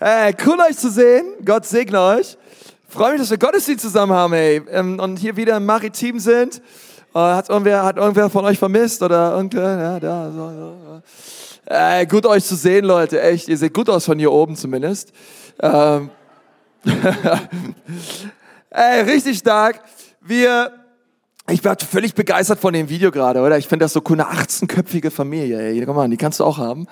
Hey, 0.00 0.32
cool 0.46 0.60
euch 0.60 0.76
zu 0.76 0.92
sehen. 0.92 1.24
Gott 1.44 1.66
segne 1.66 2.00
euch. 2.00 2.36
Freue 2.88 3.12
mich, 3.12 3.20
dass 3.20 3.30
wir 3.30 3.38
Gottesdienst 3.38 3.84
zusammen 3.84 4.12
haben, 4.12 4.32
ey. 4.32 4.62
Ähm, 4.70 5.00
und 5.00 5.16
hier 5.16 5.36
wieder 5.36 5.56
im 5.56 5.66
Maritim 5.66 6.20
sind. 6.20 6.62
Äh, 7.12 7.18
hat, 7.18 7.48
irgendwer, 7.48 7.82
hat 7.82 7.96
irgendwer 7.96 8.30
von 8.30 8.44
euch 8.44 8.60
vermisst 8.60 9.02
oder 9.02 9.32
irgendwer? 9.32 9.76
Ja, 9.76 9.98
da, 9.98 10.30
so, 10.30 10.50
so. 10.50 11.02
Ey, 11.66 12.06
gut 12.06 12.26
euch 12.26 12.44
zu 12.44 12.54
sehen, 12.54 12.84
Leute. 12.84 13.20
Echt, 13.20 13.48
ihr 13.48 13.56
seht 13.56 13.74
gut 13.74 13.90
aus 13.90 14.04
von 14.04 14.16
hier 14.20 14.30
oben 14.30 14.54
zumindest. 14.54 15.12
Ähm. 15.60 16.10
ey, 18.70 19.00
richtig 19.00 19.38
stark. 19.38 19.80
Wir, 20.20 20.70
ich 21.50 21.64
war 21.64 21.76
völlig 21.76 22.14
begeistert 22.14 22.60
von 22.60 22.72
dem 22.72 22.88
Video 22.88 23.10
gerade, 23.10 23.40
oder? 23.40 23.58
Ich 23.58 23.66
finde 23.66 23.84
das 23.84 23.94
so 23.94 24.02
cool, 24.08 24.20
eine 24.20 24.30
18-köpfige 24.30 25.10
Familie. 25.10 25.58
Ey. 25.58 25.84
Komm 25.84 25.96
mal, 25.96 26.08
die 26.08 26.16
kannst 26.16 26.38
du 26.38 26.44
auch 26.44 26.58
haben. 26.58 26.86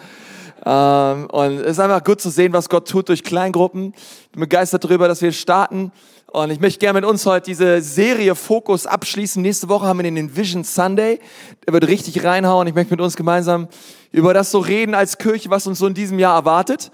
Ähm, 0.64 1.26
und 1.30 1.60
es 1.60 1.72
ist 1.72 1.80
einfach 1.80 2.02
gut 2.02 2.20
zu 2.20 2.30
sehen, 2.30 2.52
was 2.52 2.68
Gott 2.68 2.88
tut 2.88 3.08
durch 3.08 3.22
Kleingruppen. 3.22 3.94
Ich 3.96 4.30
bin 4.32 4.40
begeistert 4.40 4.84
darüber, 4.84 5.08
dass 5.08 5.22
wir 5.22 5.32
starten. 5.32 5.92
Und 6.32 6.50
ich 6.50 6.60
möchte 6.60 6.80
gerne 6.80 7.00
mit 7.00 7.08
uns 7.08 7.24
heute 7.24 7.46
diese 7.46 7.80
Serie 7.80 8.34
Fokus 8.34 8.86
abschließen. 8.86 9.40
Nächste 9.40 9.68
Woche 9.68 9.86
haben 9.86 9.98
wir 9.98 10.10
den 10.10 10.36
Vision 10.36 10.64
Sunday. 10.64 11.20
Der 11.66 11.72
wird 11.72 11.86
richtig 11.86 12.24
reinhauen. 12.24 12.66
Ich 12.66 12.74
möchte 12.74 12.92
mit 12.92 13.00
uns 13.00 13.16
gemeinsam 13.16 13.68
über 14.12 14.34
das 14.34 14.50
so 14.50 14.58
reden 14.58 14.94
als 14.94 15.18
Kirche, 15.18 15.50
was 15.50 15.66
uns 15.66 15.78
so 15.78 15.86
in 15.86 15.94
diesem 15.94 16.18
Jahr 16.18 16.34
erwartet. 16.34 16.90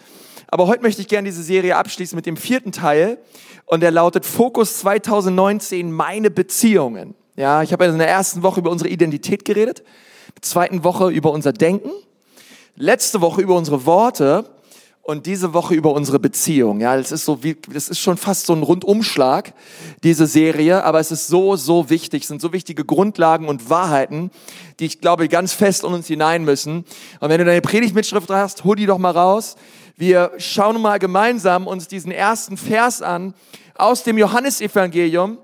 Aber 0.48 0.66
heute 0.66 0.82
möchte 0.82 1.00
ich 1.00 1.08
gerne 1.08 1.28
diese 1.28 1.42
Serie 1.42 1.76
abschließen 1.76 2.14
mit 2.14 2.26
dem 2.26 2.36
vierten 2.36 2.72
Teil. 2.72 3.18
Und 3.64 3.80
der 3.80 3.90
lautet 3.90 4.26
Fokus 4.26 4.78
2019, 4.80 5.90
meine 5.90 6.30
Beziehungen. 6.30 7.14
Ja, 7.36 7.62
ich 7.62 7.72
habe 7.72 7.86
in 7.86 7.96
der 7.96 8.08
ersten 8.08 8.42
Woche 8.42 8.60
über 8.60 8.70
unsere 8.70 8.90
Identität 8.90 9.46
geredet. 9.46 9.80
In 9.80 10.34
der 10.36 10.42
zweiten 10.42 10.84
Woche 10.84 11.08
über 11.08 11.30
unser 11.32 11.52
Denken 11.52 11.90
letzte 12.76 13.20
Woche 13.20 13.42
über 13.42 13.54
unsere 13.56 13.86
Worte 13.86 14.50
und 15.02 15.26
diese 15.26 15.52
Woche 15.52 15.74
über 15.74 15.92
unsere 15.92 16.20
Beziehung. 16.20 16.80
Ja, 16.80 16.96
das 16.96 17.10
ist 17.10 17.24
so 17.24 17.42
wie, 17.42 17.56
das 17.72 17.88
ist 17.88 17.98
schon 17.98 18.16
fast 18.16 18.46
so 18.46 18.52
ein 18.52 18.62
Rundumschlag, 18.62 19.52
diese 20.04 20.26
Serie, 20.26 20.84
aber 20.84 21.00
es 21.00 21.10
ist 21.10 21.26
so, 21.26 21.56
so 21.56 21.90
wichtig. 21.90 22.22
Es 22.22 22.28
sind 22.28 22.40
so 22.40 22.52
wichtige 22.52 22.84
Grundlagen 22.84 23.48
und 23.48 23.68
Wahrheiten, 23.68 24.30
die 24.78 24.86
ich 24.86 25.00
glaube 25.00 25.28
ganz 25.28 25.52
fest 25.52 25.82
in 25.82 25.92
uns 25.92 26.06
hinein 26.06 26.44
müssen. 26.44 26.84
Und 27.20 27.28
wenn 27.28 27.38
du 27.38 27.44
deine 27.44 27.60
Predigtmitschrift 27.60 28.30
hast, 28.30 28.62
hol 28.62 28.76
die 28.76 28.86
doch 28.86 28.98
mal 28.98 29.10
raus. 29.10 29.56
Wir 29.96 30.30
schauen 30.38 30.80
mal 30.80 30.98
gemeinsam 30.98 31.66
uns 31.66 31.88
diesen 31.88 32.12
ersten 32.12 32.56
Vers 32.56 33.02
an 33.02 33.34
aus 33.74 34.04
dem 34.04 34.18
Johannesevangelium, 34.18 35.38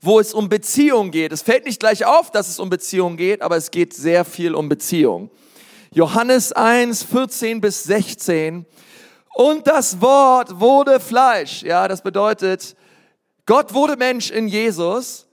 wo 0.00 0.20
es 0.20 0.32
um 0.32 0.48
Beziehung 0.48 1.10
geht. 1.10 1.32
Es 1.32 1.42
fällt 1.42 1.66
nicht 1.66 1.80
gleich 1.80 2.06
auf, 2.06 2.30
dass 2.30 2.48
es 2.48 2.58
um 2.58 2.70
Beziehung 2.70 3.18
geht, 3.18 3.42
aber 3.42 3.56
es 3.56 3.70
geht 3.70 3.92
sehr 3.92 4.24
viel 4.24 4.54
um 4.54 4.70
Beziehung. 4.70 5.30
Johannes 5.90 6.52
1, 6.52 7.02
14 7.04 7.60
bis 7.60 7.84
16. 7.84 8.66
Und 9.34 9.66
das 9.66 10.00
Wort 10.00 10.60
wurde 10.60 11.00
Fleisch. 11.00 11.62
Ja, 11.62 11.88
das 11.88 12.02
bedeutet, 12.02 12.76
Gott 13.46 13.72
wurde 13.72 13.96
Mensch 13.96 14.30
in 14.30 14.48
Jesus 14.48 15.26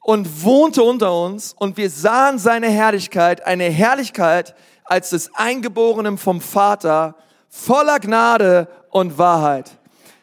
und 0.00 0.44
wohnte 0.44 0.82
unter 0.82 1.18
uns 1.24 1.54
und 1.58 1.76
wir 1.78 1.88
sahen 1.88 2.38
seine 2.38 2.68
Herrlichkeit, 2.68 3.46
eine 3.46 3.64
Herrlichkeit 3.64 4.54
als 4.84 5.10
des 5.10 5.34
Eingeborenen 5.34 6.18
vom 6.18 6.42
Vater, 6.42 7.14
voller 7.48 7.98
Gnade 7.98 8.68
und 8.90 9.16
Wahrheit. 9.16 9.70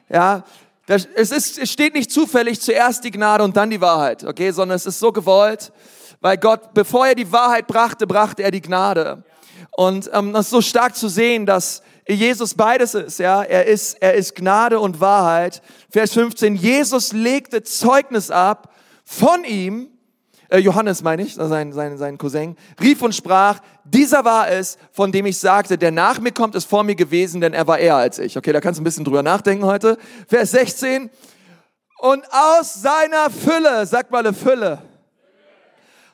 Ja, 0.07 0.43
das, 0.85 1.07
es, 1.15 1.31
ist, 1.31 1.57
es 1.57 1.71
steht 1.71 1.95
nicht 1.95 2.11
zufällig 2.11 2.61
zuerst 2.61 3.03
die 3.03 3.11
Gnade 3.11 3.43
und 3.43 3.57
dann 3.57 3.71
die 3.71 3.81
Wahrheit, 3.81 4.23
okay, 4.23 4.51
sondern 4.51 4.75
es 4.75 4.85
ist 4.85 4.99
so 4.99 5.11
gewollt, 5.11 5.71
weil 6.19 6.37
Gott, 6.37 6.73
bevor 6.75 7.07
er 7.07 7.15
die 7.15 7.31
Wahrheit 7.31 7.65
brachte, 7.65 8.05
brachte 8.05 8.43
er 8.43 8.51
die 8.51 8.61
Gnade. 8.61 9.23
Und 9.71 10.09
ähm, 10.13 10.33
das 10.33 10.45
ist 10.45 10.51
so 10.51 10.61
stark 10.61 10.95
zu 10.95 11.07
sehen, 11.07 11.45
dass 11.45 11.81
Jesus 12.07 12.53
beides 12.55 12.93
ist, 12.93 13.19
ja. 13.19 13.41
Er 13.43 13.65
ist, 13.65 14.01
er 14.01 14.15
ist 14.15 14.35
Gnade 14.35 14.79
und 14.79 14.99
Wahrheit. 14.99 15.61
Vers 15.89 16.13
15. 16.13 16.55
Jesus 16.55 17.13
legte 17.13 17.63
Zeugnis 17.63 18.31
ab 18.31 18.73
von 19.05 19.43
ihm, 19.43 19.87
äh, 20.49 20.57
Johannes 20.57 21.03
meine 21.03 21.21
ich, 21.23 21.35
sein, 21.35 21.71
sein, 21.71 21.97
sein 21.97 22.17
Cousin, 22.17 22.57
rief 22.81 23.01
und 23.01 23.15
sprach, 23.15 23.59
dieser 23.85 24.25
war 24.25 24.49
es, 24.49 24.77
von 24.91 25.11
dem 25.11 25.25
ich 25.25 25.37
sagte, 25.37 25.77
der 25.77 25.91
nach 25.91 26.19
mir 26.19 26.31
kommt, 26.31 26.55
ist 26.55 26.65
vor 26.65 26.83
mir 26.83 26.95
gewesen, 26.95 27.39
denn 27.39 27.53
er 27.53 27.67
war 27.67 27.79
eher 27.79 27.95
als 27.95 28.19
ich. 28.19 28.37
Okay, 28.37 28.51
da 28.51 28.59
kannst 28.59 28.77
du 28.77 28.81
ein 28.81 28.83
bisschen 28.83 29.05
drüber 29.05 29.23
nachdenken 29.23 29.65
heute. 29.65 29.97
Vers 30.27 30.51
16. 30.51 31.09
Und 31.99 32.25
aus 32.31 32.81
seiner 32.81 33.29
Fülle, 33.29 33.85
sag 33.85 34.11
mal 34.11 34.25
eine 34.25 34.33
Fülle, 34.33 34.81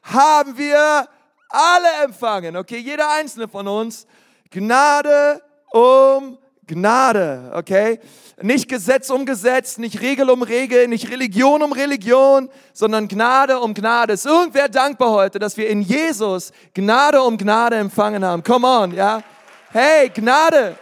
haben 0.04 0.58
wir 0.58 1.08
alle 1.50 2.04
empfangen, 2.04 2.56
okay, 2.58 2.78
jeder 2.78 3.10
einzelne 3.12 3.48
von 3.48 3.68
uns, 3.68 4.06
Gnade 4.50 5.42
um 5.72 6.38
Gnade, 6.68 7.52
okay? 7.56 8.00
Nicht 8.42 8.70
Gesetz 8.70 9.10
um 9.10 9.26
Gesetz, 9.26 9.78
nicht 9.78 10.02
Regel 10.02 10.30
um 10.30 10.44
Regel, 10.44 10.88
nicht 10.88 11.10
Religion 11.10 11.64
um 11.64 11.72
Religion, 11.72 12.50
sondern 12.74 13.08
Gnade 13.08 13.60
um 13.60 13.74
Gnade. 13.74 14.14
Ist 14.14 14.26
irgendwer 14.26 14.68
dankbar 14.68 15.12
heute, 15.12 15.40
dass 15.40 15.56
wir 15.58 15.70
in 15.70 15.82
Jesus 15.82 16.52
Gnade 16.74 17.22
um 17.22 17.38
Gnade 17.38 17.78
empfangen 17.78 18.24
haben? 18.24 18.44
Come 18.44 18.68
on, 18.68 18.94
ja? 18.94 19.24
Hey, 19.72 20.10
Gnade! 20.10 20.78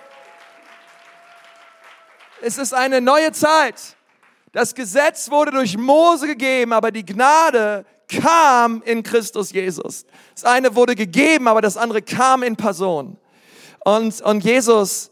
Es 2.42 2.58
ist 2.58 2.74
eine 2.74 3.00
neue 3.00 3.32
Zeit. 3.32 3.96
Das 4.52 4.74
Gesetz 4.74 5.30
wurde 5.30 5.52
durch 5.52 5.78
Mose 5.78 6.28
gegeben, 6.28 6.74
aber 6.74 6.92
die 6.92 7.06
Gnade 7.06 7.86
kam 8.07 8.81
in 8.83 9.03
Christus 9.03 9.51
Jesus. 9.51 10.05
Das 10.33 10.43
eine 10.43 10.75
wurde 10.75 10.95
gegeben, 10.95 11.47
aber 11.47 11.61
das 11.61 11.77
andere 11.77 12.01
kam 12.01 12.43
in 12.43 12.55
Person. 12.55 13.17
Und, 13.83 14.21
und 14.21 14.43
Jesus 14.43 15.11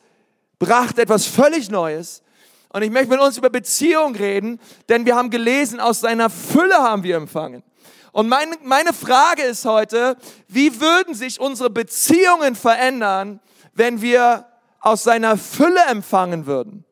brachte 0.59 1.01
etwas 1.01 1.25
völlig 1.25 1.69
Neues. 1.69 2.23
Und 2.69 2.81
ich 2.81 2.89
möchte 2.89 3.09
mit 3.09 3.19
uns 3.19 3.37
über 3.37 3.49
Beziehung 3.49 4.15
reden, 4.15 4.59
denn 4.89 5.05
wir 5.05 5.15
haben 5.15 5.29
gelesen, 5.29 5.79
aus 5.79 5.99
seiner 5.99 6.29
Fülle 6.29 6.77
haben 6.77 7.03
wir 7.03 7.17
empfangen. 7.17 7.63
Und 8.11 8.29
meine, 8.29 8.55
meine 8.63 8.93
Frage 8.93 9.43
ist 9.43 9.65
heute, 9.65 10.17
wie 10.47 10.79
würden 10.79 11.15
sich 11.15 11.39
unsere 11.39 11.69
Beziehungen 11.69 12.55
verändern, 12.55 13.39
wenn 13.73 14.01
wir 14.01 14.45
aus 14.79 15.03
seiner 15.03 15.37
Fülle 15.37 15.83
empfangen 15.89 16.45
würden 16.45 16.85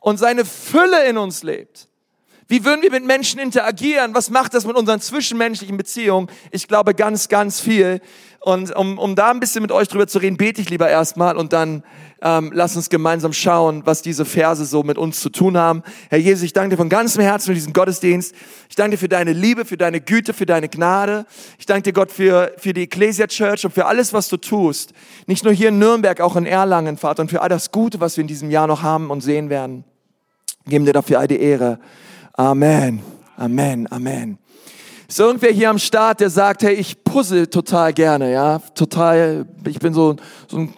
und 0.00 0.18
seine 0.18 0.44
Fülle 0.44 1.06
in 1.06 1.18
uns 1.18 1.42
lebt? 1.42 1.87
Wie 2.50 2.64
würden 2.64 2.80
wir 2.80 2.90
mit 2.90 3.04
Menschen 3.04 3.38
interagieren? 3.38 4.14
Was 4.14 4.30
macht 4.30 4.54
das 4.54 4.64
mit 4.64 4.74
unseren 4.74 5.02
zwischenmenschlichen 5.02 5.76
Beziehungen? 5.76 6.28
Ich 6.50 6.66
glaube 6.66 6.94
ganz, 6.94 7.28
ganz 7.28 7.60
viel. 7.60 8.00
Und 8.40 8.74
um, 8.74 8.98
um 8.98 9.14
da 9.14 9.30
ein 9.30 9.38
bisschen 9.38 9.60
mit 9.60 9.70
euch 9.70 9.86
drüber 9.88 10.06
zu 10.06 10.18
reden, 10.18 10.38
bete 10.38 10.62
ich 10.62 10.70
lieber 10.70 10.88
erstmal 10.88 11.36
und 11.36 11.52
dann 11.52 11.82
ähm, 12.22 12.50
lass 12.54 12.74
uns 12.74 12.88
gemeinsam 12.88 13.34
schauen, 13.34 13.82
was 13.84 14.00
diese 14.00 14.24
Verse 14.24 14.64
so 14.64 14.82
mit 14.82 14.96
uns 14.96 15.20
zu 15.20 15.28
tun 15.28 15.58
haben. 15.58 15.82
Herr 16.08 16.18
Jesus, 16.18 16.42
ich 16.42 16.54
danke 16.54 16.70
dir 16.70 16.76
von 16.78 16.88
ganzem 16.88 17.22
Herzen 17.22 17.48
für 17.48 17.54
diesen 17.54 17.74
Gottesdienst. 17.74 18.34
Ich 18.70 18.76
danke 18.76 18.92
dir 18.92 18.98
für 18.98 19.10
deine 19.10 19.34
Liebe, 19.34 19.66
für 19.66 19.76
deine 19.76 20.00
Güte, 20.00 20.32
für 20.32 20.46
deine 20.46 20.70
Gnade. 20.70 21.26
Ich 21.58 21.66
danke 21.66 21.82
dir, 21.82 21.92
Gott, 21.92 22.10
für, 22.10 22.54
für 22.56 22.72
die 22.72 22.84
Ecclesia 22.84 23.26
Church 23.26 23.66
und 23.66 23.74
für 23.74 23.84
alles, 23.84 24.14
was 24.14 24.28
du 24.28 24.38
tust. 24.38 24.94
Nicht 25.26 25.44
nur 25.44 25.52
hier 25.52 25.68
in 25.68 25.78
Nürnberg, 25.78 26.18
auch 26.22 26.34
in 26.34 26.46
Erlangen, 26.46 26.96
Vater, 26.96 27.20
und 27.20 27.30
für 27.30 27.42
all 27.42 27.50
das 27.50 27.72
Gute, 27.72 28.00
was 28.00 28.16
wir 28.16 28.22
in 28.22 28.28
diesem 28.28 28.50
Jahr 28.50 28.66
noch 28.66 28.82
haben 28.82 29.10
und 29.10 29.20
sehen 29.20 29.50
werden. 29.50 29.84
Geben 30.66 30.86
dir 30.86 30.94
dafür 30.94 31.18
all 31.18 31.28
die 31.28 31.40
Ehre. 31.40 31.78
Amen, 32.38 33.02
Amen, 33.36 33.90
Amen. 33.90 34.38
Ist 35.08 35.18
irgendwer 35.18 35.50
hier 35.50 35.70
am 35.70 35.78
Start, 35.80 36.20
der 36.20 36.30
sagt, 36.30 36.62
hey, 36.62 36.74
ich 36.74 37.02
puzzle 37.02 37.50
total 37.50 37.92
gerne, 37.92 38.32
ja, 38.32 38.60
total, 38.76 39.44
ich 39.66 39.80
bin 39.80 39.92
so, 39.92 40.14
so 40.46 40.58
ein, 40.58 40.72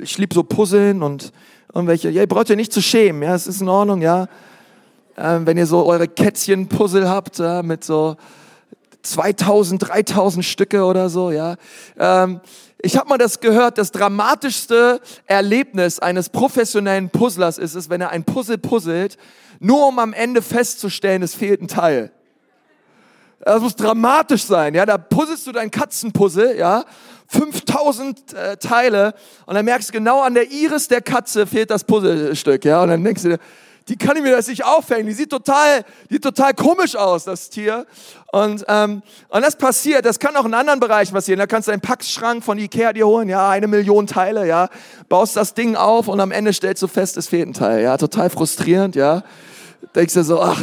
ich 0.00 0.18
liebe 0.18 0.34
so 0.34 0.42
Puzzeln 0.42 1.04
und 1.04 1.30
irgendwelche, 1.72 2.10
ja, 2.10 2.22
ihr 2.22 2.26
braucht 2.26 2.48
ja 2.48 2.56
nicht 2.56 2.72
zu 2.72 2.82
schämen, 2.82 3.22
ja, 3.22 3.32
es 3.32 3.46
ist 3.46 3.60
in 3.60 3.68
Ordnung, 3.68 4.02
ja. 4.02 4.26
Ähm, 5.16 5.46
wenn 5.46 5.56
ihr 5.56 5.68
so 5.68 5.86
eure 5.86 6.08
Kätzchen-Puzzle 6.08 7.08
habt, 7.08 7.38
ja, 7.38 7.62
mit 7.62 7.84
so 7.84 8.16
2000, 9.04 9.88
3000 9.88 10.44
Stücke 10.44 10.84
oder 10.84 11.08
so, 11.08 11.30
ja. 11.30 11.56
Ähm, 11.98 12.40
ich 12.82 12.96
habe 12.98 13.08
mal 13.08 13.18
das 13.18 13.40
gehört, 13.40 13.78
das 13.78 13.92
dramatischste 13.92 15.00
Erlebnis 15.26 16.00
eines 16.00 16.28
professionellen 16.28 17.08
Puzzlers 17.08 17.56
ist 17.56 17.74
es, 17.74 17.88
wenn 17.88 18.00
er 18.00 18.10
ein 18.10 18.24
Puzzle 18.24 18.58
puzzelt 18.58 19.16
nur 19.60 19.88
um 19.88 19.98
am 19.98 20.12
Ende 20.12 20.42
festzustellen, 20.42 21.22
es 21.22 21.34
fehlt 21.34 21.62
ein 21.62 21.68
Teil. 21.68 22.10
Das 23.40 23.60
muss 23.60 23.76
dramatisch 23.76 24.44
sein, 24.44 24.74
ja. 24.74 24.86
Da 24.86 24.98
puzzelst 24.98 25.46
du 25.46 25.52
dein 25.52 25.70
Katzenpuzzle, 25.70 26.56
ja. 26.56 26.84
5000 27.28 28.34
äh, 28.34 28.56
Teile 28.58 29.14
und 29.46 29.54
dann 29.54 29.64
merkst 29.64 29.88
du 29.88 29.92
genau 29.94 30.20
an 30.20 30.34
der 30.34 30.50
Iris 30.50 30.88
der 30.88 31.00
Katze 31.00 31.46
fehlt 31.46 31.70
das 31.70 31.84
Puzzlestück, 31.84 32.64
ja. 32.64 32.82
Und 32.82 32.88
dann 32.88 33.04
denkst 33.04 33.22
du 33.22 33.28
dir, 33.30 33.38
die 33.88 33.96
kann 33.96 34.16
ich 34.16 34.22
mir 34.22 34.32
das 34.32 34.48
nicht 34.48 34.64
aufhängen. 34.64 35.06
Die 35.06 35.12
sieht 35.12 35.30
total, 35.30 35.84
die 36.08 36.14
sieht 36.14 36.24
total 36.24 36.54
komisch 36.54 36.96
aus, 36.96 37.24
das 37.24 37.50
Tier. 37.50 37.86
Und, 38.32 38.64
ähm, 38.68 39.02
und 39.28 39.42
das 39.42 39.56
passiert, 39.56 40.04
das 40.04 40.18
kann 40.18 40.34
auch 40.36 40.44
in 40.44 40.54
anderen 40.54 40.80
Bereichen 40.80 41.14
passieren. 41.14 41.38
Da 41.38 41.46
kannst 41.46 41.68
du 41.68 41.72
einen 41.72 41.82
Packschrank 41.82 42.42
von 42.42 42.58
Ikea 42.58 42.92
dir 42.92 43.06
holen, 43.06 43.28
ja, 43.28 43.50
eine 43.50 43.66
Million 43.66 44.06
Teile, 44.06 44.46
ja, 44.46 44.68
baust 45.08 45.36
das 45.36 45.54
Ding 45.54 45.76
auf 45.76 46.08
und 46.08 46.20
am 46.20 46.30
Ende 46.30 46.52
stellst 46.52 46.82
du 46.82 46.86
fest, 46.86 47.16
es 47.16 47.28
fehlt 47.28 47.48
ein 47.48 47.52
Teil, 47.52 47.82
ja, 47.82 47.96
total 47.96 48.30
frustrierend, 48.30 48.96
ja 48.96 49.22
denkst 49.94 50.14
du 50.14 50.24
so, 50.24 50.40
ach, 50.40 50.60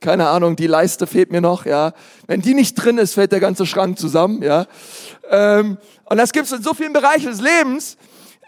keine 0.00 0.28
Ahnung, 0.28 0.56
die 0.56 0.66
Leiste 0.66 1.06
fehlt 1.06 1.30
mir 1.30 1.40
noch, 1.40 1.64
ja. 1.64 1.92
Wenn 2.26 2.42
die 2.42 2.54
nicht 2.54 2.74
drin 2.74 2.98
ist, 2.98 3.14
fällt 3.14 3.32
der 3.32 3.40
ganze 3.40 3.66
Schrank 3.66 3.98
zusammen, 3.98 4.42
ja. 4.42 4.66
Ähm, 5.30 5.78
und 6.04 6.16
das 6.18 6.32
gibt 6.32 6.46
es 6.46 6.52
in 6.52 6.62
so 6.62 6.74
vielen 6.74 6.92
Bereichen 6.92 7.30
des 7.30 7.40
Lebens. 7.40 7.96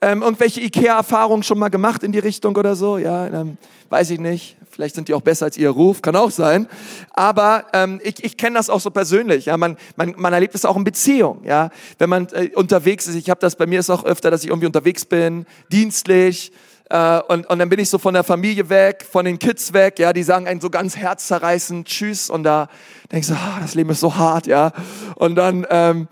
Ähm, 0.02 0.22
irgendwelche 0.22 0.60
Ikea-Erfahrungen 0.60 1.42
schon 1.42 1.58
mal 1.58 1.68
gemacht 1.68 2.02
in 2.02 2.12
die 2.12 2.18
Richtung 2.18 2.54
oder 2.56 2.76
so? 2.76 2.98
Ja, 2.98 3.26
ähm, 3.26 3.56
weiß 3.88 4.10
ich 4.10 4.20
nicht. 4.20 4.56
Vielleicht 4.70 4.94
sind 4.94 5.08
die 5.08 5.14
auch 5.14 5.22
besser 5.22 5.46
als 5.46 5.56
ihr 5.56 5.70
Ruf, 5.70 6.02
kann 6.02 6.16
auch 6.16 6.30
sein. 6.30 6.68
Aber 7.12 7.64
ähm, 7.72 7.98
ich, 8.04 8.22
ich 8.22 8.36
kenne 8.36 8.56
das 8.56 8.68
auch 8.68 8.80
so 8.80 8.90
persönlich. 8.90 9.46
Ja, 9.46 9.56
man, 9.56 9.78
man, 9.96 10.14
man 10.18 10.34
erlebt 10.34 10.54
es 10.54 10.66
auch 10.66 10.76
in 10.76 10.84
Beziehung. 10.84 11.40
Ja, 11.44 11.70
wenn 11.98 12.10
man 12.10 12.28
äh, 12.32 12.50
unterwegs 12.54 13.06
ist. 13.06 13.14
Ich 13.14 13.30
habe 13.30 13.40
das 13.40 13.56
bei 13.56 13.64
mir 13.64 13.80
ist 13.80 13.88
auch 13.88 14.04
öfter, 14.04 14.30
dass 14.30 14.44
ich 14.44 14.50
irgendwie 14.50 14.66
unterwegs 14.66 15.06
bin, 15.06 15.46
dienstlich. 15.72 16.52
Äh, 16.90 17.20
und, 17.28 17.46
und 17.46 17.58
dann 17.58 17.70
bin 17.70 17.80
ich 17.80 17.88
so 17.88 17.96
von 17.96 18.12
der 18.12 18.22
Familie 18.22 18.68
weg, 18.68 19.06
von 19.10 19.24
den 19.24 19.38
Kids 19.38 19.72
weg. 19.72 19.98
Ja, 19.98 20.12
die 20.12 20.22
sagen 20.22 20.46
einen 20.46 20.60
so 20.60 20.68
ganz 20.68 20.94
herzzerreißend 20.94 21.88
Tschüss. 21.88 22.28
Und 22.28 22.42
da 22.42 22.68
denkst 23.10 23.28
du, 23.28 23.34
ah, 23.34 23.58
das 23.62 23.74
Leben 23.74 23.88
ist 23.88 24.00
so 24.00 24.14
hart. 24.14 24.46
Ja, 24.46 24.72
und 25.14 25.36
dann 25.36 25.66
ähm, 25.70 26.06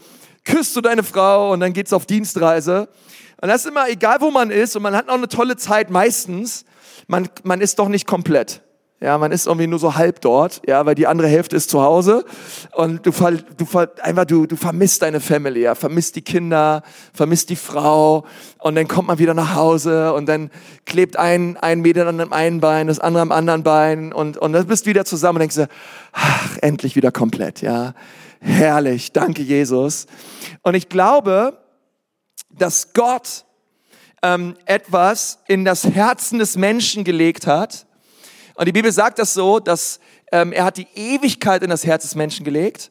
küsst 0.44 0.74
du 0.74 0.80
deine 0.80 1.02
Frau 1.02 1.52
und 1.52 1.60
dann 1.60 1.74
geht's 1.74 1.92
auf 1.92 2.06
Dienstreise. 2.06 2.88
Und 3.44 3.50
das 3.50 3.66
ist 3.66 3.70
immer 3.70 3.90
egal, 3.90 4.22
wo 4.22 4.30
man 4.30 4.50
ist 4.50 4.74
und 4.74 4.82
man 4.82 4.96
hat 4.96 5.06
noch 5.06 5.12
eine 5.12 5.28
tolle 5.28 5.58
Zeit 5.58 5.90
meistens 5.90 6.64
man, 7.08 7.28
man 7.42 7.60
ist 7.60 7.78
doch 7.78 7.88
nicht 7.88 8.06
komplett. 8.06 8.62
Ja, 9.02 9.18
man 9.18 9.32
ist 9.32 9.46
irgendwie 9.46 9.66
nur 9.66 9.78
so 9.78 9.96
halb 9.96 10.22
dort, 10.22 10.62
ja, 10.66 10.86
weil 10.86 10.94
die 10.94 11.06
andere 11.06 11.28
Hälfte 11.28 11.54
ist 11.54 11.68
zu 11.68 11.82
Hause 11.82 12.24
und 12.72 13.04
du, 13.04 13.10
du, 13.10 13.66
einfach, 14.00 14.24
du, 14.24 14.46
du 14.46 14.56
vermisst 14.56 15.02
deine 15.02 15.20
Family, 15.20 15.60
ja, 15.60 15.74
vermisst 15.74 16.16
die 16.16 16.22
Kinder, 16.22 16.82
vermisst 17.12 17.50
die 17.50 17.56
Frau 17.56 18.24
und 18.60 18.76
dann 18.76 18.88
kommt 18.88 19.08
man 19.08 19.18
wieder 19.18 19.34
nach 19.34 19.54
Hause 19.54 20.14
und 20.14 20.24
dann 20.24 20.50
klebt 20.86 21.18
ein, 21.18 21.58
ein 21.58 21.82
Mädel 21.82 22.08
an 22.08 22.16
dem 22.16 22.32
einen 22.32 22.60
Bein, 22.60 22.86
das 22.86 22.98
andere 22.98 23.20
am 23.20 23.30
anderen 23.30 23.62
Bein 23.62 24.14
und, 24.14 24.38
und 24.38 24.54
dann 24.54 24.66
bist 24.66 24.86
du 24.86 24.88
wieder 24.88 25.04
zusammen 25.04 25.36
und 25.36 25.40
denkst 25.40 25.56
dir, 25.56 25.68
ach, 26.14 26.56
endlich 26.62 26.96
wieder 26.96 27.12
komplett, 27.12 27.60
ja. 27.60 27.92
Herrlich, 28.40 29.12
danke 29.12 29.42
Jesus. 29.42 30.06
Und 30.62 30.74
ich 30.76 30.88
glaube, 30.88 31.58
dass 32.58 32.92
Gott 32.92 33.44
ähm, 34.22 34.54
etwas 34.64 35.38
in 35.48 35.64
das 35.64 35.84
Herzen 35.84 36.38
des 36.38 36.56
Menschen 36.56 37.04
gelegt 37.04 37.46
hat. 37.46 37.86
Und 38.54 38.66
die 38.66 38.72
Bibel 38.72 38.90
sagt 38.90 39.18
das 39.18 39.34
so, 39.34 39.60
dass 39.60 40.00
ähm, 40.32 40.52
er 40.52 40.64
hat 40.64 40.76
die 40.76 40.88
Ewigkeit 40.94 41.62
in 41.62 41.70
das 41.70 41.84
Herz 41.84 42.02
des 42.02 42.14
Menschen 42.14 42.44
gelegt. 42.44 42.90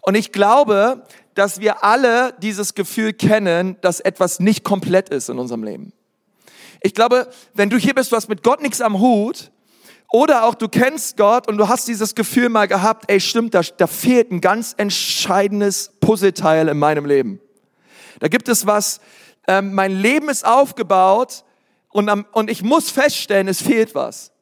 Und 0.00 0.14
ich 0.14 0.32
glaube, 0.32 1.06
dass 1.34 1.60
wir 1.60 1.84
alle 1.84 2.34
dieses 2.42 2.74
Gefühl 2.74 3.12
kennen, 3.12 3.76
dass 3.80 4.00
etwas 4.00 4.40
nicht 4.40 4.64
komplett 4.64 5.08
ist 5.08 5.28
in 5.28 5.38
unserem 5.38 5.64
Leben. 5.64 5.92
Ich 6.82 6.94
glaube, 6.94 7.28
wenn 7.54 7.70
du 7.70 7.78
hier 7.78 7.94
bist, 7.94 8.10
du 8.10 8.16
hast 8.16 8.28
mit 8.28 8.42
Gott 8.42 8.60
nichts 8.60 8.80
am 8.80 8.98
Hut, 8.98 9.52
oder 10.12 10.44
auch 10.44 10.54
du 10.54 10.68
kennst 10.68 11.16
Gott 11.16 11.48
und 11.48 11.56
du 11.56 11.68
hast 11.68 11.88
dieses 11.88 12.14
Gefühl 12.14 12.50
mal 12.50 12.68
gehabt, 12.68 13.06
ey 13.08 13.18
stimmt, 13.18 13.54
da, 13.54 13.62
da 13.62 13.86
fehlt 13.86 14.30
ein 14.30 14.42
ganz 14.42 14.74
entscheidendes 14.76 15.90
Puzzleteil 16.00 16.68
in 16.68 16.78
meinem 16.78 17.06
Leben. 17.06 17.40
Da 18.20 18.28
gibt 18.28 18.48
es 18.48 18.66
was, 18.66 19.00
ähm, 19.46 19.74
mein 19.74 19.92
Leben 19.92 20.28
ist 20.28 20.44
aufgebaut 20.44 21.44
und, 21.90 22.08
am, 22.08 22.26
und 22.32 22.50
ich 22.50 22.62
muss 22.62 22.90
feststellen, 22.90 23.48
es 23.48 23.62
fehlt 23.62 23.94
was. 23.94 24.32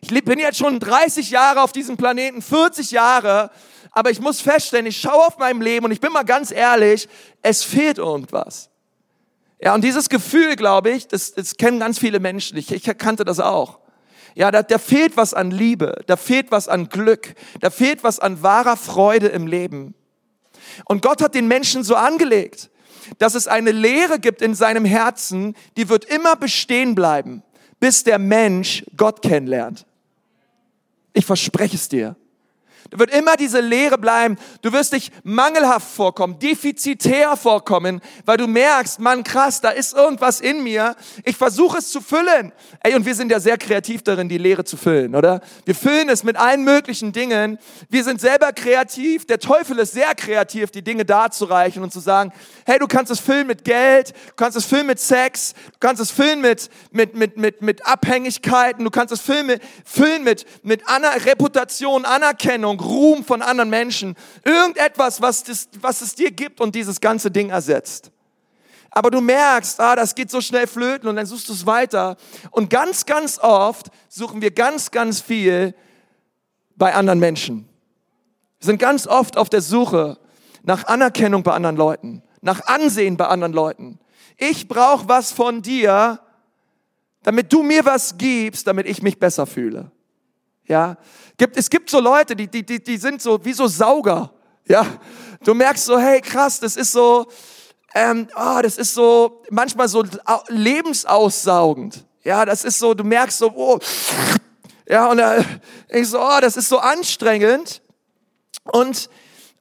Ich 0.00 0.24
bin 0.24 0.38
jetzt 0.38 0.58
schon 0.58 0.80
30 0.80 1.30
Jahre 1.30 1.62
auf 1.62 1.72
diesem 1.72 1.96
Planeten, 1.96 2.42
40 2.42 2.90
Jahre, 2.90 3.50
aber 3.90 4.10
ich 4.10 4.20
muss 4.20 4.40
feststellen, 4.40 4.86
ich 4.86 5.00
schaue 5.00 5.26
auf 5.26 5.38
mein 5.38 5.60
Leben 5.60 5.86
und 5.86 5.92
ich 5.92 6.00
bin 6.00 6.12
mal 6.12 6.24
ganz 6.24 6.50
ehrlich, 6.50 7.08
es 7.42 7.62
fehlt 7.62 7.98
irgendwas. 7.98 8.70
Ja, 9.60 9.74
und 9.74 9.82
dieses 9.82 10.08
Gefühl, 10.08 10.56
glaube 10.56 10.90
ich, 10.90 11.08
das, 11.08 11.32
das 11.32 11.56
kennen 11.56 11.80
ganz 11.80 11.98
viele 11.98 12.20
Menschen. 12.20 12.58
Ich, 12.58 12.70
ich 12.70 12.86
erkannte 12.86 13.24
das 13.24 13.40
auch. 13.40 13.78
Ja, 14.34 14.50
da, 14.50 14.62
da 14.62 14.78
fehlt 14.78 15.16
was 15.16 15.32
an 15.32 15.50
Liebe, 15.50 16.02
da 16.06 16.16
fehlt 16.16 16.50
was 16.50 16.68
an 16.68 16.88
Glück, 16.88 17.34
da 17.60 17.70
fehlt 17.70 18.02
was 18.02 18.18
an 18.18 18.42
wahrer 18.42 18.76
Freude 18.76 19.28
im 19.28 19.46
Leben. 19.46 19.94
Und 20.84 21.02
Gott 21.02 21.22
hat 21.22 21.34
den 21.34 21.46
Menschen 21.48 21.84
so 21.84 21.94
angelegt 21.94 22.68
dass 23.18 23.34
es 23.34 23.48
eine 23.48 23.72
Lehre 23.72 24.18
gibt 24.18 24.42
in 24.42 24.54
seinem 24.54 24.84
Herzen, 24.84 25.54
die 25.76 25.88
wird 25.88 26.04
immer 26.04 26.36
bestehen 26.36 26.94
bleiben, 26.94 27.42
bis 27.80 28.04
der 28.04 28.18
Mensch 28.18 28.84
Gott 28.96 29.22
kennenlernt. 29.22 29.86
Ich 31.12 31.24
verspreche 31.24 31.76
es 31.76 31.88
dir. 31.88 32.16
Wird 32.96 33.10
immer 33.12 33.36
diese 33.36 33.60
Leere 33.60 33.98
bleiben. 33.98 34.36
Du 34.62 34.72
wirst 34.72 34.92
dich 34.92 35.10
mangelhaft 35.24 35.88
vorkommen, 35.94 36.38
defizitär 36.38 37.36
vorkommen, 37.36 38.00
weil 38.24 38.36
du 38.36 38.46
merkst, 38.46 39.00
Mann, 39.00 39.24
krass, 39.24 39.60
da 39.60 39.70
ist 39.70 39.94
irgendwas 39.94 40.40
in 40.40 40.62
mir. 40.62 40.94
Ich 41.24 41.36
versuche 41.36 41.78
es 41.78 41.90
zu 41.90 42.00
füllen. 42.00 42.52
Ey, 42.80 42.94
und 42.94 43.04
wir 43.04 43.14
sind 43.14 43.32
ja 43.32 43.40
sehr 43.40 43.58
kreativ 43.58 44.02
darin, 44.02 44.28
die 44.28 44.38
Leere 44.38 44.64
zu 44.64 44.76
füllen, 44.76 45.14
oder? 45.14 45.40
Wir 45.64 45.74
füllen 45.74 46.08
es 46.08 46.22
mit 46.22 46.36
allen 46.36 46.62
möglichen 46.62 47.12
Dingen. 47.12 47.58
Wir 47.88 48.04
sind 48.04 48.20
selber 48.20 48.52
kreativ. 48.52 49.26
Der 49.26 49.40
Teufel 49.40 49.78
ist 49.80 49.92
sehr 49.92 50.14
kreativ, 50.14 50.70
die 50.70 50.82
Dinge 50.82 51.04
darzureichen 51.04 51.82
und 51.82 51.92
zu 51.92 52.00
sagen, 52.00 52.32
hey, 52.64 52.78
du 52.78 52.86
kannst 52.86 53.10
es 53.10 53.20
füllen 53.20 53.46
mit 53.46 53.64
Geld, 53.64 54.10
du 54.10 54.34
kannst 54.36 54.56
es 54.56 54.64
füllen 54.64 54.86
mit 54.86 55.00
Sex, 55.00 55.54
du 55.72 55.78
kannst 55.80 56.00
es 56.00 56.10
füllen 56.10 56.40
mit, 56.40 56.70
mit, 56.92 57.14
mit, 57.14 57.36
mit, 57.36 57.62
mit 57.62 57.86
Abhängigkeiten, 57.86 58.84
du 58.84 58.90
kannst 58.90 59.12
es 59.12 59.20
füllen 59.20 59.46
mit, 59.46 59.62
füllen 59.84 60.22
mit, 60.22 60.46
mit 60.62 60.82
Reputation, 61.26 62.04
Anerkennung, 62.04 62.83
Ruhm 62.84 63.24
von 63.24 63.42
anderen 63.42 63.70
Menschen. 63.70 64.14
Irgendetwas, 64.44 65.20
was, 65.20 65.42
das, 65.44 65.68
was 65.80 66.00
es 66.00 66.14
dir 66.14 66.30
gibt 66.30 66.60
und 66.60 66.74
dieses 66.74 67.00
ganze 67.00 67.30
Ding 67.30 67.50
ersetzt. 67.50 68.10
Aber 68.90 69.10
du 69.10 69.20
merkst, 69.20 69.80
ah, 69.80 69.96
das 69.96 70.14
geht 70.14 70.30
so 70.30 70.40
schnell 70.40 70.68
flöten 70.68 71.08
und 71.08 71.16
dann 71.16 71.26
suchst 71.26 71.48
du 71.48 71.52
es 71.52 71.66
weiter. 71.66 72.16
Und 72.52 72.70
ganz, 72.70 73.06
ganz 73.06 73.40
oft 73.40 73.88
suchen 74.08 74.40
wir 74.40 74.52
ganz, 74.52 74.92
ganz 74.92 75.20
viel 75.20 75.74
bei 76.76 76.94
anderen 76.94 77.18
Menschen. 77.18 77.68
Wir 78.60 78.66
sind 78.66 78.78
ganz 78.78 79.08
oft 79.08 79.36
auf 79.36 79.48
der 79.48 79.62
Suche 79.62 80.18
nach 80.62 80.84
Anerkennung 80.86 81.42
bei 81.42 81.52
anderen 81.52 81.76
Leuten, 81.76 82.22
nach 82.40 82.66
Ansehen 82.66 83.16
bei 83.16 83.26
anderen 83.26 83.52
Leuten. 83.52 83.98
Ich 84.36 84.68
brauche 84.68 85.08
was 85.08 85.32
von 85.32 85.60
dir, 85.60 86.20
damit 87.24 87.52
du 87.52 87.62
mir 87.62 87.84
was 87.84 88.16
gibst, 88.16 88.66
damit 88.66 88.86
ich 88.86 89.02
mich 89.02 89.18
besser 89.18 89.46
fühle. 89.46 89.90
Ja, 90.66 90.96
gibt, 91.36 91.56
es 91.56 91.68
gibt 91.68 91.90
so 91.90 92.00
Leute, 92.00 92.34
die, 92.34 92.48
die, 92.48 92.64
die, 92.64 92.82
die 92.82 92.96
sind 92.96 93.20
so 93.20 93.44
wie 93.44 93.52
so 93.52 93.66
Sauger. 93.66 94.32
Ja, 94.66 94.86
du 95.44 95.54
merkst 95.54 95.84
so, 95.84 95.98
hey, 95.98 96.20
krass, 96.20 96.60
das 96.60 96.76
ist 96.76 96.92
so, 96.92 97.26
ähm, 97.94 98.28
oh, 98.34 98.60
das 98.62 98.78
ist 98.78 98.94
so 98.94 99.42
manchmal 99.50 99.88
so 99.88 100.04
lebensaussaugend. 100.48 102.04
Ja, 102.22 102.44
das 102.44 102.64
ist 102.64 102.78
so, 102.78 102.94
du 102.94 103.04
merkst 103.04 103.38
so, 103.38 103.52
oh, 103.54 103.78
ja, 104.88 105.10
und 105.10 105.18
da, 105.18 105.44
ich 105.90 106.08
so, 106.08 106.20
oh, 106.20 106.40
das 106.40 106.56
ist 106.56 106.68
so 106.68 106.78
anstrengend. 106.78 107.82
Und 108.64 109.10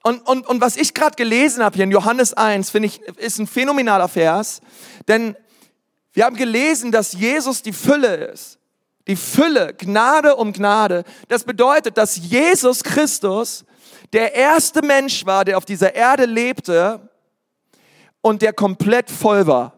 und, 0.03 0.27
und, 0.27 0.45
und 0.45 0.59
was 0.59 0.75
ich 0.75 0.93
gerade 0.93 1.15
gelesen 1.15 1.63
habe 1.63 1.75
hier 1.75 1.85
in 1.85 1.91
Johannes 1.91 2.33
1, 2.33 2.69
finde 2.69 2.87
ich, 2.87 3.01
ist 3.01 3.39
ein 3.39 3.47
phänomenaler 3.47 4.09
Vers. 4.09 4.59
Denn 5.07 5.37
wir 6.11 6.25
haben 6.25 6.35
gelesen, 6.35 6.91
dass 6.91 7.13
Jesus 7.13 7.61
die 7.61 7.71
Fülle 7.71 8.15
ist. 8.15 8.59
Die 9.07 9.15
Fülle, 9.15 9.73
Gnade 9.73 10.35
um 10.35 10.53
Gnade. 10.53 11.03
Das 11.27 11.43
bedeutet, 11.43 11.97
dass 11.97 12.15
Jesus 12.17 12.83
Christus 12.83 13.65
der 14.13 14.35
erste 14.35 14.81
Mensch 14.81 15.25
war, 15.25 15.43
der 15.43 15.57
auf 15.57 15.65
dieser 15.65 15.95
Erde 15.95 16.25
lebte 16.25 17.09
und 18.21 18.41
der 18.41 18.53
komplett 18.53 19.09
voll 19.09 19.47
war. 19.47 19.73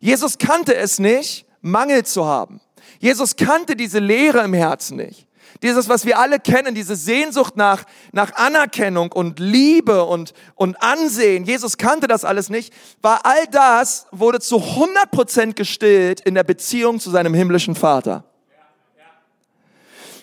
Jesus 0.00 0.38
kannte 0.38 0.74
es 0.76 0.98
nicht, 0.98 1.46
Mangel 1.60 2.04
zu 2.04 2.24
haben. 2.26 2.60
Jesus 3.00 3.36
kannte 3.36 3.74
diese 3.74 3.98
Leere 3.98 4.42
im 4.42 4.54
Herzen 4.54 4.96
nicht. 4.96 5.26
Dieses, 5.62 5.88
was 5.88 6.04
wir 6.04 6.18
alle 6.18 6.38
kennen, 6.38 6.74
diese 6.74 6.94
Sehnsucht 6.94 7.56
nach, 7.56 7.84
nach 8.12 8.34
Anerkennung 8.34 9.10
und 9.10 9.40
Liebe 9.40 10.04
und, 10.04 10.32
und 10.54 10.80
Ansehen. 10.80 11.44
Jesus 11.44 11.78
kannte 11.78 12.06
das 12.06 12.24
alles 12.24 12.48
nicht. 12.48 12.72
War 13.02 13.24
all 13.24 13.46
das 13.50 14.06
wurde 14.12 14.40
zu 14.40 14.58
100 14.58 15.10
Prozent 15.10 15.56
gestillt 15.56 16.20
in 16.20 16.34
der 16.34 16.44
Beziehung 16.44 17.00
zu 17.00 17.10
seinem 17.10 17.34
himmlischen 17.34 17.74
Vater. 17.74 18.27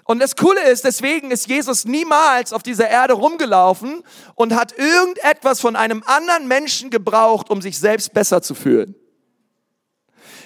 Und 0.08 0.20
das 0.20 0.36
Coole 0.36 0.62
ist, 0.70 0.86
deswegen 0.86 1.32
ist 1.32 1.48
Jesus 1.48 1.86
niemals 1.86 2.54
auf 2.54 2.62
dieser 2.62 2.88
Erde 2.88 3.14
rumgelaufen 3.14 4.04
und 4.36 4.56
hat 4.56 4.78
irgendetwas 4.78 5.60
von 5.60 5.76
einem 5.76 6.04
anderen 6.06 6.48
Menschen 6.48 6.92
gebraucht, 6.92 7.50
um 7.50 7.60
sich 7.60 7.80
selbst 7.80 8.14
besser 8.14 8.44
zu 8.44 8.54
fühlen. 8.54 8.96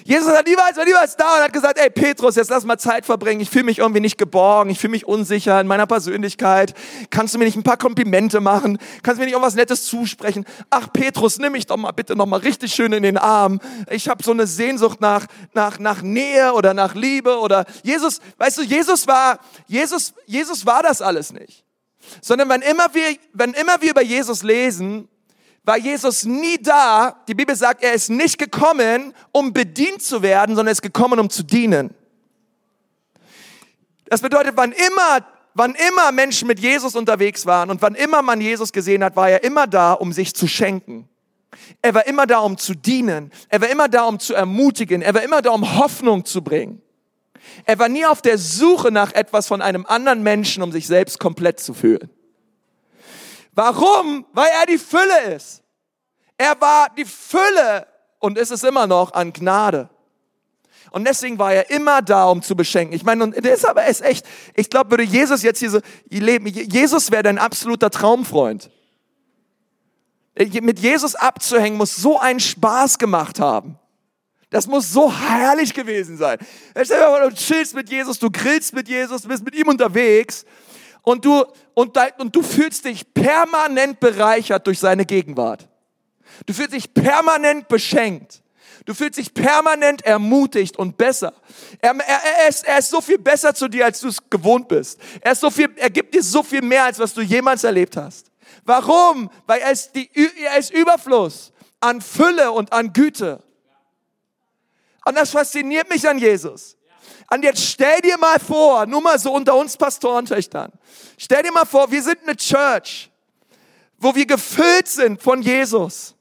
Jesus 0.04 0.32
hat 0.32 0.46
niemals, 0.46 0.76
war 0.76 0.84
niemals 0.84 1.16
da 1.16 1.36
und 1.36 1.42
hat 1.42 1.52
gesagt, 1.52 1.78
ey 1.78 1.90
Petrus, 1.90 2.36
jetzt 2.36 2.50
lass 2.50 2.64
mal 2.64 2.78
Zeit 2.78 3.06
verbringen. 3.06 3.40
Ich 3.40 3.50
fühle 3.50 3.64
mich 3.64 3.78
irgendwie 3.78 4.00
nicht 4.00 4.18
geborgen, 4.18 4.70
ich 4.70 4.78
fühle 4.78 4.92
mich 4.92 5.06
unsicher 5.06 5.60
in 5.60 5.66
meiner 5.66 5.86
Persönlichkeit. 5.86 6.74
Kannst 7.10 7.34
du 7.34 7.38
mir 7.38 7.44
nicht 7.44 7.56
ein 7.56 7.62
paar 7.62 7.76
Komplimente 7.76 8.40
machen? 8.40 8.78
Kannst 9.02 9.18
du 9.18 9.20
mir 9.20 9.26
nicht 9.26 9.34
irgendwas 9.34 9.54
Nettes 9.54 9.84
zusprechen? 9.84 10.44
Ach 10.70 10.92
Petrus, 10.92 11.38
nimm 11.38 11.52
mich 11.52 11.66
doch 11.66 11.76
mal 11.76 11.92
bitte 11.92 12.16
noch 12.16 12.26
mal 12.26 12.40
richtig 12.40 12.74
schön 12.74 12.92
in 12.92 13.02
den 13.02 13.18
Arm. 13.18 13.60
Ich 13.90 14.08
habe 14.08 14.22
so 14.22 14.32
eine 14.32 14.46
Sehnsucht 14.46 15.00
nach, 15.00 15.26
nach, 15.52 15.78
nach 15.78 16.02
Nähe 16.02 16.52
oder 16.52 16.74
nach 16.74 16.94
Liebe 16.94 17.38
oder 17.38 17.64
Jesus, 17.82 18.20
weißt 18.38 18.58
du, 18.58 18.62
Jesus 18.62 19.06
war, 19.06 19.38
Jesus, 19.66 20.14
Jesus 20.26 20.66
war 20.66 20.82
das 20.82 21.02
alles 21.02 21.32
nicht. 21.32 21.64
Sondern 22.22 22.48
wenn 22.48 22.62
immer 22.62 22.92
wir, 22.94 23.16
wenn 23.32 23.52
immer 23.52 23.80
wir 23.80 23.90
über 23.90 24.02
Jesus 24.02 24.42
lesen, 24.42 25.08
war 25.64 25.78
Jesus 25.78 26.24
nie 26.24 26.58
da. 26.58 27.22
Die 27.28 27.34
Bibel 27.34 27.54
sagt, 27.54 27.82
er 27.82 27.92
ist 27.92 28.10
nicht 28.10 28.38
gekommen, 28.38 29.12
um 29.32 29.52
bedient 29.52 30.02
zu 30.02 30.22
werden, 30.22 30.54
sondern 30.54 30.68
er 30.68 30.72
ist 30.72 30.82
gekommen, 30.82 31.20
um 31.20 31.28
zu 31.28 31.42
dienen. 31.42 31.94
Das 34.06 34.20
bedeutet, 34.20 34.54
wann 34.56 34.72
immer, 34.72 35.24
wann 35.54 35.74
immer 35.88 36.10
Menschen 36.12 36.48
mit 36.48 36.58
Jesus 36.58 36.96
unterwegs 36.96 37.46
waren 37.46 37.70
und 37.70 37.80
wann 37.82 37.94
immer 37.94 38.22
man 38.22 38.40
Jesus 38.40 38.72
gesehen 38.72 39.04
hat, 39.04 39.14
war 39.16 39.30
er 39.30 39.44
immer 39.44 39.66
da, 39.66 39.92
um 39.92 40.12
sich 40.12 40.34
zu 40.34 40.48
schenken. 40.48 41.08
Er 41.82 41.94
war 41.94 42.06
immer 42.06 42.26
da, 42.26 42.38
um 42.38 42.56
zu 42.56 42.74
dienen. 42.74 43.30
Er 43.48 43.60
war 43.60 43.68
immer 43.68 43.88
da, 43.88 44.04
um 44.04 44.18
zu 44.18 44.34
ermutigen. 44.34 45.02
Er 45.02 45.14
war 45.14 45.22
immer 45.22 45.42
da, 45.42 45.50
um 45.50 45.78
Hoffnung 45.78 46.24
zu 46.24 46.42
bringen. 46.42 46.82
Er 47.64 47.78
war 47.78 47.88
nie 47.88 48.04
auf 48.04 48.22
der 48.22 48.38
Suche 48.38 48.90
nach 48.90 49.12
etwas 49.12 49.46
von 49.46 49.62
einem 49.62 49.86
anderen 49.86 50.22
Menschen, 50.22 50.62
um 50.62 50.72
sich 50.72 50.86
selbst 50.86 51.18
komplett 51.18 51.60
zu 51.60 51.74
fühlen. 51.74 52.10
Warum? 53.52 54.26
Weil 54.32 54.48
er 54.60 54.66
die 54.66 54.78
Fülle 54.78 55.34
ist. 55.34 55.62
Er 56.38 56.60
war 56.60 56.88
die 56.96 57.04
Fülle 57.04 57.86
und 58.18 58.38
ist 58.38 58.50
es 58.50 58.64
immer 58.64 58.86
noch 58.86 59.12
an 59.12 59.32
Gnade. 59.32 59.90
Und 60.90 61.06
deswegen 61.06 61.38
war 61.38 61.52
er 61.52 61.70
immer 61.70 62.02
da, 62.02 62.24
um 62.24 62.42
zu 62.42 62.56
beschenken. 62.56 62.94
Ich 62.94 63.04
meine, 63.04 63.24
und 63.24 63.44
das 63.44 63.64
aber 63.64 63.86
ist 63.86 64.02
echt, 64.02 64.26
ich 64.54 64.70
glaube, 64.70 64.90
würde 64.90 65.04
Jesus 65.04 65.42
jetzt 65.42 65.58
hier 65.58 65.70
so 65.70 65.80
leben, 66.08 66.46
Jesus 66.46 67.10
wäre 67.10 67.22
dein 67.22 67.38
absoluter 67.38 67.90
Traumfreund. 67.90 68.70
Mit 70.36 70.78
Jesus 70.78 71.14
abzuhängen 71.14 71.76
muss 71.76 71.96
so 71.96 72.18
einen 72.18 72.40
Spaß 72.40 72.98
gemacht 72.98 73.38
haben. 73.38 73.78
Das 74.48 74.66
muss 74.66 74.92
so 74.92 75.12
herrlich 75.12 75.74
gewesen 75.74 76.16
sein. 76.16 76.38
Du 76.74 77.30
chillst 77.34 77.74
mit 77.74 77.88
Jesus, 77.88 78.18
du 78.18 78.30
grillst 78.30 78.72
mit 78.72 78.88
Jesus, 78.88 79.22
bist 79.22 79.44
mit 79.44 79.54
ihm 79.54 79.68
unterwegs 79.68 80.44
und 81.02 81.24
du, 81.24 81.44
und, 81.74 81.96
und 82.18 82.36
du 82.36 82.42
fühlst 82.42 82.84
dich 82.84 83.12
permanent 83.14 84.00
bereichert 84.00 84.66
durch 84.66 84.78
seine 84.78 85.04
Gegenwart. 85.06 85.68
Du 86.46 86.52
fühlst 86.52 86.72
dich 86.72 86.92
permanent 86.92 87.68
beschenkt. 87.68 88.42
Du 88.86 88.94
fühlst 88.94 89.18
dich 89.18 89.34
permanent 89.34 90.02
ermutigt 90.04 90.78
und 90.78 90.96
besser. 90.96 91.34
Er, 91.80 91.94
er, 91.94 92.20
er, 92.42 92.48
ist, 92.48 92.64
er 92.64 92.78
ist 92.78 92.90
so 92.90 93.00
viel 93.00 93.18
besser 93.18 93.54
zu 93.54 93.68
dir, 93.68 93.84
als 93.84 94.00
du 94.00 94.08
es 94.08 94.18
gewohnt 94.30 94.68
bist. 94.68 94.98
Er, 95.20 95.32
ist 95.32 95.40
so 95.40 95.50
viel, 95.50 95.68
er 95.76 95.90
gibt 95.90 96.14
dir 96.14 96.22
so 96.22 96.42
viel 96.42 96.62
mehr, 96.62 96.84
als 96.84 96.98
was 96.98 97.12
du 97.12 97.20
jemals 97.20 97.64
erlebt 97.64 97.96
hast. 97.96 98.30
Warum? 98.64 99.30
Weil 99.46 99.60
er 99.60 99.72
ist, 99.72 99.94
die, 99.94 100.10
er 100.44 100.58
ist 100.58 100.72
Überfluss 100.72 101.52
an 101.80 102.00
Fülle 102.00 102.52
und 102.52 102.72
an 102.72 102.92
Güte. 102.92 103.42
Und 105.04 105.16
das 105.16 105.30
fasziniert 105.30 105.88
mich 105.88 106.08
an 106.08 106.18
Jesus. 106.18 106.76
Und 107.32 107.44
jetzt 107.44 107.64
stell 107.64 108.00
dir 108.00 108.18
mal 108.18 108.40
vor, 108.40 108.86
nur 108.86 109.00
mal 109.00 109.18
so 109.18 109.32
unter 109.32 109.54
uns 109.54 109.76
Pastorentöchtern, 109.76 110.72
stell 111.16 111.44
dir 111.44 111.52
mal 111.52 111.64
vor, 111.64 111.90
wir 111.90 112.02
sind 112.02 112.18
eine 112.24 112.36
Church, 112.36 113.08
wo 113.98 114.14
wir 114.14 114.26
gefüllt 114.26 114.88
sind 114.88 115.22
von 115.22 115.40
Jesus, 115.40 116.16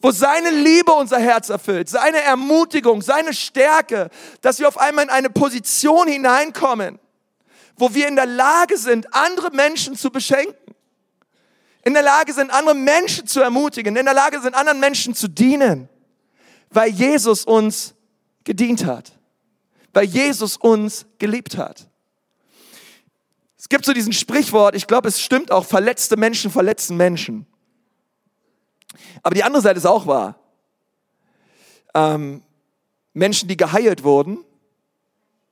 wo 0.00 0.10
seine 0.10 0.50
Liebe 0.50 0.92
unser 0.92 1.18
Herz 1.18 1.48
erfüllt, 1.48 1.88
seine 1.88 2.20
Ermutigung, 2.20 3.00
seine 3.00 3.32
Stärke, 3.32 4.10
dass 4.42 4.58
wir 4.58 4.68
auf 4.68 4.76
einmal 4.76 5.04
in 5.06 5.10
eine 5.10 5.30
Position 5.30 6.08
hineinkommen, 6.08 6.98
wo 7.76 7.94
wir 7.94 8.06
in 8.06 8.16
der 8.16 8.26
Lage 8.26 8.76
sind, 8.76 9.14
andere 9.14 9.50
Menschen 9.50 9.96
zu 9.96 10.10
beschenken, 10.10 10.74
in 11.84 11.94
der 11.94 12.02
Lage 12.02 12.34
sind, 12.34 12.50
andere 12.50 12.74
Menschen 12.74 13.26
zu 13.26 13.40
ermutigen, 13.40 13.96
in 13.96 14.04
der 14.04 14.14
Lage 14.14 14.42
sind, 14.42 14.54
anderen 14.54 14.80
Menschen 14.80 15.14
zu 15.14 15.26
dienen, 15.26 15.88
weil 16.68 16.90
Jesus 16.90 17.46
uns 17.46 17.94
gedient 18.44 18.84
hat, 18.84 19.12
weil 19.94 20.04
Jesus 20.04 20.56
uns 20.56 21.06
geliebt 21.18 21.56
hat. 21.56 21.88
Es 23.56 23.68
gibt 23.68 23.86
so 23.86 23.94
diesen 23.94 24.12
Sprichwort, 24.12 24.74
ich 24.74 24.86
glaube, 24.86 25.08
es 25.08 25.20
stimmt 25.20 25.50
auch, 25.50 25.64
verletzte 25.64 26.16
Menschen 26.16 26.50
verletzen 26.50 26.96
Menschen. 26.96 27.46
Aber 29.22 29.34
die 29.34 29.42
andere 29.42 29.62
Seite 29.62 29.78
ist 29.78 29.86
auch 29.86 30.06
wahr. 30.06 30.38
Ähm, 31.94 32.42
Menschen, 33.14 33.48
die 33.48 33.56
geheilt 33.56 34.04
wurden, 34.04 34.44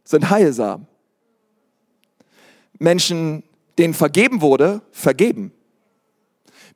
sind 0.05 0.29
heilsam. 0.29 0.87
Menschen, 2.79 3.45
denen 3.79 3.95
vergeben 3.95 4.41
wurde, 4.41 4.83
vergeben. 4.91 5.53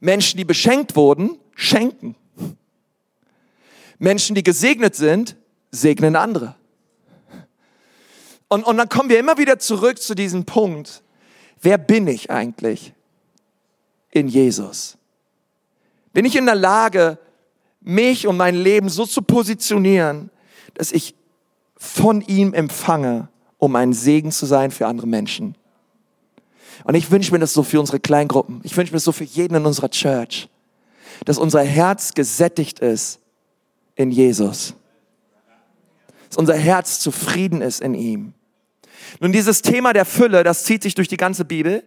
Menschen, 0.01 0.39
die 0.39 0.45
beschenkt 0.45 0.97
wurden, 0.97 1.39
schenken. 1.55 2.15
Menschen, 3.99 4.35
die 4.35 4.43
gesegnet 4.43 4.95
sind, 4.95 5.37
segnen 5.71 6.17
andere. 6.17 6.55
Und, 8.49 8.65
und 8.65 8.77
dann 8.77 8.89
kommen 8.89 9.09
wir 9.09 9.19
immer 9.19 9.39
wieder 9.39 9.59
zurück 9.59 10.01
zu 10.01 10.15
diesem 10.15 10.45
Punkt, 10.45 11.03
wer 11.61 11.79
bin 11.79 12.07
ich 12.07 12.31
eigentlich 12.31 12.93
in 14.11 14.29
Jesus? 14.29 14.97
Bin 16.13 16.25
ich 16.25 16.37
in 16.37 16.47
der 16.47 16.55
Lage, 16.55 17.19
mich 17.81 18.27
und 18.27 18.37
mein 18.37 18.55
Leben 18.55 18.89
so 18.89 19.05
zu 19.05 19.23
positionieren, 19.23 20.31
dass 20.75 20.93
ich 20.93 21.15
von 21.77 22.21
ihm 22.23 22.55
empfange, 22.55 23.29
um 23.59 23.77
ein 23.77 23.93
Segen 23.93 24.33
zu 24.33 24.47
sein 24.47 24.71
für 24.71 24.87
andere 24.87 25.07
Menschen? 25.07 25.57
Und 26.85 26.95
ich 26.95 27.11
wünsche 27.11 27.33
mir 27.33 27.39
das 27.39 27.53
so 27.53 27.63
für 27.63 27.81
unsere 27.81 28.01
Kleingruppen. 28.01 28.61
Ich 28.63 28.77
wünsche 28.77 28.93
mir 28.93 28.97
das 28.97 29.05
so 29.05 29.13
für 29.13 29.25
jeden 29.25 29.57
in 29.57 29.67
unserer 29.67 29.91
Church, 29.91 30.49
dass 31.25 31.39
unser 31.39 31.63
Herz 31.63 32.15
gesättigt 32.15 32.79
ist 32.79 33.19
in 33.97 34.11
Jesus 34.11 34.75
unser 36.37 36.55
Herz 36.55 37.01
zufrieden 37.01 37.63
ist 37.63 37.81
in 37.81 37.95
ihm. 37.95 38.35
Nun, 39.21 39.33
dieses 39.33 39.63
Thema 39.63 39.93
der 39.93 40.05
Fülle, 40.05 40.45
das 40.45 40.65
zieht 40.65 40.83
sich 40.83 40.95
durch 40.95 41.09
die 41.09 41.17
ganze 41.17 41.45
Bibel. 41.45 41.85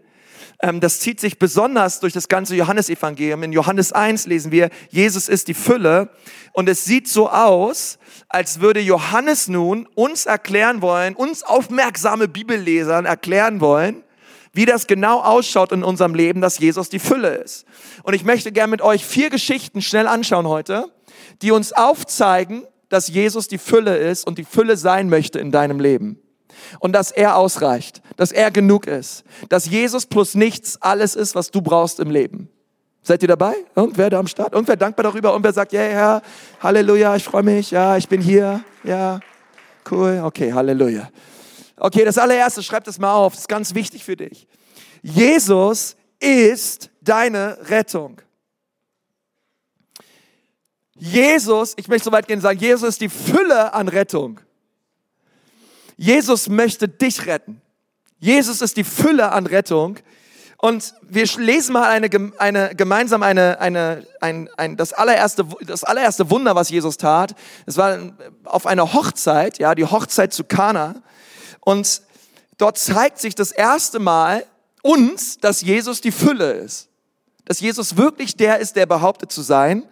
Ähm, 0.62 0.79
das 0.79 1.00
zieht 1.00 1.20
sich 1.20 1.39
besonders 1.39 2.00
durch 2.00 2.13
das 2.13 2.27
ganze 2.27 2.56
Johannesevangelium. 2.56 3.44
In 3.44 3.53
Johannes 3.53 3.94
1 3.94 4.25
lesen 4.25 4.51
wir, 4.51 4.70
Jesus 4.89 5.29
ist 5.29 5.48
die 5.48 5.53
Fülle. 5.53 6.10
Und 6.53 6.68
es 6.68 6.86
sieht 6.86 7.08
so 7.08 7.29
aus, 7.29 7.98
als 8.27 8.60
würde 8.60 8.79
Johannes 8.82 9.48
nun 9.48 9.88
uns 9.96 10.25
erklären 10.25 10.82
wollen, 10.82 11.15
uns 11.15 11.44
aufmerksame 11.44 12.27
Bibellesern 12.27 13.06
erklären 13.06 13.62
wollen, 13.62 14.03
wie 14.51 14.65
das 14.65 14.88
genau 14.88 15.22
ausschaut 15.22 15.72
in 15.72 15.84
unserem 15.84 16.15
Leben, 16.15 16.41
dass 16.41 16.60
Jesus 16.60 16.89
die 16.89 17.00
Fülle 17.00 17.36
ist. 17.36 17.65
Und 18.03 18.13
ich 18.13 18.24
möchte 18.24 18.51
gerne 18.51 18.72
mit 18.72 18.82
euch 18.82 19.06
vier 19.06 19.29
Geschichten 19.29 19.82
schnell 19.82 20.08
anschauen 20.08 20.48
heute, 20.48 20.91
die 21.41 21.51
uns 21.51 21.72
aufzeigen, 21.72 22.63
dass 22.89 23.08
Jesus 23.08 23.48
die 23.48 23.58
Fülle 23.58 23.98
ist 23.98 24.25
und 24.25 24.38
die 24.38 24.43
Fülle 24.43 24.77
sein 24.77 25.10
möchte 25.10 25.39
in 25.39 25.51
deinem 25.51 25.79
Leben. 25.79 26.19
Und 26.79 26.93
dass 26.93 27.12
er 27.12 27.38
ausreicht, 27.38 28.01
dass 28.17 28.31
er 28.31 28.51
genug 28.51 28.88
ist, 28.88 29.24
dass 29.48 29.67
Jesus 29.67 30.05
plus 30.05 30.36
nichts 30.36 30.81
alles 30.81 31.15
ist, 31.15 31.36
was 31.36 31.51
du 31.51 31.62
brauchst 31.62 32.00
im 32.00 32.12
Leben. 32.12 32.50
Seid 33.01 33.22
ihr 33.22 33.29
dabei? 33.29 33.55
Und 33.75 33.98
wer 33.98 34.10
da 34.10 34.19
am 34.19 34.27
Start? 34.27 34.53
Und 34.53 34.67
wer 34.67 34.75
dankbar 34.75 35.03
darüber? 35.03 35.34
Und 35.34 35.43
wer 35.43 35.53
sagt, 35.53 35.72
ja, 35.72 35.81
yeah, 35.81 35.91
Herr, 35.91 36.22
Halleluja, 36.62 37.15
ich 37.15 37.24
freue 37.24 37.43
mich, 37.43 37.72
ja, 37.72 37.96
ich 37.96 38.08
bin 38.10 38.22
hier, 38.22 38.62
ja, 38.84 39.19
cool, 39.89 40.22
okay, 40.24 40.51
Halleluja. 40.53 41.10
Okay, 41.77 42.03
das 42.03 42.17
allererste, 42.17 42.62
schreib 42.62 42.84
das 42.84 43.00
mal 43.00 43.13
auf, 43.13 43.34
das 43.34 43.41
ist 43.41 43.48
ganz 43.48 43.74
wichtig 43.74 44.03
für 44.03 44.17
dich. 44.17 44.48
Jesus 45.01 45.96
ist 46.19 46.91
deine 47.01 47.58
Rettung. 47.69 48.22
Jesus, 51.00 51.74
ich 51.77 51.88
möchte 51.88 52.06
so 52.06 52.12
weit 52.12 52.27
gehen 52.27 52.38
und 52.38 52.41
sagen, 52.41 52.60
Jesus 52.60 52.89
ist 52.89 53.01
die 53.01 53.10
Fülle 53.10 53.74
an 53.74 53.88
Rettung. 53.88 54.39
Jesus 55.96 56.50
möchte 56.50 56.88
dich 56.88 57.25
retten. 57.25 57.62
Jesus 58.20 58.62
ist 58.62 58.77
die 58.77 58.84
Fülle 58.84 59.32
an 59.32 59.46
Rettung. 59.46 59.98
Und 60.58 60.94
wir 61.01 61.25
lesen 61.38 61.72
mal 61.72 61.89
eine, 61.89 62.10
eine, 62.38 62.75
gemeinsam 62.75 63.24
eine, 63.24 63.62
eine, 63.62 64.06
ein, 64.20 64.50
ein, 64.58 64.75
das, 64.75 64.91
allererste, 64.91 65.46
das 65.65 65.86
allererste 65.86 66.29
Wunder, 66.29 66.53
was 66.53 66.70
Jesus 66.70 66.98
tat. 66.98 67.34
Es 67.65 67.77
war 67.77 67.98
auf 68.44 68.65
einer 68.65 68.91
Hochzeit, 68.91 69.58
ja, 69.58 69.74
die 69.74 69.86
Hochzeit 69.86 70.34
zu 70.34 70.44
Kana. 70.44 70.96
Und 71.62 72.01
dort 72.58 72.77
zeigt 72.77 73.20
sich 73.20 73.36
das 73.36 73.51
erste 73.51 74.00
Mal 74.00 74.46
uns, 74.82 75.38
dass 75.38 75.62
Jesus 75.62 76.01
die 76.01 76.12
Fülle 76.12 76.51
ist. 76.51 76.89
Dass 77.46 77.62
Jesus 77.62 77.96
wirklich 77.96 78.36
der 78.36 78.60
ist, 78.60 78.75
der 78.75 78.86
behauptet 78.86 79.32
zu 79.32 79.41
sein. 79.41 79.84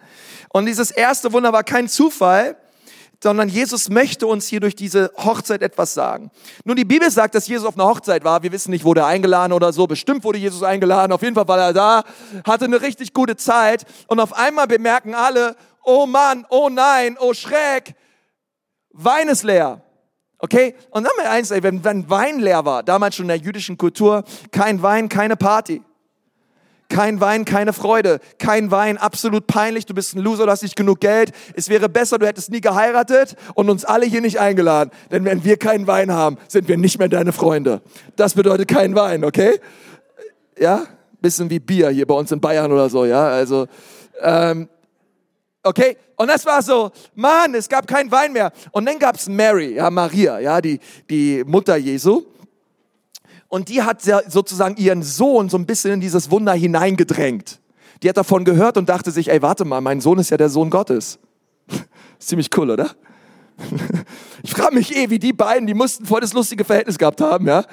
Und 0.50 0.66
dieses 0.66 0.90
erste 0.90 1.32
Wunder 1.32 1.52
war 1.52 1.64
kein 1.64 1.88
Zufall, 1.88 2.56
sondern 3.22 3.48
Jesus 3.48 3.88
möchte 3.88 4.26
uns 4.26 4.46
hier 4.46 4.60
durch 4.60 4.76
diese 4.76 5.10
Hochzeit 5.16 5.62
etwas 5.62 5.94
sagen. 5.94 6.30
Nun, 6.64 6.76
die 6.76 6.84
Bibel 6.84 7.10
sagt, 7.10 7.34
dass 7.34 7.48
Jesus 7.48 7.66
auf 7.66 7.74
einer 7.74 7.88
Hochzeit 7.88 8.24
war. 8.24 8.42
Wir 8.42 8.52
wissen 8.52 8.70
nicht, 8.70 8.84
wurde 8.84 9.00
er 9.00 9.06
eingeladen 9.06 9.52
oder 9.52 9.72
so. 9.72 9.86
Bestimmt 9.86 10.22
wurde 10.24 10.38
Jesus 10.38 10.62
eingeladen. 10.62 11.12
Auf 11.12 11.22
jeden 11.22 11.34
Fall 11.34 11.48
war 11.48 11.58
er 11.58 11.72
da, 11.72 12.04
hatte 12.46 12.66
eine 12.66 12.80
richtig 12.80 13.12
gute 13.12 13.36
Zeit. 13.36 13.84
Und 14.06 14.20
auf 14.20 14.32
einmal 14.32 14.68
bemerken 14.68 15.14
alle, 15.14 15.56
oh 15.82 16.06
Mann, 16.06 16.46
oh 16.48 16.68
nein, 16.68 17.16
oh 17.18 17.34
Schreck, 17.34 17.94
Wein 18.90 19.28
ist 19.28 19.42
leer. 19.42 19.82
Okay? 20.38 20.74
Und 20.90 21.04
dann 21.04 21.12
mal 21.16 21.26
eins, 21.26 21.50
ey, 21.50 21.62
wenn, 21.62 21.82
wenn 21.84 22.08
Wein 22.08 22.38
leer 22.38 22.64
war, 22.64 22.82
damals 22.82 23.16
schon 23.16 23.24
in 23.24 23.28
der 23.28 23.36
jüdischen 23.38 23.76
Kultur, 23.76 24.22
kein 24.52 24.82
Wein, 24.82 25.08
keine 25.08 25.36
Party. 25.36 25.82
Kein 26.88 27.20
Wein, 27.20 27.44
keine 27.44 27.74
Freude. 27.74 28.18
Kein 28.38 28.70
Wein, 28.70 28.96
absolut 28.96 29.46
peinlich. 29.46 29.84
Du 29.84 29.94
bist 29.94 30.16
ein 30.16 30.20
Loser, 30.20 30.46
du 30.46 30.50
hast 30.50 30.62
nicht 30.62 30.76
genug 30.76 31.00
Geld. 31.00 31.32
Es 31.54 31.68
wäre 31.68 31.88
besser, 31.88 32.18
du 32.18 32.26
hättest 32.26 32.50
nie 32.50 32.62
geheiratet 32.62 33.36
und 33.54 33.68
uns 33.68 33.84
alle 33.84 34.06
hier 34.06 34.22
nicht 34.22 34.40
eingeladen. 34.40 34.90
Denn 35.10 35.24
wenn 35.26 35.44
wir 35.44 35.58
keinen 35.58 35.86
Wein 35.86 36.10
haben, 36.12 36.38
sind 36.48 36.66
wir 36.66 36.78
nicht 36.78 36.98
mehr 36.98 37.08
deine 37.08 37.32
Freunde. 37.32 37.82
Das 38.16 38.34
bedeutet 38.34 38.68
kein 38.68 38.94
Wein, 38.94 39.22
okay? 39.22 39.60
Ja? 40.58 40.86
Bisschen 41.20 41.50
wie 41.50 41.60
Bier 41.60 41.90
hier 41.90 42.06
bei 42.06 42.14
uns 42.14 42.32
in 42.32 42.40
Bayern 42.40 42.72
oder 42.72 42.88
so, 42.88 43.04
ja? 43.04 43.28
Also, 43.28 43.66
ähm, 44.22 44.68
okay? 45.62 45.96
Und 46.16 46.28
das 46.28 46.46
war 46.46 46.62
so, 46.62 46.90
Mann, 47.14 47.54
es 47.54 47.68
gab 47.68 47.86
keinen 47.86 48.10
Wein 48.10 48.32
mehr. 48.32 48.50
Und 48.72 48.86
dann 48.86 48.98
gab's 48.98 49.28
Mary, 49.28 49.74
ja, 49.74 49.90
Maria, 49.90 50.38
ja, 50.38 50.60
die, 50.60 50.80
die 51.10 51.44
Mutter 51.46 51.76
Jesu. 51.76 52.24
Und 53.48 53.70
die 53.70 53.82
hat 53.82 54.02
sozusagen 54.02 54.76
ihren 54.76 55.02
Sohn 55.02 55.48
so 55.48 55.56
ein 55.56 55.66
bisschen 55.66 55.94
in 55.94 56.00
dieses 56.00 56.30
Wunder 56.30 56.52
hineingedrängt. 56.52 57.60
Die 58.02 58.08
hat 58.08 58.16
davon 58.16 58.44
gehört 58.44 58.76
und 58.76 58.88
dachte 58.88 59.10
sich, 59.10 59.30
ey, 59.30 59.42
warte 59.42 59.64
mal, 59.64 59.80
mein 59.80 60.00
Sohn 60.00 60.18
ist 60.18 60.30
ja 60.30 60.36
der 60.36 60.50
Sohn 60.50 60.70
Gottes. 60.70 61.18
ziemlich 62.18 62.50
cool, 62.56 62.70
oder? 62.70 62.90
Ich 64.44 64.52
frage 64.52 64.76
mich 64.76 64.94
eh, 64.94 65.10
wie 65.10 65.18
die 65.18 65.32
beiden, 65.32 65.66
die 65.66 65.74
mussten 65.74 66.06
voll 66.06 66.20
das 66.20 66.32
lustige 66.32 66.64
Verhältnis 66.64 66.96
gehabt 66.96 67.20
haben, 67.20 67.48
ja. 67.48 67.64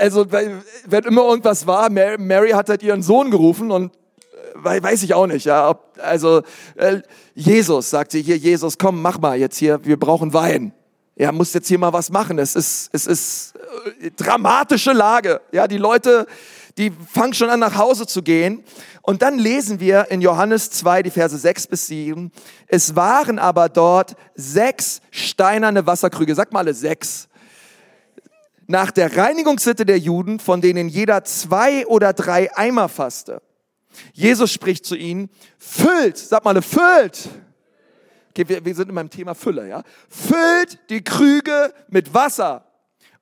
Also, 0.00 0.26
wenn 0.32 1.04
immer 1.04 1.22
irgendwas 1.22 1.66
war, 1.66 1.90
Mary 1.90 2.50
hat 2.50 2.68
halt 2.68 2.82
ihren 2.82 3.02
Sohn 3.02 3.30
gerufen 3.30 3.70
und 3.70 3.92
äh, 4.64 4.82
weiß 4.82 5.04
ich 5.04 5.14
auch 5.14 5.28
nicht, 5.28 5.46
ja. 5.46 5.78
Also, 5.98 6.42
äh, 6.74 7.02
Jesus, 7.34 7.90
sagt 7.90 8.10
sie 8.10 8.20
hier, 8.20 8.36
Jesus, 8.36 8.78
komm, 8.78 9.00
mach 9.00 9.20
mal 9.20 9.38
jetzt 9.38 9.58
hier, 9.58 9.84
wir 9.84 9.96
brauchen 9.96 10.32
Wein. 10.34 10.72
Ja, 11.14 11.32
muss 11.32 11.54
jetzt 11.54 11.68
hier 11.68 11.78
mal 11.78 11.92
was 11.92 12.10
machen. 12.10 12.38
Es 12.38 12.56
ist, 12.56 12.90
es 12.92 13.06
ist 13.06 13.54
dramatische 14.16 14.92
Lage. 14.92 15.40
Ja, 15.52 15.66
die 15.66 15.78
Leute, 15.78 16.26
die 16.78 16.90
fangen 16.90 17.34
schon 17.34 17.50
an, 17.50 17.60
nach 17.60 17.76
Hause 17.76 18.06
zu 18.06 18.22
gehen. 18.22 18.64
Und 19.02 19.22
dann 19.22 19.38
lesen 19.38 19.80
wir 19.80 20.10
in 20.10 20.20
Johannes 20.20 20.70
2, 20.70 21.04
die 21.04 21.10
Verse 21.10 21.36
6 21.36 21.66
bis 21.68 21.86
7. 21.86 22.32
Es 22.66 22.96
waren 22.96 23.38
aber 23.38 23.68
dort 23.68 24.16
sechs 24.34 25.00
steinerne 25.10 25.86
Wasserkrüge. 25.86 26.34
Sag 26.34 26.52
mal 26.52 26.60
alle 26.60 26.74
sechs. 26.74 27.28
Nach 28.66 28.90
der 28.90 29.16
Reinigungssitte 29.16 29.86
der 29.86 29.98
Juden, 29.98 30.40
von 30.40 30.60
denen 30.60 30.88
jeder 30.88 31.22
zwei 31.24 31.86
oder 31.86 32.12
drei 32.12 32.54
Eimer 32.56 32.88
fasste. 32.88 33.40
Jesus 34.12 34.52
spricht 34.52 34.84
zu 34.84 34.96
ihnen, 34.96 35.30
füllt, 35.58 36.18
sag 36.18 36.44
mal, 36.44 36.60
füllt 36.60 37.28
Okay, 38.36 38.46
wir, 38.50 38.62
wir 38.66 38.74
sind 38.74 38.90
in 38.90 38.94
meinem 38.94 39.08
Thema 39.08 39.34
Fülle, 39.34 39.66
ja. 39.66 39.82
Füllt 40.10 40.78
die 40.90 41.02
Krüge 41.02 41.72
mit 41.88 42.12
Wasser. 42.12 42.66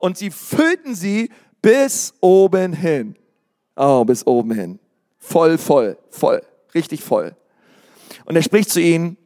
Und 0.04 0.18
sie 0.18 0.30
füllten 0.30 0.94
sie 0.94 1.30
bis 1.62 2.12
oben 2.20 2.74
hin. 2.74 3.16
Oh, 3.74 4.04
bis 4.04 4.26
oben 4.26 4.52
hin. 4.52 4.78
Voll, 5.18 5.56
voll, 5.56 5.96
voll. 6.10 6.42
Richtig 6.74 7.02
voll. 7.02 7.34
Und 8.26 8.36
er 8.36 8.42
spricht 8.42 8.68
zu 8.68 8.82
ihnen, 8.82 9.16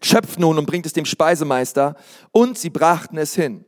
schöpft 0.00 0.38
nun 0.38 0.56
und 0.56 0.66
bringt 0.66 0.86
es 0.86 0.92
dem 0.92 1.04
Speisemeister. 1.04 1.96
Und 2.30 2.56
sie 2.56 2.70
brachten 2.70 3.18
es 3.18 3.34
hin. 3.34 3.64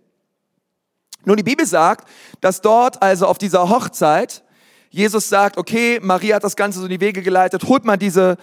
Nun, 1.25 1.37
die 1.37 1.43
Bibel 1.43 1.67
sagt, 1.67 2.09
dass 2.41 2.61
dort 2.61 3.03
also 3.03 3.27
auf 3.27 3.39
dieser 3.39 3.69
Hochzeit 3.69 4.45
Jesus 4.91 5.29
sagt, 5.29 5.59
okay, 5.59 5.99
Maria 6.01 6.37
hat 6.37 6.45
das 6.45 6.55
Ganze 6.55 6.79
so 6.79 6.85
in 6.85 6.93
die 6.93 7.01
Wege 7.01 7.23
geleitet, 7.23 7.65
holt 7.65 7.85
mal 7.85 7.97
diese, 7.97 8.37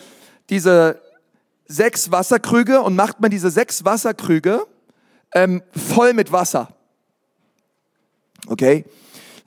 diese 0.49 1.01
sechs 1.69 2.11
Wasserkrüge 2.11 2.81
und 2.81 2.97
macht 2.97 3.21
man 3.21 3.31
diese 3.31 3.49
sechs 3.49 3.85
Wasserkrüge 3.85 4.67
ähm, 5.33 5.63
voll 5.71 6.11
mit 6.11 6.33
Wasser. 6.33 6.76
Okay? 8.47 8.85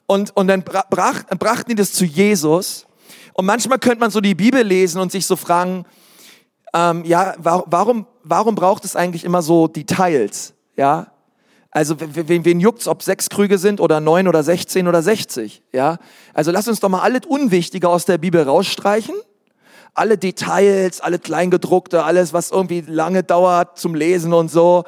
Und, 0.07 0.37
und 0.37 0.49
dann 0.49 0.63
brach, 0.63 1.25
brachten 1.39 1.71
die 1.71 1.75
das 1.75 1.93
zu 1.93 2.05
Jesus. 2.05 2.87
Und 3.33 3.47
manchmal 3.47 3.79
könnte 3.79 4.01
man 4.01 4.11
so 4.11 4.21
die 4.21 4.35
Bibel 4.35 4.63
lesen 4.63 5.01
und 5.01 5.13
sich 5.13 5.27
so 5.27 5.37
fragen, 5.37 5.85
ähm, 6.75 7.05
ja, 7.05 7.35
warum, 7.39 8.07
warum 8.23 8.55
braucht 8.55 8.85
es 8.85 8.97
eigentlich 8.97 9.25
immer 9.25 9.43
so 9.43 9.69
Details? 9.69 10.55
Ja? 10.77 11.13
Also 11.71 11.97
wen, 11.99 12.45
wen 12.45 12.61
juckt's, 12.61 12.89
ob 12.89 13.03
sechs 13.03 13.29
Krüge 13.29 13.59
sind 13.59 13.81
oder 13.81 14.01
neun 14.01 14.29
oder 14.29 14.43
sechzehn 14.43 14.89
oder 14.89 15.03
sechzig? 15.03 15.63
Ja? 15.73 15.99
Also 16.35 16.51
lass 16.51 16.69
uns 16.69 16.81
doch 16.81 16.89
mal 16.89 17.01
alles 17.01 17.23
Unwichtige 17.27 17.89
aus 17.89 18.05
der 18.05 18.19
Bibel 18.19 18.43
rausstreichen 18.43 19.15
alle 19.95 20.19
Details, 20.19 21.01
alle 21.01 21.19
Kleingedruckte, 21.19 22.05
alles, 22.05 22.33
was 22.33 22.51
irgendwie 22.51 22.83
lange 22.87 23.23
dauert 23.23 23.79
zum 23.79 23.95
Lesen 23.95 24.33
und 24.33 24.51
so. 24.51 24.85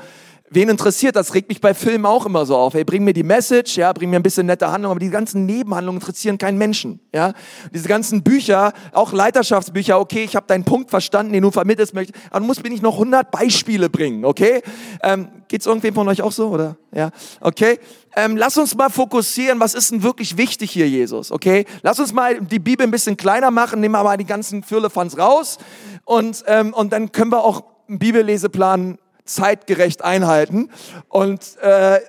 Wen 0.54 0.68
interessiert 0.68 1.16
das? 1.16 1.32
Regt 1.32 1.48
mich 1.48 1.62
bei 1.62 1.72
Filmen 1.72 2.04
auch 2.04 2.26
immer 2.26 2.44
so 2.44 2.56
auf. 2.56 2.74
Hey, 2.74 2.84
bring 2.84 3.04
mir 3.04 3.14
die 3.14 3.22
Message, 3.22 3.78
ja, 3.78 3.90
bring 3.94 4.10
mir 4.10 4.16
ein 4.16 4.22
bisschen 4.22 4.44
nette 4.44 4.70
Handlung, 4.70 4.90
aber 4.90 5.00
die 5.00 5.08
ganzen 5.08 5.46
Nebenhandlungen 5.46 5.98
interessieren 5.98 6.36
keinen 6.36 6.58
Menschen, 6.58 7.00
ja. 7.14 7.32
Diese 7.72 7.88
ganzen 7.88 8.22
Bücher, 8.22 8.74
auch 8.92 9.14
Leiterschaftsbücher, 9.14 9.98
okay, 9.98 10.24
ich 10.24 10.36
habe 10.36 10.46
deinen 10.46 10.64
Punkt 10.64 10.90
verstanden, 10.90 11.32
den 11.32 11.42
du 11.42 11.50
vermittelst 11.50 11.94
möchtest, 11.94 12.22
aber 12.28 12.40
du 12.40 12.46
musst 12.46 12.62
mir 12.62 12.68
nicht 12.68 12.82
noch 12.82 12.94
100 12.94 13.30
Beispiele 13.30 13.88
bringen, 13.88 14.26
okay? 14.26 14.60
Ähm, 15.02 15.28
geht's 15.48 15.64
irgendwem 15.64 15.94
von 15.94 16.06
euch 16.08 16.20
auch 16.20 16.32
so, 16.32 16.48
oder? 16.48 16.76
Ja, 16.94 17.12
okay. 17.40 17.78
Ähm, 18.14 18.36
lass 18.36 18.58
uns 18.58 18.74
mal 18.74 18.90
fokussieren, 18.90 19.58
was 19.58 19.72
ist 19.72 19.90
denn 19.90 20.02
wirklich 20.02 20.36
wichtig 20.36 20.70
hier, 20.70 20.86
Jesus, 20.86 21.32
okay? 21.32 21.64
Lass 21.82 21.98
uns 21.98 22.12
mal 22.12 22.42
die 22.42 22.58
Bibel 22.58 22.86
ein 22.86 22.90
bisschen 22.90 23.16
kleiner 23.16 23.50
machen, 23.50 23.80
nehmen 23.80 23.94
wir 23.94 24.04
mal 24.04 24.18
die 24.18 24.26
ganzen 24.26 24.62
Firlefanz 24.62 25.16
raus 25.16 25.56
und, 26.04 26.44
ähm, 26.46 26.74
und 26.74 26.92
dann 26.92 27.10
können 27.10 27.32
wir 27.32 27.42
auch 27.42 27.64
einen 27.88 27.98
Bibelleseplan 27.98 28.98
zeitgerecht 29.24 30.02
einhalten 30.02 30.70
und, 31.08 31.56
äh, 31.58 32.00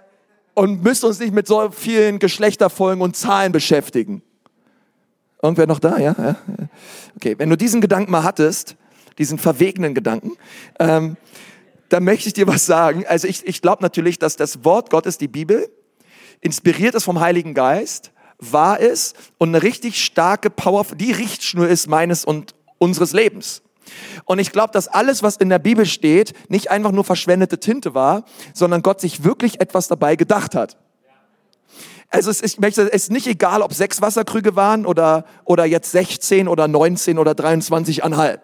und 0.53 0.83
müssen 0.83 1.05
uns 1.05 1.19
nicht 1.19 1.33
mit 1.33 1.47
so 1.47 1.71
vielen 1.71 2.19
Geschlechterfolgen 2.19 3.01
und 3.01 3.15
Zahlen 3.15 3.51
beschäftigen. 3.51 4.21
Irgendwer 5.41 5.67
noch 5.67 5.79
da? 5.79 5.97
Ja? 5.97 6.15
ja? 6.17 6.35
Okay, 7.15 7.35
wenn 7.37 7.49
du 7.49 7.57
diesen 7.57 7.81
Gedanken 7.81 8.11
mal 8.11 8.23
hattest, 8.23 8.75
diesen 9.17 9.37
verwegenen 9.37 9.93
Gedanken, 9.93 10.33
ähm, 10.79 11.17
dann 11.89 12.03
möchte 12.03 12.27
ich 12.27 12.33
dir 12.33 12.47
was 12.47 12.65
sagen. 12.65 13.05
Also 13.07 13.27
ich, 13.27 13.45
ich 13.45 13.61
glaube 13.61 13.83
natürlich, 13.83 14.17
dass 14.17 14.35
das 14.35 14.63
Wort 14.63 14.89
Gottes, 14.89 15.17
die 15.17 15.27
Bibel, 15.27 15.69
inspiriert 16.41 16.95
ist 16.95 17.03
vom 17.03 17.19
Heiligen 17.19 17.53
Geist, 17.53 18.11
wahr 18.39 18.79
ist 18.79 19.15
und 19.37 19.49
eine 19.49 19.63
richtig 19.63 20.03
starke 20.03 20.49
Power, 20.49 20.85
die 20.95 21.11
Richtschnur 21.11 21.67
ist 21.67 21.87
meines 21.87 22.25
und 22.25 22.55
unseres 22.79 23.13
Lebens. 23.13 23.61
Und 24.25 24.39
ich 24.39 24.51
glaube, 24.51 24.71
dass 24.71 24.87
alles, 24.87 25.23
was 25.23 25.37
in 25.37 25.49
der 25.49 25.59
Bibel 25.59 25.85
steht, 25.85 26.33
nicht 26.49 26.71
einfach 26.71 26.91
nur 26.91 27.03
verschwendete 27.03 27.59
Tinte 27.59 27.93
war, 27.93 28.23
sondern 28.53 28.81
Gott 28.81 29.01
sich 29.01 29.23
wirklich 29.23 29.61
etwas 29.61 29.87
dabei 29.87 30.15
gedacht 30.15 30.55
hat. 30.55 30.77
Also 32.09 32.29
es 32.29 32.41
ist, 32.41 32.59
es 32.61 32.77
ist 32.77 33.11
nicht 33.11 33.25
egal, 33.25 33.63
ob 33.63 33.73
sechs 33.73 33.99
Wasserkrüge 33.99 34.55
waren 34.55 34.85
oder, 34.85 35.25
oder 35.45 35.65
jetzt 35.65 35.91
16 35.91 36.47
oder 36.47 36.67
19 36.67 37.17
oder 37.17 37.31
23,5, 37.31 38.39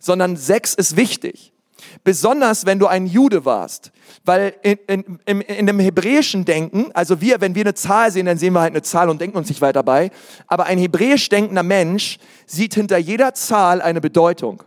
sondern 0.00 0.36
sechs 0.36 0.74
ist 0.74 0.96
wichtig. 0.96 1.54
Besonders 2.02 2.64
wenn 2.64 2.78
du 2.78 2.86
ein 2.86 3.06
Jude 3.06 3.44
warst. 3.44 3.92
Weil 4.24 4.54
in, 4.62 4.78
in, 4.86 5.20
in, 5.26 5.40
in 5.40 5.66
dem 5.66 5.78
hebräischen 5.78 6.44
Denken, 6.44 6.90
also 6.94 7.20
wir, 7.20 7.40
wenn 7.40 7.54
wir 7.54 7.62
eine 7.62 7.74
Zahl 7.74 8.10
sehen, 8.10 8.26
dann 8.26 8.38
sehen 8.38 8.54
wir 8.54 8.60
halt 8.60 8.72
eine 8.72 8.82
Zahl 8.82 9.10
und 9.10 9.20
denken 9.20 9.36
uns 9.36 9.48
nicht 9.48 9.60
weiter 9.60 9.82
bei. 9.82 10.10
Aber 10.46 10.64
ein 10.64 10.78
hebräisch 10.78 11.28
denkender 11.28 11.62
Mensch 11.62 12.18
sieht 12.46 12.74
hinter 12.74 12.98
jeder 12.98 13.34
Zahl 13.34 13.82
eine 13.82 14.00
Bedeutung. 14.00 14.62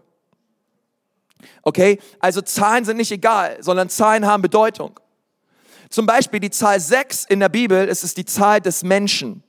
Okay? 1.63 1.99
Also 2.19 2.41
Zahlen 2.41 2.85
sind 2.85 2.97
nicht 2.97 3.11
egal, 3.11 3.57
sondern 3.61 3.89
Zahlen 3.89 4.25
haben 4.25 4.41
Bedeutung. 4.41 4.99
Zum 5.89 6.05
Beispiel 6.05 6.39
die 6.39 6.49
Zahl 6.49 6.79
6 6.79 7.25
in 7.25 7.39
der 7.39 7.49
Bibel, 7.49 7.87
es 7.87 8.03
ist 8.03 8.17
die 8.17 8.25
Zahl 8.25 8.61
des 8.61 8.83
Menschen. 8.83 9.43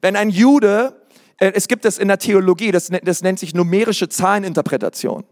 Wenn 0.00 0.16
ein 0.16 0.30
Jude, 0.30 1.02
äh, 1.38 1.52
es 1.54 1.68
gibt 1.68 1.84
es 1.84 1.98
in 1.98 2.08
der 2.08 2.18
Theologie, 2.18 2.72
das, 2.72 2.90
das 3.02 3.22
nennt 3.22 3.38
sich 3.38 3.54
numerische 3.54 4.08
Zahleninterpretation. 4.08 5.24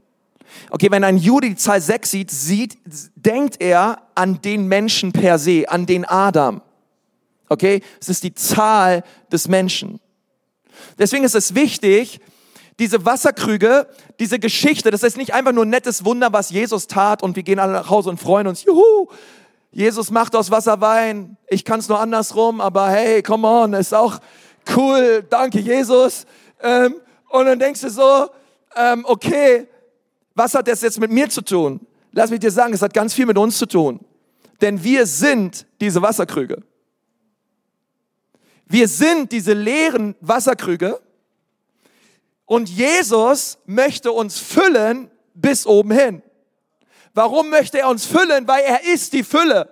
Okay, 0.70 0.90
wenn 0.90 1.04
ein 1.04 1.16
Jude 1.16 1.48
die 1.48 1.56
Zahl 1.56 1.80
6 1.80 2.10
sieht, 2.10 2.30
sieht, 2.30 2.78
denkt 3.16 3.60
er 3.60 4.02
an 4.14 4.40
den 4.42 4.66
Menschen 4.66 5.12
per 5.12 5.38
se, 5.38 5.64
an 5.68 5.86
den 5.86 6.04
Adam. 6.04 6.62
Okay, 7.48 7.82
es 8.00 8.08
ist 8.08 8.22
die 8.22 8.34
Zahl 8.34 9.02
des 9.32 9.48
Menschen. 9.48 10.00
Deswegen 10.98 11.24
ist 11.24 11.34
es 11.34 11.54
wichtig, 11.54 12.20
diese 12.78 13.04
Wasserkrüge, 13.04 13.86
diese 14.18 14.38
Geschichte, 14.38 14.90
das 14.90 15.02
ist 15.02 15.16
nicht 15.16 15.34
einfach 15.34 15.52
nur 15.52 15.66
ein 15.66 15.70
nettes 15.70 16.04
Wunder, 16.04 16.32
was 16.32 16.50
Jesus 16.50 16.86
tat 16.86 17.22
und 17.22 17.36
wir 17.36 17.42
gehen 17.42 17.58
alle 17.58 17.72
nach 17.72 17.90
Hause 17.90 18.08
und 18.08 18.18
freuen 18.18 18.46
uns, 18.46 18.64
juhu, 18.64 19.08
Jesus 19.72 20.10
macht 20.10 20.34
aus 20.34 20.50
Wasser 20.50 20.80
Wein. 20.80 21.36
Ich 21.48 21.64
kann 21.64 21.78
es 21.78 21.88
nur 21.88 22.00
andersrum, 22.00 22.60
aber 22.60 22.88
hey, 22.88 23.22
come 23.22 23.46
on, 23.46 23.74
ist 23.74 23.94
auch 23.94 24.18
cool, 24.76 25.24
danke 25.28 25.60
Jesus. 25.60 26.26
Ähm, 26.62 26.96
und 27.28 27.46
dann 27.46 27.58
denkst 27.58 27.82
du 27.82 27.90
so, 27.90 28.28
ähm, 28.74 29.04
okay, 29.06 29.68
was 30.40 30.54
hat 30.54 30.68
das 30.68 30.80
jetzt 30.80 30.98
mit 30.98 31.10
mir 31.10 31.28
zu 31.28 31.42
tun? 31.42 31.86
Lass 32.12 32.30
mich 32.30 32.40
dir 32.40 32.50
sagen, 32.50 32.72
es 32.72 32.80
hat 32.80 32.94
ganz 32.94 33.12
viel 33.12 33.26
mit 33.26 33.36
uns 33.36 33.58
zu 33.58 33.66
tun. 33.66 34.00
Denn 34.62 34.82
wir 34.82 35.04
sind 35.04 35.66
diese 35.82 36.00
Wasserkrüge. 36.00 36.62
Wir 38.64 38.88
sind 38.88 39.32
diese 39.32 39.52
leeren 39.52 40.14
Wasserkrüge 40.22 40.98
und 42.46 42.70
Jesus 42.70 43.58
möchte 43.66 44.12
uns 44.12 44.38
füllen 44.38 45.10
bis 45.34 45.66
oben 45.66 45.90
hin. 45.90 46.22
Warum 47.12 47.50
möchte 47.50 47.78
er 47.78 47.90
uns 47.90 48.06
füllen? 48.06 48.48
Weil 48.48 48.62
er 48.64 48.82
ist 48.94 49.12
die 49.12 49.24
Fülle. 49.24 49.68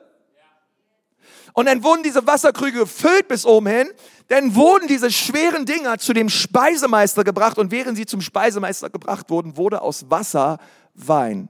Und 1.58 1.66
dann 1.66 1.82
wurden 1.82 2.04
diese 2.04 2.24
Wasserkrüge 2.24 2.78
gefüllt 2.78 3.26
bis 3.26 3.44
oben 3.44 3.66
hin. 3.66 3.88
Dann 4.28 4.54
wurden 4.54 4.86
diese 4.86 5.10
schweren 5.10 5.66
Dinger 5.66 5.98
zu 5.98 6.12
dem 6.12 6.28
Speisemeister 6.28 7.24
gebracht. 7.24 7.58
Und 7.58 7.72
während 7.72 7.96
sie 7.96 8.06
zum 8.06 8.20
Speisemeister 8.20 8.90
gebracht 8.90 9.28
wurden, 9.28 9.56
wurde 9.56 9.82
aus 9.82 10.08
Wasser 10.08 10.60
Wein. 10.94 11.48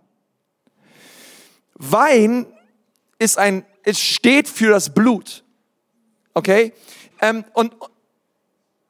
Wein 1.75 2.47
ist 3.19 3.37
ein, 3.37 3.67
es 3.83 4.01
steht 4.01 4.49
für 4.49 4.71
das 4.71 4.95
Blut. 4.95 5.45
Okay? 6.33 6.73
Ähm, 7.21 7.45
und, 7.53 7.75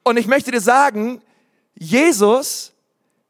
und 0.03 0.15
ich 0.15 0.27
möchte 0.27 0.51
dir 0.51 0.61
sagen, 0.61 1.21
Jesus, 1.77 2.71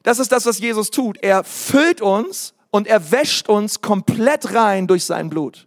das 0.04 0.20
ist 0.20 0.32
das, 0.32 0.46
was 0.46 0.60
Jesus 0.60 0.92
tut. 0.92 1.18
Er 1.24 1.44
füllt 1.44 2.02
uns 2.02 2.54
und 2.70 2.86
er 2.86 3.10
wäscht 3.10 3.50
uns 3.50 3.82
komplett 3.82 4.54
rein 4.54 4.86
durch 4.86 5.06
sein 5.06 5.32
Blut. 5.32 5.66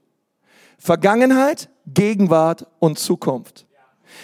Vergangenheit, 0.82 1.68
Gegenwart 1.86 2.66
und 2.80 2.98
Zukunft. 2.98 3.66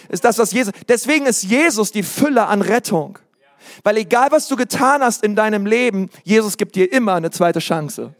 Ist 0.09 0.25
das, 0.25 0.37
was 0.37 0.51
Jesus, 0.51 0.73
deswegen 0.89 1.25
ist 1.25 1.43
Jesus 1.43 1.93
die 1.93 2.03
Fülle 2.03 2.47
an 2.47 2.61
Rettung. 2.61 3.17
Weil 3.83 3.95
egal 3.97 4.29
was 4.31 4.47
du 4.49 4.57
getan 4.57 5.01
hast 5.01 5.23
in 5.23 5.37
deinem 5.37 5.65
Leben, 5.65 6.09
Jesus 6.23 6.57
gibt 6.57 6.75
dir 6.75 6.91
immer 6.91 7.15
eine 7.15 7.31
zweite 7.31 7.59
Chance. 7.59 8.13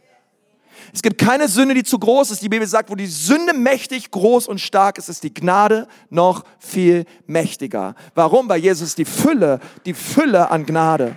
Es 0.94 1.02
gibt 1.02 1.18
keine 1.18 1.48
Sünde, 1.48 1.74
die 1.74 1.84
zu 1.84 1.98
groß 1.98 2.30
ist. 2.30 2.42
Die 2.42 2.48
Bibel 2.48 2.66
sagt, 2.66 2.90
wo 2.90 2.94
die 2.94 3.06
Sünde 3.06 3.52
mächtig, 3.52 4.10
groß 4.10 4.48
und 4.48 4.58
stark 4.58 4.96
ist, 4.96 5.10
ist 5.10 5.22
die 5.22 5.34
Gnade 5.34 5.86
noch 6.08 6.44
viel 6.58 7.04
mächtiger. 7.26 7.94
Warum? 8.14 8.48
Weil 8.48 8.60
Jesus 8.60 8.94
die 8.94 9.04
Fülle, 9.04 9.60
die 9.84 9.94
Fülle 9.94 10.50
an 10.50 10.64
Gnade. 10.64 11.16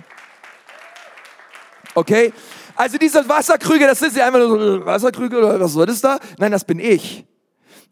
Okay? 1.94 2.32
Also 2.76 2.98
diese 2.98 3.28
Wasserkrüge, 3.28 3.86
das 3.86 4.02
ist 4.02 4.16
ja 4.16 4.26
einfach 4.26 4.40
nur 4.40 4.58
so 4.60 4.86
Wasserkrüge 4.86 5.38
oder 5.38 5.60
was 5.60 5.72
soll 5.72 5.86
das 5.86 6.00
da? 6.00 6.18
Nein, 6.38 6.52
das 6.52 6.64
bin 6.64 6.78
ich. 6.78 7.24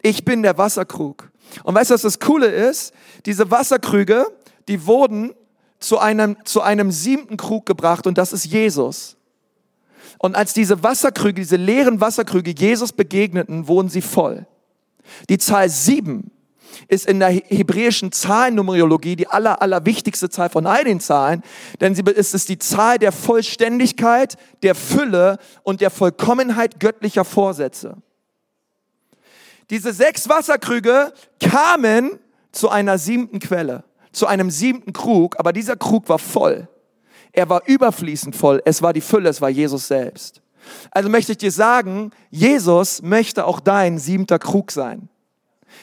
Ich 0.03 0.25
bin 0.25 0.43
der 0.43 0.59
Wasserkrug. 0.59 1.31
Und 1.63 1.75
weißt 1.75 1.91
du, 1.91 1.95
was 1.95 2.03
das 2.03 2.19
Coole 2.19 2.47
ist? 2.47 2.93
Diese 3.27 3.51
Wasserkrüge, 3.51 4.27
die 4.69 4.87
wurden 4.87 5.33
zu 5.79 5.99
einem, 5.99 6.37
zu 6.45 6.61
einem 6.63 6.91
siebten 6.91 7.37
Krug 7.37 7.67
gebracht 7.67 8.07
und 8.07 8.19
das 8.19 8.33
ist 8.33 8.45
Jesus. 8.47 9.17
Und 10.19 10.37
als 10.37 10.55
diese 10.55 10.83
Wasserkrüge, 10.83 11.41
diese 11.41 11.57
leeren 11.57 12.01
Wasserkrüge 12.01 12.53
Jesus 12.53 12.93
begegneten, 12.93 13.69
wurden 13.69 13.89
sie 13.89 14.03
voll. 14.03 14.47
Die 15.29 15.39
Zahl 15.39 15.69
sieben 15.69 16.31
ist 16.89 17.07
in 17.07 17.19
der 17.19 17.31
hebräischen 17.31 18.13
Zahlennumerologie 18.13 19.17
die 19.17 19.29
aller, 19.29 19.63
aller 19.63 19.85
wichtigste 19.85 20.31
Zahl 20.31 20.51
von 20.51 20.67
all 20.67 20.85
den 20.85 21.01
Zahlen, 21.01 21.43
denn 21.81 21.95
sie 21.95 22.03
ist 22.03 22.35
es 22.35 22.47
die 22.47 22.59
Zahl 22.59 22.99
der 22.99 23.13
Vollständigkeit, 23.13 24.37
der 24.63 24.75
Fülle 24.75 25.39
und 25.63 25.81
der 25.81 25.91
Vollkommenheit 25.91 26.81
göttlicher 26.81 27.25
Vorsätze. 27.25 27.97
Diese 29.71 29.93
sechs 29.93 30.29
Wasserkrüge 30.29 31.13
kamen 31.41 32.19
zu 32.53 32.69
einer 32.69 32.99
siebten 32.99 33.39
Quelle, 33.39 33.85
zu 34.13 34.27
einem 34.27 34.51
siebten 34.51 34.93
Krug, 34.93 35.39
aber 35.39 35.53
dieser 35.53 35.77
Krug 35.77 36.09
war 36.09 36.19
voll. 36.19 36.69
Er 37.33 37.49
war 37.49 37.63
überfließend 37.67 38.37
voll. 38.37 38.61
Es 38.67 38.83
war 38.83 38.93
die 38.93 39.01
Fülle, 39.01 39.31
es 39.31 39.41
war 39.41 39.49
Jesus 39.49 39.89
selbst. 39.89 40.43
Also 40.91 41.09
möchte 41.09 41.33
ich 41.33 41.39
dir 41.39 41.51
sagen, 41.51 42.11
Jesus 42.31 43.03
möchte 43.03 43.47
auch 43.47 43.59
dein 43.59 43.99
siebter 43.99 44.39
Krug 44.39 44.71
sein. 44.71 45.09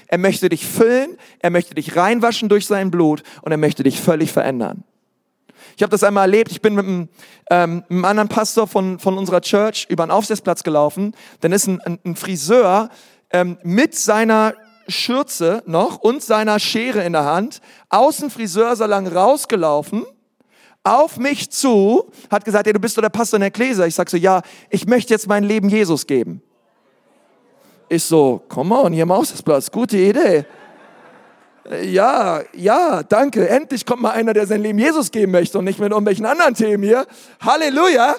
Er 0.08 0.18
möchte 0.18 0.50
dich 0.50 0.66
füllen, 0.66 1.18
er 1.40 1.50
möchte 1.50 1.76
dich 1.76 1.96
reinwaschen 1.96 2.50
durch 2.50 2.66
sein 2.66 2.92
Blut 2.92 3.24
und 3.42 3.52
er 3.52 3.58
möchte 3.58 3.84
dich 3.84 4.00
völlig 4.00 4.32
verändern. 4.32 4.84
Ich 5.76 5.84
habe 5.84 5.92
das 5.92 6.04
einmal 6.04 6.26
erlebt, 6.26 6.52
ich 6.52 6.62
bin 6.62 6.76
mit 6.76 6.86
einem, 6.86 7.10
ähm, 7.50 7.84
einem 7.90 8.06
anderen 8.06 8.30
Pastor 8.30 8.68
von, 8.68 9.00
von 9.00 9.18
unserer 9.18 9.42
Church 9.42 9.88
über 9.90 10.04
einen 10.04 10.12
Aufsichtsplatz 10.12 10.64
gelaufen. 10.64 11.16
Dann 11.42 11.52
ist 11.52 11.68
ein, 11.68 11.80
ein, 11.82 12.00
ein 12.06 12.16
Friseur 12.16 12.90
ähm, 13.32 13.58
mit 13.64 13.96
seiner 13.96 14.54
Schürze 14.88 15.64
noch 15.66 15.98
und 15.98 16.24
seiner 16.24 16.60
Schere 16.60 17.04
in 17.04 17.14
der 17.14 17.26
Hand 17.26 17.62
aus 17.90 18.18
dem 18.18 18.30
Friseursalon 18.30 19.08
rausgelaufen 19.08 20.06
auf 20.84 21.18
mich 21.18 21.50
zu, 21.52 22.10
hat 22.32 22.46
gesagt, 22.46 22.66
ja, 22.66 22.74
du 22.74 22.80
bist 22.80 22.98
doch 22.98 23.02
der 23.02 23.10
Pastor 23.10 23.38
in 23.38 23.42
der 23.42 23.52
Gläser. 23.52 23.86
Ich 23.86 23.96
sag 23.96 24.10
so, 24.10 24.18
ja, 24.18 24.42
ich 24.70 24.88
möchte 24.88 25.14
jetzt 25.14 25.28
mein 25.28 25.44
Leben 25.44 25.70
Jesus 25.70 26.08
geben. 26.08 26.42
Ich 27.92 28.04
so, 28.04 28.42
komm 28.48 28.72
on, 28.72 28.94
hier 28.94 29.04
im 29.04 29.12
Aussichtsplatz, 29.12 29.72
gute 29.72 29.98
Idee. 29.98 30.46
Ja, 31.84 32.42
ja, 32.54 33.02
danke. 33.02 33.50
Endlich 33.50 33.84
kommt 33.84 34.04
mal 34.04 34.12
einer, 34.12 34.34
der 34.34 34.46
sein 34.46 34.62
Leben 34.62 34.78
Jesus 34.78 35.10
geben 35.10 35.32
möchte 35.32 35.58
und 35.58 35.66
nicht 35.66 35.80
mit 35.80 35.92
irgendwelchen 35.92 36.28
anderen 36.28 36.54
Themen 36.54 36.84
hier. 36.84 37.08
Halleluja. 37.42 38.16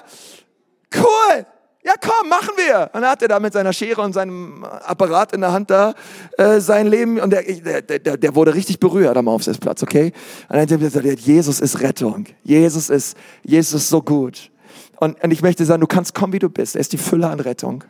Cool. 0.93 1.45
Ja, 1.83 1.93
komm, 1.99 2.29
machen 2.29 2.51
wir. 2.57 2.89
Und 2.93 3.01
dann 3.01 3.11
hat 3.11 3.21
er 3.21 3.29
da 3.29 3.39
mit 3.39 3.53
seiner 3.53 3.71
Schere 3.71 4.01
und 4.01 4.11
seinem 4.11 4.63
Apparat 4.63 5.31
in 5.31 5.39
der 5.39 5.53
Hand 5.53 5.71
da 5.71 5.93
äh, 6.37 6.59
sein 6.59 6.87
Leben 6.87 7.19
und 7.19 7.31
der, 7.31 7.41
der, 7.41 7.81
der, 7.81 8.17
der 8.17 8.35
wurde 8.35 8.53
richtig 8.53 8.79
berührt 8.79 9.15
am 9.15 9.29
Aufsitzplatz, 9.29 9.81
okay? 9.81 10.11
Und 10.49 10.49
dann 10.49 10.61
hat 10.61 10.71
er 10.71 10.77
gesagt, 10.77 11.05
Jesus 11.21 11.61
ist 11.61 11.79
Rettung. 11.79 12.25
Jesus 12.43 12.89
ist, 12.89 13.17
Jesus 13.41 13.83
ist 13.83 13.89
so 13.89 14.01
gut. 14.01 14.51
Und, 14.99 15.23
und 15.23 15.31
ich 15.31 15.41
möchte 15.41 15.65
sagen, 15.65 15.81
du 15.81 15.87
kannst 15.87 16.13
kommen, 16.13 16.33
wie 16.33 16.39
du 16.39 16.49
bist. 16.49 16.75
Er 16.75 16.81
ist 16.81 16.93
die 16.93 16.97
Fülle 16.97 17.27
an 17.27 17.39
Rettung. 17.39 17.85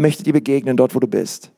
Möchte 0.00 0.22
dir 0.22 0.32
begegnen 0.32 0.78
dort, 0.78 0.94
wo 0.94 0.98
du 0.98 1.06
bist. 1.06 1.52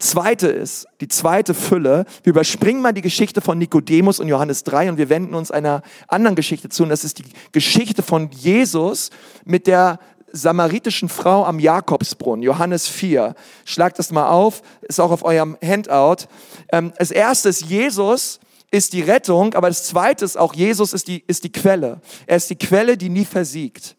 Zweite 0.00 0.48
ist, 0.48 0.88
die 1.00 1.06
zweite 1.06 1.54
Fülle, 1.54 2.06
wir 2.24 2.30
überspringen 2.30 2.82
mal 2.82 2.92
die 2.92 3.02
Geschichte 3.02 3.40
von 3.40 3.56
Nikodemus 3.56 4.18
und 4.18 4.26
Johannes 4.26 4.64
3 4.64 4.90
und 4.90 4.98
wir 4.98 5.08
wenden 5.08 5.32
uns 5.32 5.52
einer 5.52 5.82
anderen 6.08 6.34
Geschichte 6.34 6.68
zu 6.70 6.82
und 6.82 6.88
das 6.88 7.04
ist 7.04 7.20
die 7.20 7.24
Geschichte 7.52 8.02
von 8.02 8.30
Jesus 8.32 9.10
mit 9.44 9.68
der 9.68 10.00
samaritischen 10.32 11.08
Frau 11.08 11.44
am 11.44 11.60
Jakobsbrunnen, 11.60 12.42
Johannes 12.42 12.88
4. 12.88 13.36
Schlagt 13.64 14.00
das 14.00 14.10
mal 14.10 14.28
auf, 14.28 14.62
ist 14.82 14.98
auch 14.98 15.12
auf 15.12 15.24
eurem 15.24 15.56
Handout. 15.64 16.26
Ähm, 16.72 16.92
als 16.98 17.12
erstes, 17.12 17.60
Jesus 17.60 18.40
ist 18.72 18.92
die 18.92 19.02
Rettung, 19.02 19.54
aber 19.54 19.68
das 19.68 19.84
zweite 19.84 20.24
ist 20.24 20.36
auch, 20.36 20.52
Jesus 20.52 20.92
ist 20.92 21.06
die, 21.06 21.22
ist 21.28 21.44
die 21.44 21.52
Quelle. 21.52 22.00
Er 22.26 22.38
ist 22.38 22.50
die 22.50 22.56
Quelle, 22.58 22.96
die 22.96 23.08
nie 23.08 23.24
versiegt. 23.24 23.94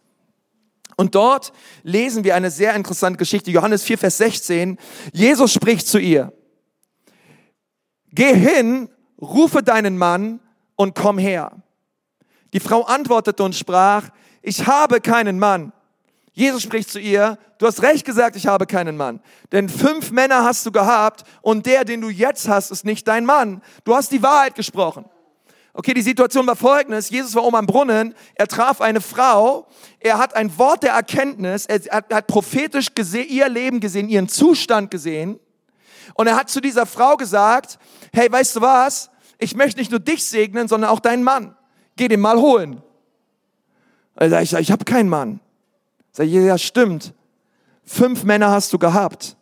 Und 1.00 1.16
dort 1.16 1.54
lesen 1.84 2.26
wir 2.26 2.36
eine 2.36 2.52
sehr 2.52 2.76
interessante 2.76 3.18
Geschichte. 3.18 3.52
Johannes 3.52 3.84
4, 3.84 3.98
Vers 3.98 4.18
16. 4.18 4.78
Jesus 5.14 5.54
spricht 5.54 5.88
zu 5.88 5.98
ihr. 5.98 6.34
Geh 8.12 8.36
hin, 8.36 8.90
rufe 9.22 9.64
deinen 9.64 9.98
Mann 9.98 10.42
und 10.76 10.96
komm 10.96 11.18
her. 11.18 11.54
Die 12.52 12.60
Frau 12.60 12.84
antwortete 12.84 13.42
und 13.46 13.56
sprach, 13.56 14.10
ich 14.42 14.68
habe 14.68 15.00
keinen 15.00 15.40
Mann. 15.40 15.72
Jesus 16.34 16.64
spricht 16.64 16.90
zu 16.90 17.00
ihr, 17.00 17.38
du 17.60 17.68
hast 17.68 17.82
recht 17.82 18.04
gesagt, 18.04 18.36
ich 18.36 18.48
habe 18.48 18.66
keinen 18.66 18.98
Mann. 18.98 19.22
Denn 19.54 19.70
fünf 19.70 20.12
Männer 20.12 20.44
hast 20.44 20.66
du 20.66 20.72
gehabt 20.74 21.24
und 21.42 21.66
der, 21.66 21.86
den 21.86 22.02
du 22.02 22.10
jetzt 22.10 22.50
hast, 22.50 22.72
ist 22.72 22.84
nicht 22.84 23.08
dein 23.08 23.26
Mann. 23.26 23.62
Du 23.86 23.96
hast 23.96 24.12
die 24.12 24.22
Wahrheit 24.22 24.56
gesprochen. 24.56 25.06
Okay, 25.74 25.94
die 25.94 26.02
Situation 26.02 26.48
war 26.48 26.56
folgendes. 26.56 27.10
Jesus 27.10 27.36
war 27.36 27.44
oben 27.44 27.56
am 27.56 27.66
Brunnen, 27.66 28.16
er 28.36 28.48
traf 28.48 28.82
eine 28.82 29.02
Frau, 29.02 29.68
er 30.00 30.18
hat 30.18 30.36
ein 30.36 30.58
Wort 30.58 30.84
der 30.84 30.94
Erkenntnis, 30.94 31.66
er 31.66 31.80
hat, 31.92 32.14
hat 32.14 32.28
prophetisch 32.28 32.96
gesehen, 32.96 33.30
ihr 33.30 33.48
Leben 33.50 33.80
gesehen, 33.80 34.10
ihren 34.10 34.28
Zustand 34.28 34.92
gesehen. 34.92 35.40
Und 36.16 36.28
er 36.28 36.36
hat 36.36 36.50
zu 36.50 36.60
dieser 36.60 36.86
Frau 36.86 37.16
gesagt, 37.18 37.78
hey, 38.12 38.32
weißt 38.32 38.56
du 38.56 38.62
was? 38.62 39.10
Ich 39.38 39.56
möchte 39.56 39.80
nicht 39.80 39.92
nur 39.92 40.00
dich 40.00 40.26
segnen, 40.26 40.68
sondern 40.68 40.90
auch 40.90 41.00
deinen 41.00 41.24
Mann. 41.24 41.56
Geh 41.96 42.08
den 42.08 42.20
mal 42.20 42.38
holen. 42.38 42.82
Sagt, 44.20 44.44
ich, 44.44 44.54
ich 44.54 44.72
habe 44.72 44.84
keinen 44.84 45.08
Mann. 45.08 45.40
Sag 46.12 46.26
ich, 46.26 46.34
ja, 46.34 46.58
stimmt. 46.58 47.14
Fünf 47.86 48.24
Männer 48.24 48.52
hast 48.52 48.74
du 48.74 48.80
gehabt. 48.80 49.38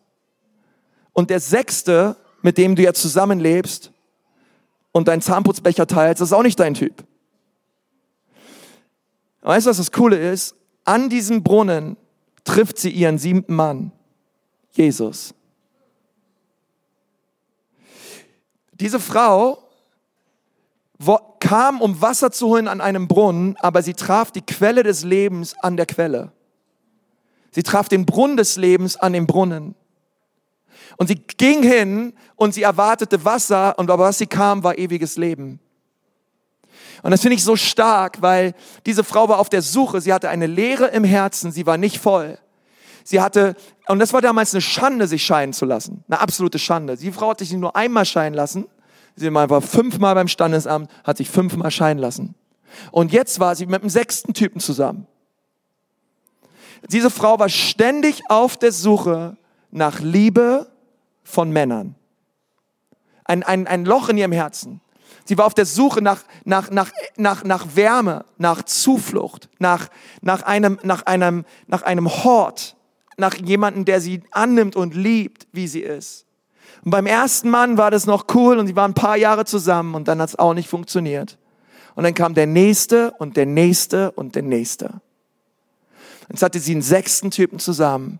Und 1.14 1.30
der 1.30 1.40
sechste, 1.40 2.16
mit 2.42 2.58
dem 2.58 2.76
du 2.76 2.84
ja 2.84 2.94
zusammenlebst 2.94 3.92
und 4.98 5.08
deinen 5.08 5.22
Zahnputzbecher 5.22 5.88
teilst, 5.88 6.22
das 6.22 6.30
ist 6.30 6.34
auch 6.34 6.44
nicht 6.44 6.60
dein 6.60 6.74
Typ. 6.74 7.06
Weißt 9.42 9.66
du, 9.66 9.70
was 9.70 9.78
das 9.78 9.92
Coole 9.92 10.18
ist? 10.18 10.56
An 10.84 11.10
diesem 11.10 11.44
Brunnen 11.44 11.96
trifft 12.44 12.78
sie 12.78 12.90
ihren 12.90 13.18
siebten 13.18 13.56
Mann, 13.56 13.92
Jesus. 14.74 15.34
Diese 18.74 19.00
Frau 19.00 19.64
kam, 21.40 21.82
um 21.82 22.02
Wasser 22.02 22.32
zu 22.32 22.48
holen 22.48 22.68
an 22.68 22.82
einem 22.82 23.08
Brunnen, 23.08 23.56
aber 23.58 23.82
sie 23.82 23.94
traf 23.94 24.32
die 24.32 24.42
Quelle 24.42 24.84
des 24.84 25.04
Lebens 25.04 25.56
an 25.62 25.78
der 25.78 25.86
Quelle. 25.86 26.32
Sie 27.52 27.64
traf 27.64 27.88
den 27.90 28.06
Brunnen 28.06 28.38
des 28.38 28.58
Lebens 28.58 28.98
an 28.98 29.14
den 29.14 29.28
Brunnen. 29.28 29.76
Und 30.96 31.08
sie 31.08 31.16
ging 31.16 31.64
hin 31.64 32.14
und 32.36 32.54
sie 32.54 32.64
erwartete 32.64 33.24
Wasser 33.26 33.78
und 33.78 33.92
aber 33.92 34.06
was 34.06 34.18
sie 34.18 34.28
kam, 34.28 34.64
war 34.64 34.78
ewiges 34.78 35.18
Leben. 35.18 35.60
Und 37.04 37.12
das 37.12 37.22
finde 37.22 37.36
ich 37.36 37.44
so 37.44 37.56
stark, 37.56 38.22
weil 38.22 38.54
diese 38.86 39.04
Frau 39.04 39.30
war 39.30 39.40
auf 39.40 39.50
der 39.50 39.62
Suche. 39.62 40.02
Sie 40.02 40.14
hatte 40.14 40.30
eine 40.30 40.48
Leere 40.48 40.88
im 40.88 41.04
Herzen. 41.04 41.52
Sie 41.52 41.66
war 41.66 41.78
nicht 41.78 42.00
voll. 42.00 42.40
Sie 43.04 43.22
hatte, 43.22 43.56
und 43.88 44.00
das 44.00 44.14
war 44.14 44.22
damals 44.22 44.54
eine 44.54 44.62
Schande, 44.62 45.08
sich 45.08 45.24
scheiden 45.24 45.54
zu 45.54 45.66
lassen. 45.66 46.04
Eine 46.08 46.20
absolute 46.20 46.60
Schande. 46.60 46.98
Die 46.98 47.12
Frau 47.12 47.30
hat 47.30 47.40
sich 47.40 47.54
nur 47.54 47.76
einmal 47.76 48.06
scheiden 48.06 48.34
lassen. 48.34 48.66
Sie 49.16 49.34
war 49.34 49.62
fünfmal 49.62 50.16
beim 50.16 50.28
Standesamt, 50.28 50.92
hat 51.04 51.18
sich 51.18 51.30
fünfmal 51.30 51.72
scheiden 51.72 52.00
lassen. 52.00 52.36
Und 52.92 53.12
jetzt 53.12 53.40
war 53.40 53.56
sie 53.56 53.66
mit 53.66 53.82
dem 53.82 53.90
sechsten 53.90 54.34
Typen 54.34 54.60
zusammen. 54.60 55.08
Diese 56.90 57.10
Frau 57.10 57.40
war 57.40 57.50
ständig 57.50 58.22
auf 58.30 58.58
der 58.58 58.72
Suche 58.72 59.38
nach 59.72 60.00
Liebe 60.00 60.68
von 61.28 61.52
Männern. 61.52 61.96
Ein, 63.26 63.44
ein, 63.44 63.68
ein 63.68 63.86
Loch 63.86 64.10
in 64.10 64.18
ihrem 64.18 64.32
Herzen. 64.32 64.82
Sie 65.26 65.38
war 65.38 65.46
auf 65.46 65.54
der 65.54 65.66
Suche 65.66 66.02
nach, 66.02 66.24
nach, 66.46 66.72
nach, 66.72 66.92
nach, 67.18 67.44
nach 67.44 67.76
Wärme, 67.76 68.24
nach 68.38 68.64
Zuflucht, 68.64 69.50
nach, 69.60 69.90
nach, 70.22 70.44
einem, 70.44 70.80
nach, 70.84 71.06
einem, 71.06 71.44
nach 71.68 71.82
einem 71.82 72.08
Hort, 72.08 72.78
nach 73.18 73.36
jemandem, 73.36 73.84
der 73.84 74.00
sie 74.00 74.22
annimmt 74.32 74.78
und 74.78 74.96
liebt, 74.96 75.48
wie 75.52 75.68
sie 75.68 75.82
ist. 75.82 76.26
Und 76.86 76.92
beim 76.92 77.06
ersten 77.06 77.50
Mann 77.50 77.78
war 77.78 77.92
das 77.92 78.06
noch 78.06 78.28
cool 78.34 78.58
und 78.58 78.68
sie 78.68 78.76
waren 78.76 78.92
ein 78.92 78.96
paar 78.96 79.18
Jahre 79.18 79.44
zusammen 79.44 79.96
und 79.96 80.08
dann 80.08 80.22
hat 80.22 80.30
es 80.30 80.40
auch 80.40 80.54
nicht 80.54 80.70
funktioniert. 80.70 81.38
Und 81.96 82.06
dann 82.06 82.14
kam 82.14 82.34
der 82.34 82.48
nächste 82.48 83.12
und 83.12 83.36
der 83.36 83.48
nächste 83.48 84.12
und 84.12 84.36
der 84.36 84.44
nächste. 84.44 85.02
Jetzt 86.30 86.44
hatte 86.44 86.60
sie 86.60 86.74
einen 86.74 86.82
sechsten 86.82 87.32
Typen 87.32 87.60
zusammen. 87.60 88.20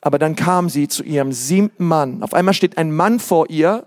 Aber 0.00 0.18
dann 0.18 0.36
kam 0.36 0.68
sie 0.68 0.88
zu 0.88 1.02
ihrem 1.02 1.32
siebten 1.32 1.86
Mann. 1.86 2.22
Auf 2.22 2.34
einmal 2.34 2.54
steht 2.54 2.78
ein 2.78 2.94
Mann 2.94 3.18
vor 3.18 3.50
ihr. 3.50 3.86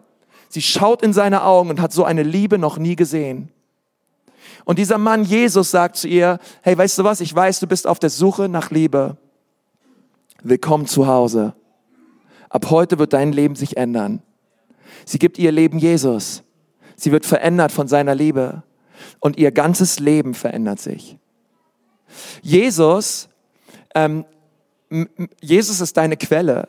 Sie 0.50 0.62
schaut 0.62 1.02
in 1.02 1.14
seine 1.14 1.44
Augen 1.44 1.70
und 1.70 1.82
hat 1.82 1.94
so 1.94 2.04
eine 2.04 2.24
Liebe 2.24 2.58
noch 2.58 2.78
nie 2.78 2.96
gesehen. 2.96 3.50
Und 4.66 4.80
dieser 4.80 4.98
Mann 4.98 5.24
Jesus 5.24 5.72
sagt 5.72 5.96
zu 5.96 6.08
ihr, 6.08 6.40
hey, 6.62 6.78
weißt 6.78 6.98
du 6.98 7.04
was, 7.04 7.22
ich 7.22 7.34
weiß, 7.34 7.60
du 7.60 7.68
bist 7.68 7.88
auf 7.88 8.00
der 8.00 8.10
Suche 8.10 8.50
nach 8.50 8.72
Liebe. 8.72 9.18
Willkommen 10.44 10.86
zu 10.86 11.08
Hause. 11.08 11.54
Ab 12.50 12.70
heute 12.70 12.98
wird 12.98 13.14
dein 13.14 13.32
Leben 13.32 13.56
sich 13.56 13.78
ändern. 13.78 14.22
Sie 15.06 15.20
gibt 15.20 15.38
ihr 15.38 15.52
Leben 15.52 15.80
Jesus. 15.80 16.44
Sie 16.96 17.12
wird 17.12 17.26
verändert 17.26 17.72
von 17.72 17.88
seiner 17.88 18.16
Liebe. 18.16 18.64
Und 19.20 19.38
ihr 19.38 19.52
ganzes 19.52 20.00
Leben 20.00 20.34
verändert 20.34 20.80
sich. 20.80 21.18
Jesus, 22.42 23.30
ähm, 23.96 24.26
Jesus 25.42 25.82
ist 25.82 25.96
deine 25.98 26.18
Quelle. 26.18 26.68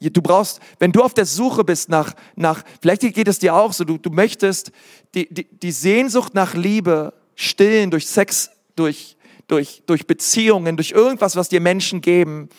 Du 0.00 0.20
brauchst, 0.20 0.60
wenn 0.78 0.92
du 0.92 1.02
auf 1.02 1.14
der 1.14 1.24
Suche 1.24 1.64
bist 1.64 1.88
nach, 1.88 2.12
nach 2.34 2.62
vielleicht 2.82 3.00
geht 3.00 3.28
es 3.28 3.38
dir 3.38 3.54
auch 3.54 3.72
so, 3.72 3.84
du, 3.84 3.96
du 3.96 4.10
möchtest 4.10 4.70
die, 5.14 5.32
die, 5.32 5.44
die 5.44 5.72
Sehnsucht 5.72 6.34
nach 6.34 6.54
Liebe 6.54 7.14
stillen 7.34 7.90
durch 7.90 8.06
Sex, 8.06 8.50
durch, 8.74 9.16
durch, 9.48 9.82
durch 9.86 10.06
Beziehungen, 10.06 10.76
durch 10.76 10.90
irgendwas, 10.90 11.36
was 11.36 11.48
dir 11.48 11.60
Menschen 11.60 12.02
geben. 12.02 12.50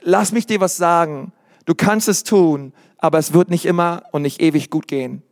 Lass 0.00 0.32
mich 0.32 0.46
dir 0.46 0.60
was 0.60 0.76
sagen. 0.76 1.32
Du 1.66 1.74
kannst 1.74 2.08
es 2.08 2.22
tun, 2.22 2.72
aber 2.98 3.18
es 3.18 3.32
wird 3.32 3.50
nicht 3.50 3.66
immer 3.66 4.04
und 4.12 4.22
nicht 4.22 4.40
ewig 4.40 4.70
gut 4.70 4.88
gehen, 4.88 5.22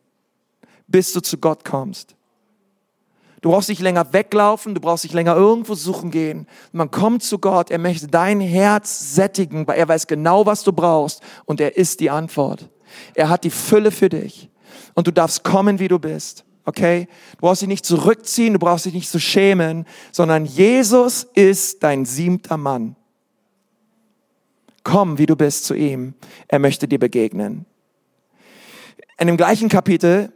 bis 0.86 1.12
du 1.12 1.20
zu 1.20 1.38
Gott 1.38 1.64
kommst. 1.64 2.13
Du 3.44 3.50
brauchst 3.50 3.68
nicht 3.68 3.82
länger 3.82 4.14
weglaufen, 4.14 4.74
du 4.74 4.80
brauchst 4.80 5.04
nicht 5.04 5.12
länger 5.12 5.36
irgendwo 5.36 5.74
suchen 5.74 6.10
gehen. 6.10 6.46
Man 6.72 6.90
kommt 6.90 7.22
zu 7.22 7.38
Gott, 7.38 7.70
er 7.70 7.76
möchte 7.76 8.06
dein 8.06 8.40
Herz 8.40 9.14
sättigen, 9.14 9.66
weil 9.66 9.76
er 9.78 9.86
weiß 9.86 10.06
genau, 10.06 10.46
was 10.46 10.62
du 10.62 10.72
brauchst 10.72 11.20
und 11.44 11.60
er 11.60 11.76
ist 11.76 12.00
die 12.00 12.08
Antwort. 12.08 12.70
Er 13.12 13.28
hat 13.28 13.44
die 13.44 13.50
Fülle 13.50 13.90
für 13.90 14.08
dich 14.08 14.48
und 14.94 15.06
du 15.06 15.10
darfst 15.10 15.44
kommen, 15.44 15.78
wie 15.78 15.88
du 15.88 15.98
bist. 15.98 16.46
Okay? 16.64 17.06
Du 17.32 17.40
brauchst 17.42 17.60
dich 17.60 17.68
nicht 17.68 17.84
zurückziehen, 17.84 18.54
du 18.54 18.58
brauchst 18.58 18.86
dich 18.86 18.94
nicht 18.94 19.10
zu 19.10 19.20
schämen, 19.20 19.84
sondern 20.10 20.46
Jesus 20.46 21.24
ist 21.34 21.82
dein 21.82 22.06
siebter 22.06 22.56
Mann. 22.56 22.96
Komm, 24.84 25.18
wie 25.18 25.26
du 25.26 25.36
bist, 25.36 25.66
zu 25.66 25.74
ihm. 25.74 26.14
Er 26.48 26.60
möchte 26.60 26.88
dir 26.88 26.98
begegnen. 26.98 27.66
In 29.18 29.26
dem 29.26 29.36
gleichen 29.36 29.68
Kapitel 29.68 30.32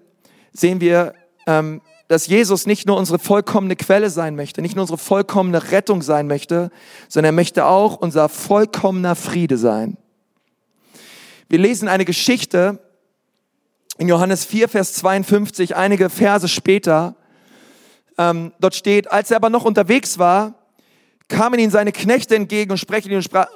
sehen 0.52 0.82
wir, 0.82 1.14
ähm, 1.46 1.80
dass 2.08 2.26
Jesus 2.26 2.66
nicht 2.66 2.86
nur 2.86 2.96
unsere 2.96 3.18
vollkommene 3.18 3.76
Quelle 3.76 4.10
sein 4.10 4.34
möchte, 4.34 4.62
nicht 4.62 4.74
nur 4.74 4.82
unsere 4.82 4.98
vollkommene 4.98 5.70
Rettung 5.70 6.02
sein 6.02 6.26
möchte, 6.26 6.70
sondern 7.08 7.34
er 7.34 7.36
möchte 7.36 7.66
auch 7.66 7.96
unser 7.98 8.28
vollkommener 8.30 9.14
Friede 9.14 9.58
sein. 9.58 9.98
Wir 11.48 11.58
lesen 11.58 11.86
eine 11.86 12.06
Geschichte 12.06 12.78
in 13.98 14.08
Johannes 14.08 14.44
4, 14.44 14.68
Vers 14.68 14.94
52, 14.94 15.76
einige 15.76 16.08
Verse 16.08 16.48
später. 16.48 17.14
Ähm, 18.16 18.52
dort 18.58 18.74
steht, 18.74 19.10
als 19.12 19.30
er 19.30 19.36
aber 19.36 19.50
noch 19.50 19.64
unterwegs 19.64 20.18
war, 20.18 20.54
kamen 21.28 21.60
ihm 21.60 21.70
seine 21.70 21.92
Knechte 21.92 22.36
entgegen 22.36 22.70
und, 22.70 22.78
sprechen 22.78 23.14
und, 23.14 23.22
sprach, 23.22 23.48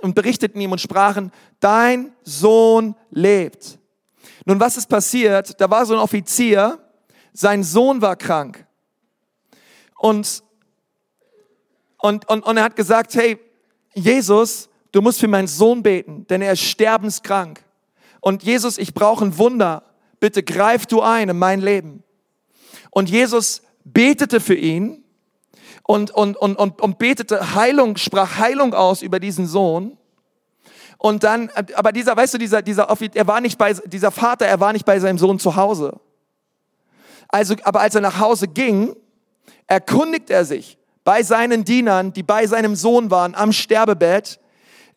und 0.00 0.14
berichteten 0.14 0.60
ihm 0.60 0.70
und 0.70 0.80
sprachen, 0.80 1.32
dein 1.58 2.12
Sohn 2.22 2.94
lebt. 3.10 3.78
Nun, 4.44 4.60
was 4.60 4.76
ist 4.76 4.88
passiert? 4.88 5.60
Da 5.60 5.68
war 5.68 5.84
so 5.86 5.94
ein 5.94 6.00
Offizier, 6.00 6.78
sein 7.32 7.62
Sohn 7.62 8.02
war 8.02 8.16
krank. 8.16 8.66
Und, 9.98 10.42
und, 11.98 12.28
und, 12.28 12.42
und 12.44 12.56
er 12.56 12.64
hat 12.64 12.76
gesagt, 12.76 13.14
hey, 13.14 13.38
Jesus, 13.94 14.68
du 14.92 15.02
musst 15.02 15.20
für 15.20 15.28
meinen 15.28 15.48
Sohn 15.48 15.82
beten, 15.82 16.26
denn 16.28 16.42
er 16.42 16.52
ist 16.52 16.62
sterbenskrank. 16.62 17.62
Und 18.20 18.42
Jesus, 18.42 18.78
ich 18.78 18.94
brauche 18.94 19.24
ein 19.24 19.38
Wunder. 19.38 19.82
Bitte 20.20 20.42
greif 20.42 20.86
du 20.86 21.00
ein 21.00 21.28
in 21.28 21.38
mein 21.38 21.60
Leben. 21.60 22.02
Und 22.90 23.08
Jesus 23.08 23.62
betete 23.84 24.40
für 24.40 24.54
ihn 24.54 25.04
und, 25.84 26.10
und, 26.10 26.36
und, 26.36 26.56
und, 26.56 26.80
und 26.80 26.98
betete 26.98 27.54
Heilung, 27.54 27.96
sprach 27.96 28.38
Heilung 28.38 28.74
aus 28.74 29.02
über 29.02 29.18
diesen 29.20 29.46
Sohn. 29.46 29.96
Und 30.98 31.24
dann, 31.24 31.50
aber 31.74 31.92
dieser, 31.92 32.16
weißt 32.16 32.34
du, 32.34 32.38
dieser, 32.38 32.60
dieser, 32.60 32.88
er 33.14 33.26
war 33.26 33.40
nicht 33.40 33.56
bei, 33.56 33.72
dieser 33.72 34.10
Vater, 34.10 34.46
er 34.46 34.60
war 34.60 34.72
nicht 34.72 34.84
bei 34.84 35.00
seinem 35.00 35.18
Sohn 35.18 35.38
zu 35.38 35.56
Hause. 35.56 35.98
Also, 37.30 37.54
aber 37.62 37.80
als 37.80 37.94
er 37.94 38.00
nach 38.00 38.18
Hause 38.18 38.48
ging, 38.48 38.94
erkundigt 39.66 40.30
er 40.30 40.44
sich 40.44 40.78
bei 41.04 41.22
seinen 41.22 41.64
Dienern, 41.64 42.12
die 42.12 42.22
bei 42.22 42.46
seinem 42.46 42.74
Sohn 42.76 43.10
waren, 43.10 43.34
am 43.34 43.52
Sterbebett. 43.52 44.40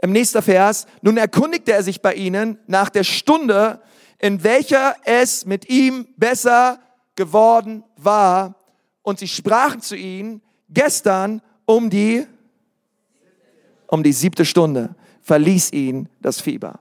Im 0.02 0.12
nächsten 0.12 0.41
Vers, 0.41 0.86
nun 1.02 1.17
erkundigte 1.17 1.72
er 1.72 1.84
sich 1.84 2.02
bei 2.02 2.13
ihnen 2.13 2.58
nach 2.67 2.89
der 2.89 3.04
Stunde, 3.04 3.82
in 4.19 4.43
welcher 4.43 4.96
es 5.06 5.46
mit 5.46 5.69
ihm 5.69 6.08
besser 6.17 6.80
geworden 7.15 7.84
war. 7.98 8.56
Und 9.02 9.19
sie 9.19 9.28
sprachen 9.28 9.82
zu 9.82 9.96
ihm, 9.96 10.41
Gestern 10.74 11.41
um 11.65 11.89
die, 11.89 12.26
um 13.88 14.02
die 14.02 14.13
siebte 14.13 14.43
Stunde 14.43 14.96
verließ 15.22 15.72
ihn 15.72 16.10
das 16.19 16.41
Fieber. 16.41 16.80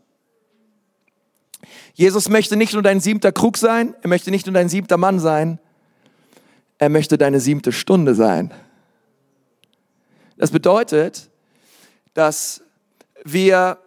Jesus 1.95 2.29
möchte 2.29 2.57
nicht 2.57 2.73
nur 2.73 2.83
dein 2.83 3.01
siebter 3.01 3.33
Krug 3.33 3.57
sein, 3.57 3.95
er 4.03 4.09
möchte 4.09 4.31
nicht 4.31 4.47
nur 4.47 4.55
dein 4.55 4.69
siebter 4.69 4.97
Mann 4.97 5.19
sein, 5.19 5.59
er 6.79 6.89
möchte 6.89 7.19
deine 7.19 7.41
siebte 7.41 7.73
Stunde 7.73 8.15
sein. 8.15 8.53
Das 10.37 10.51
bedeutet, 10.51 11.31
dass 12.15 12.63
wir 13.25 13.79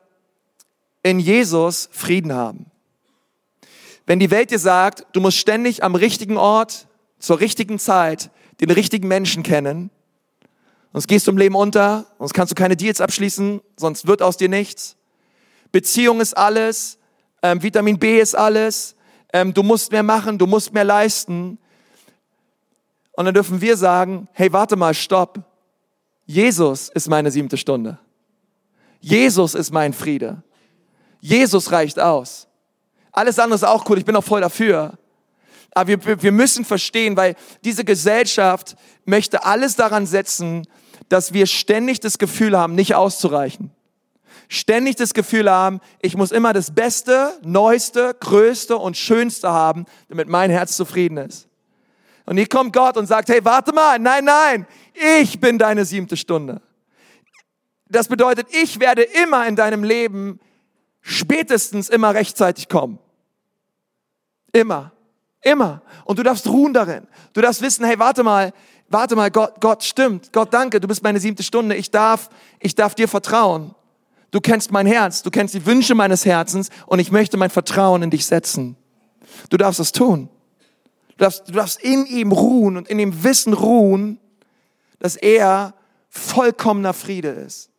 in 1.03 1.19
Jesus 1.19 1.89
Frieden 1.91 2.33
haben. 2.33 2.71
Wenn 4.05 4.19
die 4.19 4.31
Welt 4.31 4.51
dir 4.51 4.59
sagt, 4.59 5.05
du 5.13 5.19
musst 5.19 5.37
ständig 5.37 5.83
am 5.83 5.95
richtigen 5.95 6.37
Ort, 6.37 6.87
zur 7.19 7.39
richtigen 7.39 7.79
Zeit 7.79 8.29
den 8.61 8.69
richtigen 8.69 9.07
Menschen 9.07 9.43
kennen, 9.43 9.89
sonst 10.93 11.07
gehst 11.07 11.27
du 11.27 11.31
im 11.31 11.37
Leben 11.37 11.55
unter, 11.55 12.05
sonst 12.19 12.33
kannst 12.33 12.51
du 12.51 12.55
keine 12.55 12.77
Deals 12.77 13.01
abschließen, 13.01 13.61
sonst 13.75 14.07
wird 14.07 14.21
aus 14.21 14.37
dir 14.37 14.47
nichts. 14.47 14.95
Beziehung 15.71 16.21
ist 16.21 16.37
alles, 16.37 16.99
ähm, 17.51 17.61
Vitamin 17.61 17.97
B 17.99 18.19
ist 18.19 18.35
alles, 18.35 18.95
ähm, 19.33 19.53
du 19.53 19.63
musst 19.63 19.91
mehr 19.91 20.03
machen, 20.03 20.37
du 20.37 20.47
musst 20.47 20.73
mehr 20.73 20.83
leisten. 20.83 21.57
Und 23.13 23.25
dann 23.25 23.33
dürfen 23.33 23.61
wir 23.61 23.77
sagen, 23.77 24.27
hey, 24.33 24.51
warte 24.51 24.75
mal, 24.75 24.93
stopp. 24.93 25.39
Jesus 26.25 26.89
ist 26.89 27.07
meine 27.07 27.31
siebte 27.31 27.57
Stunde. 27.57 27.99
Jesus 28.99 29.53
ist 29.53 29.71
mein 29.71 29.93
Friede. 29.93 30.41
Jesus 31.19 31.71
reicht 31.71 31.99
aus. 31.99 32.47
Alles 33.11 33.39
andere 33.39 33.55
ist 33.55 33.63
auch 33.63 33.89
cool, 33.89 33.97
ich 33.97 34.05
bin 34.05 34.15
auch 34.15 34.23
voll 34.23 34.41
dafür. 34.41 34.97
Aber 35.71 35.87
wir, 35.87 36.23
wir 36.23 36.31
müssen 36.31 36.65
verstehen, 36.65 37.15
weil 37.15 37.35
diese 37.63 37.85
Gesellschaft 37.85 38.75
möchte 39.05 39.43
alles 39.45 39.75
daran 39.75 40.05
setzen, 40.05 40.67
dass 41.09 41.33
wir 41.33 41.45
ständig 41.45 41.99
das 41.99 42.17
Gefühl 42.17 42.57
haben, 42.57 42.75
nicht 42.75 42.95
auszureichen. 42.95 43.71
Ständig 44.47 44.95
das 44.95 45.13
Gefühl 45.13 45.49
haben, 45.49 45.79
ich 46.01 46.15
muss 46.15 46.31
immer 46.31 46.53
das 46.53 46.73
Beste, 46.73 47.33
Neueste, 47.43 48.15
Größte 48.19 48.77
und 48.77 48.97
Schönste 48.97 49.51
haben, 49.51 49.85
damit 50.09 50.27
mein 50.27 50.51
Herz 50.51 50.75
zufrieden 50.75 51.17
ist. 51.17 51.47
Und 52.25 52.37
hier 52.37 52.47
kommt 52.47 52.73
Gott 52.73 52.97
und 52.97 53.07
sagt, 53.07 53.29
hey, 53.29 53.43
warte 53.43 53.73
mal, 53.73 53.99
nein, 53.99 54.25
nein, 54.25 54.67
ich 54.93 55.39
bin 55.39 55.57
deine 55.57 55.85
siebte 55.85 56.17
Stunde. 56.17 56.61
Das 57.87 58.07
bedeutet, 58.07 58.47
ich 58.51 58.79
werde 58.79 59.03
immer 59.03 59.47
in 59.47 59.55
deinem 59.55 59.83
Leben 59.83 60.39
spätestens 61.01 61.89
immer 61.89 62.13
rechtzeitig 62.13 62.67
kommen. 62.67 62.97
Immer. 64.51 64.91
Immer. 65.41 65.83
Und 66.05 66.17
du 66.17 66.23
darfst 66.23 66.47
ruhen 66.47 66.73
darin. 66.73 67.07
Du 67.33 67.41
darfst 67.41 67.61
wissen, 67.61 67.85
hey, 67.85 67.99
warte 67.99 68.23
mal, 68.23 68.53
warte 68.89 69.15
mal, 69.15 69.29
Gott, 69.29 69.61
Gott 69.61 69.83
stimmt. 69.83 70.33
Gott, 70.33 70.51
danke, 70.51 70.79
du 70.79 70.87
bist 70.87 71.03
meine 71.03 71.19
siebte 71.19 71.43
Stunde. 71.43 71.75
Ich 71.75 71.91
darf, 71.91 72.29
ich 72.59 72.73
darf 72.73 72.95
dir 72.95 73.07
vertrauen. 73.07 73.75
Du 74.35 74.41
kennst 74.41 74.73
mein 74.73 74.85
Herz, 74.85 75.21
du 75.23 75.31
kennst 75.31 75.53
die 75.53 75.65
Wünsche 75.65 75.95
meines 75.95 76.25
Herzens 76.25 76.67
und 76.87 76.99
ich 76.99 77.09
möchte 77.09 77.37
mein 77.37 77.49
Vertrauen 77.49 78.03
in 78.03 78.09
dich 78.09 78.25
setzen. 78.25 78.75
Du 79.49 79.55
darfst 79.55 79.79
es 79.79 79.93
tun. 79.93 80.27
Du 81.11 81.15
darfst, 81.19 81.47
du 81.47 81.53
darfst 81.53 81.81
in 81.81 82.05
ihm 82.05 82.33
ruhen 82.33 82.75
und 82.75 82.89
in 82.89 82.97
dem 82.97 83.23
Wissen 83.23 83.53
ruhen, 83.53 84.19
dass 84.99 85.15
er 85.15 85.73
vollkommener 86.09 86.93
Friede 86.93 87.29
ist. 87.29 87.69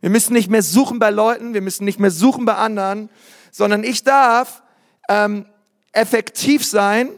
Wir 0.00 0.10
müssen 0.10 0.34
nicht 0.34 0.48
mehr 0.48 0.62
suchen 0.62 1.00
bei 1.00 1.10
Leuten, 1.10 1.52
wir 1.52 1.62
müssen 1.62 1.84
nicht 1.84 1.98
mehr 1.98 2.12
suchen 2.12 2.44
bei 2.44 2.54
anderen, 2.54 3.10
sondern 3.50 3.82
ich 3.82 4.04
darf 4.04 4.62
ähm, 5.08 5.46
effektiv 5.90 6.64
sein, 6.64 7.08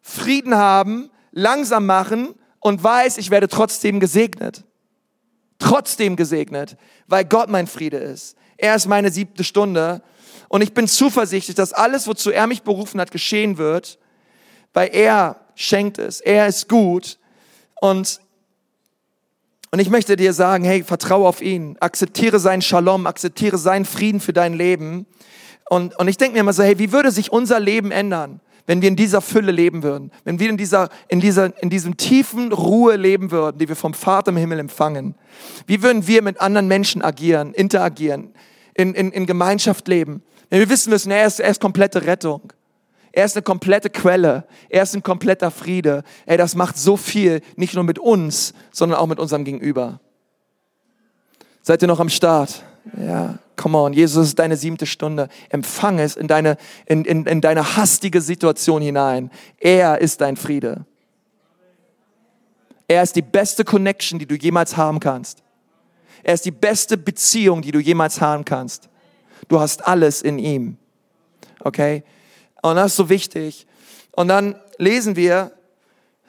Frieden 0.00 0.54
haben, 0.54 1.10
langsam 1.32 1.86
machen 1.86 2.36
und 2.60 2.84
weiß, 2.84 3.18
ich 3.18 3.32
werde 3.32 3.48
trotzdem 3.48 3.98
gesegnet. 3.98 4.62
Trotzdem 5.58 6.16
gesegnet, 6.16 6.76
weil 7.06 7.24
Gott 7.24 7.48
mein 7.48 7.66
Friede 7.66 7.96
ist. 7.96 8.36
Er 8.56 8.74
ist 8.74 8.86
meine 8.86 9.10
siebte 9.10 9.44
Stunde. 9.44 10.02
Und 10.48 10.62
ich 10.62 10.74
bin 10.74 10.86
zuversichtlich, 10.86 11.54
dass 11.54 11.72
alles, 11.72 12.06
wozu 12.06 12.30
er 12.30 12.46
mich 12.46 12.62
berufen 12.62 13.00
hat, 13.00 13.10
geschehen 13.10 13.58
wird, 13.58 13.98
weil 14.72 14.90
er 14.92 15.40
schenkt 15.54 15.98
es. 15.98 16.20
Er 16.20 16.46
ist 16.46 16.68
gut. 16.68 17.18
Und 17.80 18.20
und 19.72 19.80
ich 19.80 19.90
möchte 19.90 20.16
dir 20.16 20.32
sagen, 20.32 20.64
hey, 20.64 20.84
vertraue 20.84 21.28
auf 21.28 21.42
ihn, 21.42 21.76
akzeptiere 21.80 22.38
seinen 22.38 22.62
Shalom, 22.62 23.06
akzeptiere 23.06 23.58
seinen 23.58 23.84
Frieden 23.84 24.20
für 24.20 24.32
dein 24.32 24.54
Leben. 24.54 25.06
Und, 25.68 25.98
und 25.98 26.08
ich 26.08 26.16
denke 26.16 26.34
mir 26.34 26.40
immer 26.40 26.52
so, 26.52 26.62
hey, 26.62 26.78
wie 26.78 26.92
würde 26.92 27.10
sich 27.10 27.32
unser 27.32 27.60
Leben 27.60 27.90
ändern, 27.90 28.40
wenn 28.66 28.82
wir 28.82 28.88
in 28.88 28.96
dieser 28.96 29.20
Fülle 29.20 29.52
leben 29.52 29.82
würden, 29.82 30.10
wenn 30.24 30.38
wir 30.38 30.50
in 30.50 30.56
dieser, 30.56 30.88
in 31.08 31.20
dieser, 31.20 31.60
in 31.62 31.70
diesem 31.70 31.96
tiefen 31.96 32.52
Ruhe 32.52 32.96
leben 32.96 33.30
würden, 33.30 33.58
die 33.58 33.68
wir 33.68 33.76
vom 33.76 33.94
Vater 33.94 34.30
im 34.30 34.36
Himmel 34.36 34.58
empfangen? 34.58 35.14
Wie 35.66 35.82
würden 35.82 36.06
wir 36.06 36.22
mit 36.22 36.40
anderen 36.40 36.68
Menschen 36.68 37.02
agieren, 37.02 37.54
interagieren, 37.54 38.34
in, 38.74 38.94
in, 38.94 39.12
in 39.12 39.26
Gemeinschaft 39.26 39.88
leben? 39.88 40.22
Wenn 40.50 40.60
wir 40.60 40.68
wissen 40.68 40.90
müssen, 40.90 41.10
er 41.10 41.26
ist, 41.26 41.40
er 41.40 41.50
ist 41.50 41.60
komplette 41.60 42.06
Rettung. 42.06 42.52
Er 43.12 43.24
ist 43.24 43.34
eine 43.34 43.42
komplette 43.42 43.88
Quelle. 43.88 44.44
Er 44.68 44.82
ist 44.82 44.94
ein 44.94 45.02
kompletter 45.02 45.50
Friede. 45.50 46.02
Ey, 46.26 46.36
das 46.36 46.54
macht 46.54 46.76
so 46.76 46.96
viel, 46.96 47.40
nicht 47.56 47.74
nur 47.74 47.84
mit 47.84 47.98
uns, 47.98 48.52
sondern 48.72 48.98
auch 48.98 49.06
mit 49.06 49.18
unserem 49.18 49.44
Gegenüber. 49.44 50.00
Seid 51.62 51.82
ihr 51.82 51.88
noch 51.88 51.98
am 51.98 52.10
Start? 52.10 52.62
Ja, 52.96 53.38
come 53.56 53.76
on. 53.76 53.92
Jesus 53.92 54.28
ist 54.28 54.38
deine 54.38 54.56
siebte 54.56 54.86
Stunde. 54.86 55.28
Empfang 55.48 55.98
es 55.98 56.16
in 56.16 56.28
deine, 56.28 56.56
in, 56.86 57.04
in, 57.04 57.26
in 57.26 57.40
deine 57.40 57.76
hastige 57.76 58.20
Situation 58.20 58.82
hinein. 58.82 59.30
Er 59.58 60.00
ist 60.00 60.20
dein 60.20 60.36
Friede. 60.36 60.84
Er 62.88 63.02
ist 63.02 63.16
die 63.16 63.22
beste 63.22 63.64
Connection, 63.64 64.18
die 64.18 64.26
du 64.26 64.36
jemals 64.36 64.76
haben 64.76 65.00
kannst. 65.00 65.42
Er 66.22 66.34
ist 66.34 66.44
die 66.44 66.50
beste 66.50 66.96
Beziehung, 66.96 67.62
die 67.62 67.72
du 67.72 67.80
jemals 67.80 68.20
haben 68.20 68.44
kannst. 68.44 68.88
Du 69.48 69.60
hast 69.60 69.86
alles 69.86 70.22
in 70.22 70.38
ihm. 70.38 70.76
Okay? 71.60 72.04
Und 72.62 72.76
das 72.76 72.92
ist 72.92 72.96
so 72.96 73.08
wichtig. 73.08 73.66
Und 74.12 74.28
dann 74.28 74.56
lesen 74.78 75.16
wir 75.16 75.52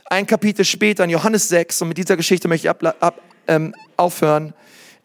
ein 0.09 0.25
Kapitel 0.25 0.63
später 0.65 1.03
in 1.03 1.09
Johannes 1.09 1.49
6, 1.49 1.81
und 1.81 1.89
mit 1.89 1.97
dieser 1.97 2.15
Geschichte 2.15 2.47
möchte 2.47 2.67
ich 2.67 2.69
ab, 2.69 2.95
ab, 2.99 3.21
ähm, 3.47 3.73
aufhören, 3.97 4.53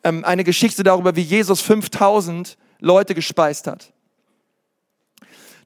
ähm, 0.05 0.25
eine 0.25 0.45
Geschichte 0.45 0.83
darüber, 0.83 1.17
wie 1.17 1.23
Jesus 1.23 1.61
5000 1.61 2.57
Leute 2.81 3.15
gespeist 3.15 3.67
hat. 3.67 3.93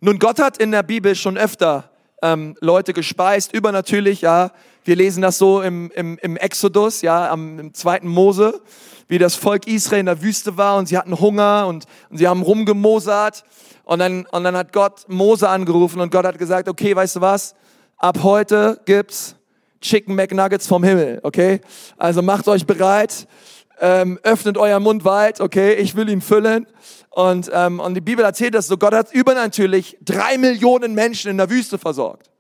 Nun, 0.01 0.19
Gott 0.19 0.39
hat 0.39 0.59
in 0.59 0.73
der 0.73 0.83
Bibel 0.83 1.15
schon 1.15 1.39
öfter 1.39 1.91
ähm, 2.23 2.57
Leute 2.61 2.93
gespeist, 2.93 3.53
übernatürlich, 3.53 4.21
ja. 4.21 4.51
Wir 4.85 4.97
lesen 4.97 5.23
das 5.23 5.39
so 5.39 5.63
im, 5.63 5.91
im, 5.93 6.19
im 6.19 6.37
Exodus, 6.37 7.03
ja, 7.03 7.31
am, 7.31 7.59
im 7.59 7.75
zweiten 7.75 8.07
Mose, 8.09 8.61
wie 9.09 9.19
das 9.19 9.35
Volk 9.35 9.67
Israel 9.67 10.01
in 10.01 10.07
der 10.07 10.23
Wüste 10.23 10.57
war 10.57 10.77
und 10.77 10.87
sie 10.87 10.97
hatten 10.97 11.19
Hunger 11.19 11.67
und, 11.67 11.87
und 12.11 12.19
sie 12.19 12.29
haben 12.29 12.43
rumgemosert. 12.43 13.45
Und 13.85 14.01
dann, 14.01 14.27
und 14.27 14.45
dann 14.45 14.57
hat 14.57 14.73
Gott 14.73 15.09
Mose 15.09 15.49
angerufen 15.49 16.01
und 16.01 16.11
Gott 16.11 16.27
hat 16.27 16.39
gesagt, 16.39 16.69
okay, 16.69 16.95
weißt 16.95 17.17
du 17.17 17.21
was? 17.21 17.55
Ab 17.97 18.19
heute 18.23 18.81
gibt's 18.85 19.37
Chicken 19.81 20.15
McNuggets 20.15 20.67
vom 20.67 20.83
Himmel, 20.83 21.21
okay? 21.23 21.61
Also 21.97 22.23
macht 22.23 22.49
euch 22.49 22.67
bereit, 22.67 23.27
ähm, 23.81 24.19
öffnet 24.23 24.59
euer 24.59 24.81
Mund 24.81 25.05
weit, 25.05 25.41
okay? 25.41 25.75
Ich 25.75 25.97
will 25.97 26.09
ihn 26.09 26.21
füllen. 26.21 26.67
Und, 27.11 27.51
ähm, 27.53 27.81
und 27.81 27.95
die 27.95 28.01
Bibel 28.01 28.25
erzählt 28.25 28.55
das 28.55 28.67
so, 28.67 28.77
Gott 28.77 28.95
hat 28.95 29.13
übernatürlich 29.13 29.97
drei 30.03 30.39
Millionen 30.39 30.95
Menschen 30.95 31.31
in 31.31 31.39
der 31.39 31.49
Wüste 31.51 31.79
versorgt. 31.79 32.31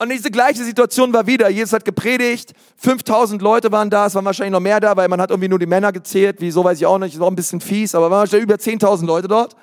Und 0.00 0.08
diese 0.08 0.30
gleiche 0.30 0.64
Situation 0.64 1.12
war 1.12 1.26
wieder. 1.26 1.50
Jesus 1.50 1.74
hat 1.74 1.84
gepredigt, 1.84 2.54
5000 2.78 3.42
Leute 3.42 3.70
waren 3.70 3.90
da, 3.90 4.06
es 4.06 4.14
waren 4.14 4.24
wahrscheinlich 4.24 4.52
noch 4.52 4.60
mehr 4.60 4.80
da, 4.80 4.96
weil 4.96 5.08
man 5.08 5.20
hat 5.20 5.30
irgendwie 5.30 5.48
nur 5.48 5.58
die 5.58 5.66
Männer 5.66 5.92
gezählt, 5.92 6.36
wieso 6.38 6.64
weiß 6.64 6.78
ich 6.78 6.86
auch 6.86 6.98
nicht, 6.98 7.14
ist 7.14 7.20
auch 7.20 7.28
ein 7.28 7.36
bisschen 7.36 7.60
fies, 7.60 7.94
aber 7.94 8.10
waren 8.10 8.20
wahrscheinlich 8.20 8.44
über 8.44 8.54
10.000 8.54 9.04
Leute 9.04 9.28
dort. 9.28 9.54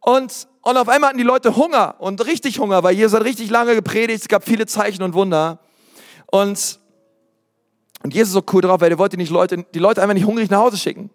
Und, 0.00 0.46
und 0.62 0.76
auf 0.76 0.88
einmal 0.88 1.08
hatten 1.08 1.18
die 1.18 1.24
Leute 1.24 1.56
Hunger 1.56 1.96
und 1.98 2.24
richtig 2.24 2.60
Hunger, 2.60 2.84
weil 2.84 2.94
Jesus 2.94 3.18
hat 3.18 3.24
richtig 3.24 3.50
lange 3.50 3.74
gepredigt, 3.74 4.22
es 4.22 4.28
gab 4.28 4.44
viele 4.44 4.66
Zeichen 4.66 5.02
und 5.02 5.12
Wunder. 5.14 5.58
Und, 6.26 6.78
und 8.04 8.12
Jesus 8.12 8.28
ist 8.28 8.34
so 8.34 8.44
cool 8.52 8.60
drauf, 8.60 8.82
weil 8.82 8.90
er 8.90 8.98
wollte 8.98 9.16
nicht 9.16 9.30
Leute, 9.30 9.64
die 9.74 9.78
Leute 9.78 10.02
einfach 10.02 10.12
nicht 10.14 10.26
hungrig 10.26 10.50
nach 10.50 10.58
Hause 10.58 10.76
schicken. 10.76 11.08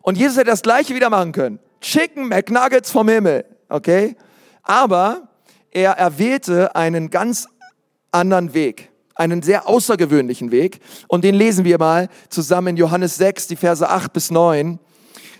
Und 0.00 0.16
Jesus 0.16 0.38
hätte 0.38 0.50
das 0.50 0.62
gleiche 0.62 0.94
wieder 0.94 1.10
machen 1.10 1.32
können. 1.32 1.58
Chicken 1.82 2.28
McNuggets 2.28 2.90
vom 2.90 3.08
Himmel, 3.08 3.44
okay? 3.68 4.16
Aber 4.62 5.28
er 5.70 5.92
erwählte 5.92 6.74
einen 6.74 7.10
ganz 7.10 7.46
anderen 8.10 8.54
Weg, 8.54 8.90
einen 9.14 9.42
sehr 9.42 9.68
außergewöhnlichen 9.68 10.50
Weg. 10.50 10.80
Und 11.08 11.24
den 11.24 11.34
lesen 11.34 11.66
wir 11.66 11.78
mal 11.78 12.08
zusammen 12.30 12.68
in 12.68 12.76
Johannes 12.78 13.16
6, 13.16 13.48
die 13.48 13.56
Verse 13.56 13.86
8 13.86 14.10
bis 14.10 14.30
9. 14.30 14.78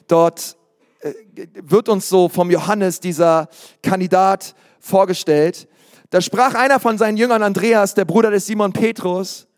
Dort 0.07 0.59
äh, 1.01 1.15
wird 1.63 1.89
uns 1.89 2.11
so 2.11 2.29
vom 2.29 2.51
Johannes 2.51 3.01
dieser 3.01 3.49
Kandidat 3.83 4.55
vorgestellt. 4.81 5.67
Da 6.11 6.21
sprach 6.21 6.55
einer 6.55 6.79
von 6.79 6.99
seinen 6.99 7.17
Jüngern, 7.17 7.43
Andreas, 7.43 7.95
der 7.95 8.05
Bruder 8.05 8.31
des 8.31 8.45
Simon 8.45 8.75
Petrus, 8.75 9.49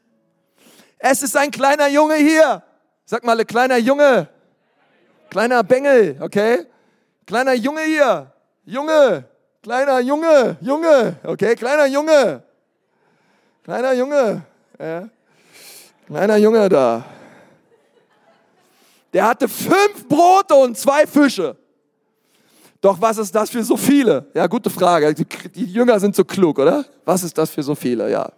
es 0.98 1.22
ist 1.22 1.36
ein 1.36 1.50
kleiner 1.50 1.88
Junge 1.88 2.16
hier. 2.16 2.62
Sag 3.04 3.24
mal, 3.24 3.38
ein 3.38 3.46
kleiner 3.46 3.76
Junge. 3.76 4.28
Kleiner 5.30 5.62
Bengel, 5.62 6.16
okay? 6.20 6.66
Kleiner 7.26 7.54
Junge 7.54 7.82
hier. 7.82 8.32
Junge. 8.64 9.24
Kleiner 9.62 10.00
Junge. 10.00 10.56
Junge. 10.60 11.16
Okay, 11.24 11.54
kleiner 11.54 11.86
Junge. 11.86 12.42
Kleiner 13.64 13.92
Junge. 13.92 14.42
Ja. 14.78 15.08
Kleiner 16.06 16.36
Junge 16.36 16.68
da 16.68 17.04
der 19.16 19.26
hatte 19.26 19.48
fünf 19.48 20.06
Brote 20.06 20.54
und 20.54 20.76
zwei 20.76 21.06
Fische. 21.06 21.56
Doch 22.82 23.00
was 23.00 23.16
ist 23.16 23.34
das 23.34 23.48
für 23.48 23.64
so 23.64 23.74
viele? 23.74 24.26
Ja, 24.34 24.46
gute 24.46 24.68
Frage. 24.68 25.14
Die 25.14 25.64
Jünger 25.64 25.98
sind 25.98 26.14
so 26.14 26.22
klug, 26.22 26.58
oder? 26.58 26.84
Was 27.02 27.22
ist 27.22 27.36
das 27.38 27.48
für 27.48 27.62
so 27.62 27.74
viele? 27.74 28.10
Ja. 28.10 28.30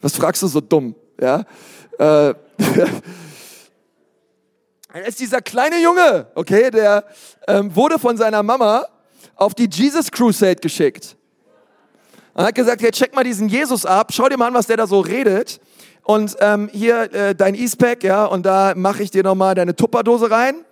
Was 0.00 0.14
fragst 0.14 0.40
du 0.44 0.46
so 0.46 0.60
dumm? 0.60 0.94
Ja. 1.20 1.44
Äh, 1.98 2.04
er 4.92 5.06
ist 5.06 5.20
dieser 5.20 5.40
kleine 5.40 5.80
Junge, 5.80 6.26
okay, 6.34 6.70
der 6.70 7.04
ähm, 7.46 7.74
wurde 7.74 7.98
von 7.98 8.16
seiner 8.16 8.42
Mama 8.42 8.86
auf 9.34 9.54
die 9.54 9.68
Jesus 9.70 10.10
Crusade 10.10 10.56
geschickt. 10.56 11.16
Und 12.34 12.44
hat 12.44 12.54
gesagt, 12.54 12.82
hey, 12.82 12.90
check 12.90 13.14
mal 13.14 13.24
diesen 13.24 13.48
Jesus 13.48 13.86
ab, 13.86 14.12
schau 14.12 14.28
dir 14.28 14.36
mal 14.36 14.48
an, 14.48 14.54
was 14.54 14.66
der 14.66 14.76
da 14.76 14.86
so 14.86 15.00
redet 15.00 15.60
und 16.06 16.36
ähm, 16.38 16.70
hier 16.72 17.12
äh, 17.12 17.34
dein 17.34 17.56
E-Spec, 17.56 18.04
ja, 18.04 18.26
und 18.26 18.46
da 18.46 18.74
mache 18.76 19.02
ich 19.02 19.10
dir 19.10 19.24
nochmal 19.24 19.56
deine 19.56 19.74
Tupperdose 19.74 20.30
rein. 20.30 20.64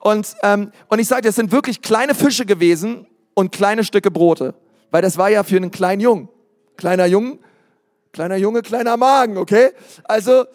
Und, 0.00 0.34
ähm, 0.42 0.72
und 0.88 0.98
ich 0.98 1.06
sage, 1.06 1.22
das 1.22 1.36
sind 1.36 1.52
wirklich 1.52 1.80
kleine 1.80 2.12
Fische 2.12 2.44
gewesen 2.44 3.06
und 3.34 3.52
kleine 3.52 3.84
Stücke 3.84 4.10
Brote. 4.10 4.54
Weil 4.90 5.02
das 5.02 5.16
war 5.16 5.30
ja 5.30 5.44
für 5.44 5.56
einen 5.56 5.70
kleinen 5.70 6.00
Jungen. 6.00 6.28
Kleiner 6.76 7.06
Jung, 7.06 7.38
kleiner 8.12 8.34
Junge, 8.34 8.62
kleiner 8.62 8.96
Magen, 8.96 9.38
okay? 9.38 9.70
Also, 10.04 10.46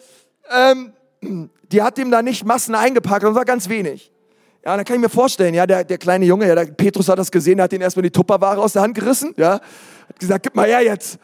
ähm, 0.50 0.92
die 1.72 1.82
hat 1.82 1.98
ihm 1.98 2.10
da 2.10 2.22
nicht 2.22 2.44
Massen 2.44 2.74
eingepackt, 2.74 3.24
das 3.24 3.34
war 3.34 3.44
ganz 3.44 3.68
wenig. 3.68 4.12
Ja, 4.64 4.76
dann 4.76 4.84
kann 4.84 4.96
ich 4.96 5.02
mir 5.02 5.08
vorstellen, 5.08 5.54
ja, 5.54 5.66
der, 5.66 5.84
der 5.84 5.98
kleine 5.98 6.24
Junge, 6.24 6.48
ja, 6.48 6.54
der 6.54 6.64
Petrus 6.64 7.08
hat 7.08 7.18
das 7.18 7.30
gesehen, 7.30 7.58
der 7.58 7.64
hat 7.64 7.72
ihn 7.72 7.80
erstmal 7.80 8.02
die 8.02 8.10
Tupperware 8.10 8.60
aus 8.60 8.72
der 8.72 8.82
Hand 8.82 8.94
gerissen, 8.94 9.32
ja, 9.36 9.60
hat 10.08 10.18
gesagt, 10.18 10.42
gib 10.42 10.56
mal 10.56 10.66
her 10.66 10.82
jetzt. 10.82 11.18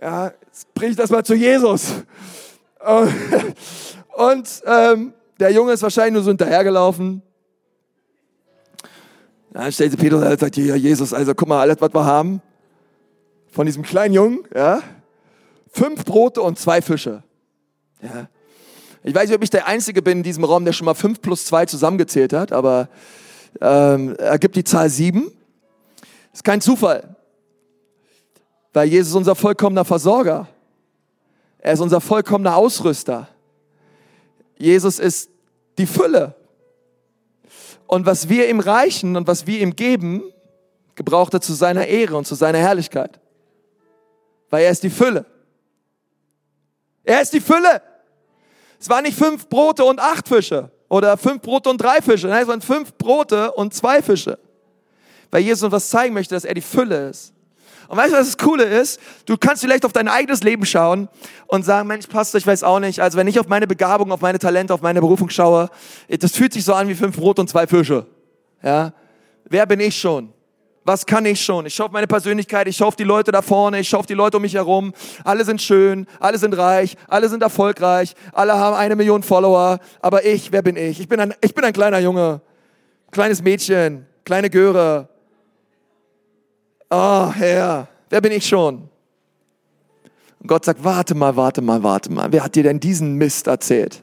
Ja, 0.00 0.32
jetzt 0.46 0.74
bring 0.74 0.90
ich 0.90 0.96
das 0.96 1.10
mal 1.10 1.24
zu 1.24 1.34
Jesus. 1.34 1.92
Und 4.14 4.62
ähm, 4.66 5.14
der 5.38 5.52
Junge 5.52 5.72
ist 5.72 5.82
wahrscheinlich 5.82 6.14
nur 6.14 6.22
so 6.22 6.30
hinterhergelaufen. 6.30 7.22
Dann 9.52 9.70
stellt 9.70 9.92
sich 9.92 10.00
Petrus 10.00 10.22
und 10.22 10.40
sagt, 10.40 10.56
ja, 10.56 10.74
Jesus, 10.74 11.12
also 11.12 11.34
guck 11.34 11.48
mal, 11.48 11.60
alles, 11.60 11.76
was 11.78 11.92
wir 11.92 12.04
haben, 12.04 12.40
von 13.50 13.66
diesem 13.66 13.82
kleinen 13.82 14.14
Jungen, 14.14 14.44
ja, 14.54 14.80
fünf 15.70 16.04
Brote 16.04 16.40
und 16.40 16.58
zwei 16.58 16.80
Fische. 16.80 17.22
Ja. 18.02 18.28
Ich 19.04 19.14
weiß 19.14 19.28
nicht, 19.28 19.36
ob 19.36 19.42
ich 19.42 19.50
der 19.50 19.66
Einzige 19.66 20.00
bin 20.00 20.18
in 20.18 20.22
diesem 20.22 20.44
Raum, 20.44 20.64
der 20.64 20.72
schon 20.72 20.84
mal 20.84 20.94
fünf 20.94 21.20
plus 21.20 21.44
zwei 21.44 21.66
zusammengezählt 21.66 22.32
hat, 22.32 22.52
aber 22.52 22.88
ähm, 23.60 24.14
er 24.16 24.38
gibt 24.38 24.54
die 24.54 24.64
Zahl 24.64 24.88
sieben. 24.88 25.32
Ist 26.32 26.44
kein 26.44 26.60
Zufall, 26.60 27.16
weil 28.72 28.88
Jesus 28.88 29.10
ist 29.10 29.16
unser 29.16 29.34
vollkommener 29.34 29.84
Versorger. 29.84 30.48
Er 31.58 31.72
ist 31.72 31.80
unser 31.80 32.00
vollkommener 32.00 32.56
Ausrüster. 32.56 33.28
Jesus 34.56 34.98
ist 34.98 35.30
die 35.78 35.86
Fülle. 35.86 36.34
Und 37.86 38.06
was 38.06 38.28
wir 38.28 38.48
ihm 38.48 38.60
reichen 38.60 39.16
und 39.16 39.26
was 39.26 39.46
wir 39.46 39.60
ihm 39.60 39.76
geben, 39.76 40.22
gebraucht 40.94 41.34
er 41.34 41.40
zu 41.40 41.52
seiner 41.52 41.86
Ehre 41.86 42.16
und 42.16 42.26
zu 42.26 42.34
seiner 42.34 42.58
Herrlichkeit. 42.58 43.20
Weil 44.48 44.64
er 44.64 44.70
ist 44.70 44.82
die 44.82 44.90
Fülle. 44.90 45.26
Er 47.04 47.20
ist 47.20 47.32
die 47.32 47.40
Fülle. 47.40 47.82
Es 48.82 48.88
waren 48.88 49.04
nicht 49.04 49.16
fünf 49.16 49.48
Brote 49.48 49.84
und 49.84 50.00
acht 50.00 50.26
Fische 50.26 50.68
oder 50.88 51.16
fünf 51.16 51.40
Brote 51.40 51.70
und 51.70 51.78
drei 51.80 52.02
Fische. 52.02 52.26
Nein, 52.26 52.42
es 52.42 52.48
waren 52.48 52.60
fünf 52.60 52.92
Brote 52.94 53.52
und 53.52 53.72
zwei 53.72 54.02
Fische. 54.02 54.40
Weil 55.30 55.42
Jesus 55.42 55.62
uns 55.62 55.72
was 55.72 55.88
zeigen 55.88 56.12
möchte, 56.12 56.34
dass 56.34 56.44
er 56.44 56.52
die 56.52 56.62
Fülle 56.62 57.10
ist. 57.10 57.32
Und 57.86 57.96
weißt 57.96 58.12
du, 58.12 58.16
was 58.16 58.26
das 58.26 58.38
Coole 58.38 58.64
ist? 58.64 58.98
Du 59.24 59.36
kannst 59.36 59.62
vielleicht 59.62 59.84
auf 59.84 59.92
dein 59.92 60.08
eigenes 60.08 60.42
Leben 60.42 60.66
schauen 60.66 61.08
und 61.46 61.64
sagen, 61.64 61.86
Mensch, 61.86 62.08
Pastor, 62.08 62.40
ich 62.40 62.46
weiß 62.46 62.64
auch 62.64 62.80
nicht. 62.80 62.98
Also 62.98 63.16
wenn 63.16 63.28
ich 63.28 63.38
auf 63.38 63.46
meine 63.46 63.68
Begabung, 63.68 64.10
auf 64.10 64.20
meine 64.20 64.40
Talente, 64.40 64.74
auf 64.74 64.82
meine 64.82 65.00
Berufung 65.00 65.30
schaue, 65.30 65.70
das 66.08 66.32
fühlt 66.32 66.52
sich 66.52 66.64
so 66.64 66.74
an 66.74 66.88
wie 66.88 66.96
fünf 66.96 67.16
Brot 67.16 67.38
und 67.38 67.48
zwei 67.48 67.68
Fische. 67.68 68.04
Ja? 68.64 68.92
Wer 69.44 69.64
bin 69.64 69.78
ich 69.78 69.96
schon? 69.96 70.31
Was 70.84 71.06
kann 71.06 71.24
ich 71.26 71.40
schon? 71.40 71.66
Ich 71.66 71.74
schaue 71.74 71.90
meine 71.90 72.08
Persönlichkeit, 72.08 72.66
ich 72.66 72.76
schaue 72.76 72.92
die 72.98 73.04
Leute 73.04 73.30
da 73.30 73.40
vorne, 73.40 73.78
ich 73.78 73.88
schaue 73.88 74.04
die 74.04 74.14
Leute 74.14 74.38
um 74.38 74.42
mich 74.42 74.54
herum. 74.54 74.92
Alle 75.24 75.44
sind 75.44 75.62
schön, 75.62 76.06
alle 76.18 76.38
sind 76.38 76.54
reich, 76.54 76.96
alle 77.08 77.28
sind 77.28 77.42
erfolgreich, 77.42 78.14
alle 78.32 78.54
haben 78.54 78.74
eine 78.76 78.96
Million 78.96 79.22
Follower. 79.22 79.78
Aber 80.00 80.24
ich, 80.24 80.50
wer 80.50 80.62
bin 80.62 80.76
ich? 80.76 80.98
Ich 80.98 81.08
bin 81.08 81.20
ein, 81.20 81.34
ich 81.40 81.54
bin 81.54 81.64
ein 81.64 81.72
kleiner 81.72 82.00
Junge, 82.00 82.40
kleines 83.12 83.42
Mädchen, 83.42 84.06
kleine 84.24 84.50
Göre, 84.50 85.08
Oh 86.94 87.32
Herr, 87.32 87.88
Wer 88.10 88.20
bin 88.20 88.32
ich 88.32 88.46
schon? 88.46 88.90
Und 90.38 90.46
Gott 90.46 90.66
sagt, 90.66 90.84
warte 90.84 91.14
mal, 91.14 91.34
warte 91.34 91.62
mal, 91.62 91.82
warte 91.82 92.12
mal. 92.12 92.30
Wer 92.30 92.44
hat 92.44 92.54
dir 92.54 92.62
denn 92.62 92.78
diesen 92.78 93.14
Mist 93.14 93.46
erzählt? 93.46 94.02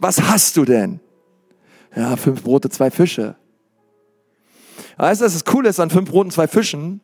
Was 0.00 0.20
hast 0.20 0.56
du 0.56 0.64
denn? 0.64 0.98
Ja, 1.94 2.16
fünf 2.16 2.42
Brote, 2.42 2.68
zwei 2.70 2.90
Fische. 2.90 3.36
Weißt 4.96 5.20
du, 5.20 5.24
das 5.24 5.44
Coole 5.44 5.68
ist 5.68 5.80
an 5.80 5.90
fünf 5.90 6.10
Broten, 6.10 6.30
zwei 6.30 6.46
Fischen. 6.46 7.00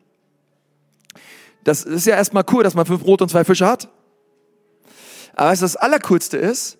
Das 1.63 1.83
ist 1.83 2.05
ja 2.05 2.15
erstmal 2.15 2.43
cool, 2.51 2.63
dass 2.63 2.75
man 2.75 2.85
fünf 2.85 3.03
Brote 3.03 3.23
und 3.23 3.29
zwei 3.29 3.43
Fische 3.43 3.67
hat. 3.67 3.89
Aber 5.35 5.49
weißt 5.49 5.61
du, 5.61 5.65
das 5.65 5.75
Allercoolste 5.75 6.37
ist, 6.37 6.77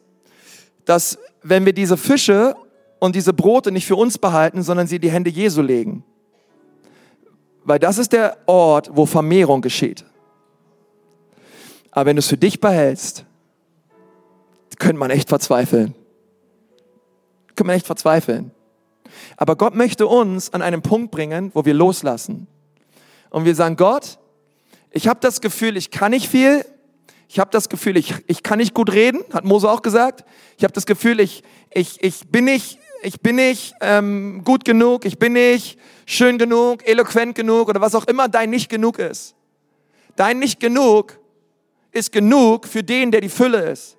dass 0.86 1.18
wenn 1.44 1.66
wir 1.66 1.74
diese 1.74 1.98
Fische 1.98 2.56
und 3.00 3.16
diese 3.16 3.34
Brote 3.34 3.72
nicht 3.72 3.86
für 3.86 3.96
uns 3.96 4.18
behalten, 4.18 4.64
sondern 4.64 4.88
sie 4.88 4.98
in 4.98 5.02
die 5.02 5.12
Hände 5.12 5.30
Jesu 5.30 5.62
legen. 5.62 6.04
Weil 7.64 7.80
das 7.80 7.98
ist 7.98 8.14
der 8.14 8.38
Ort, 8.46 8.90
wo 8.94 9.06
Vermehrung 9.06 9.62
geschieht. 9.62 10.06
Aber 11.92 12.08
wenn 12.08 12.16
du 12.16 12.20
es 12.20 12.28
für 12.28 12.38
dich 12.38 12.60
behältst, 12.60 13.26
könnte 14.78 14.98
man 14.98 15.12
echt 15.12 15.30
verzweifeln. 15.30 15.94
Könnte 17.50 17.66
man 17.66 17.76
echt 17.76 17.88
verzweifeln. 17.88 18.52
Aber 19.38 19.56
Gott 19.56 19.76
möchte 19.76 20.08
uns 20.08 20.54
an 20.54 20.62
einen 20.62 20.82
Punkt 20.82 21.12
bringen, 21.12 21.52
wo 21.54 21.66
wir 21.66 21.74
loslassen. 21.74 22.48
Und 23.30 23.46
wir 23.46 23.56
sagen, 23.56 23.76
Gott, 23.76 24.18
ich 24.92 25.08
habe 25.08 25.20
das 25.22 25.42
Gefühl, 25.42 25.78
ich 25.78 25.92
kann 25.92 26.12
nicht 26.12 26.30
viel. 26.30 26.66
Ich 27.28 27.40
habe 27.40 27.52
das 27.52 27.70
Gefühl, 27.70 27.96
ich, 27.96 28.16
ich 28.26 28.42
kann 28.42 28.58
nicht 28.58 28.74
gut 28.74 28.92
reden, 28.92 29.24
hat 29.32 29.46
Mose 29.46 29.70
auch 29.70 29.84
gesagt. 29.84 30.26
Ich 30.58 30.64
habe 30.64 30.74
das 30.74 30.88
Gefühl, 30.88 31.20
ich, 31.20 31.44
ich, 31.72 32.02
ich 32.04 32.28
bin 32.28 32.46
nicht, 32.46 32.80
ich 33.04 33.22
bin 33.22 33.36
nicht 33.36 33.76
ähm, 33.82 34.42
gut 34.44 34.66
genug, 34.66 35.06
ich 35.06 35.20
bin 35.20 35.34
nicht 35.34 35.78
schön 36.08 36.40
genug, 36.40 36.88
eloquent 36.88 37.36
genug 37.36 37.70
oder 37.70 37.82
was 37.82 37.94
auch 37.94 38.06
immer 38.06 38.28
dein 38.28 38.50
nicht 38.50 38.68
genug 38.68 38.98
ist. 38.98 39.36
Dein 40.16 40.40
nicht 40.40 40.60
genug 40.60 41.20
ist 41.92 42.12
genug 42.12 42.68
für 42.68 42.84
den, 42.84 43.12
der 43.12 43.22
die 43.22 43.30
Fülle 43.30 43.70
ist. 43.70 43.96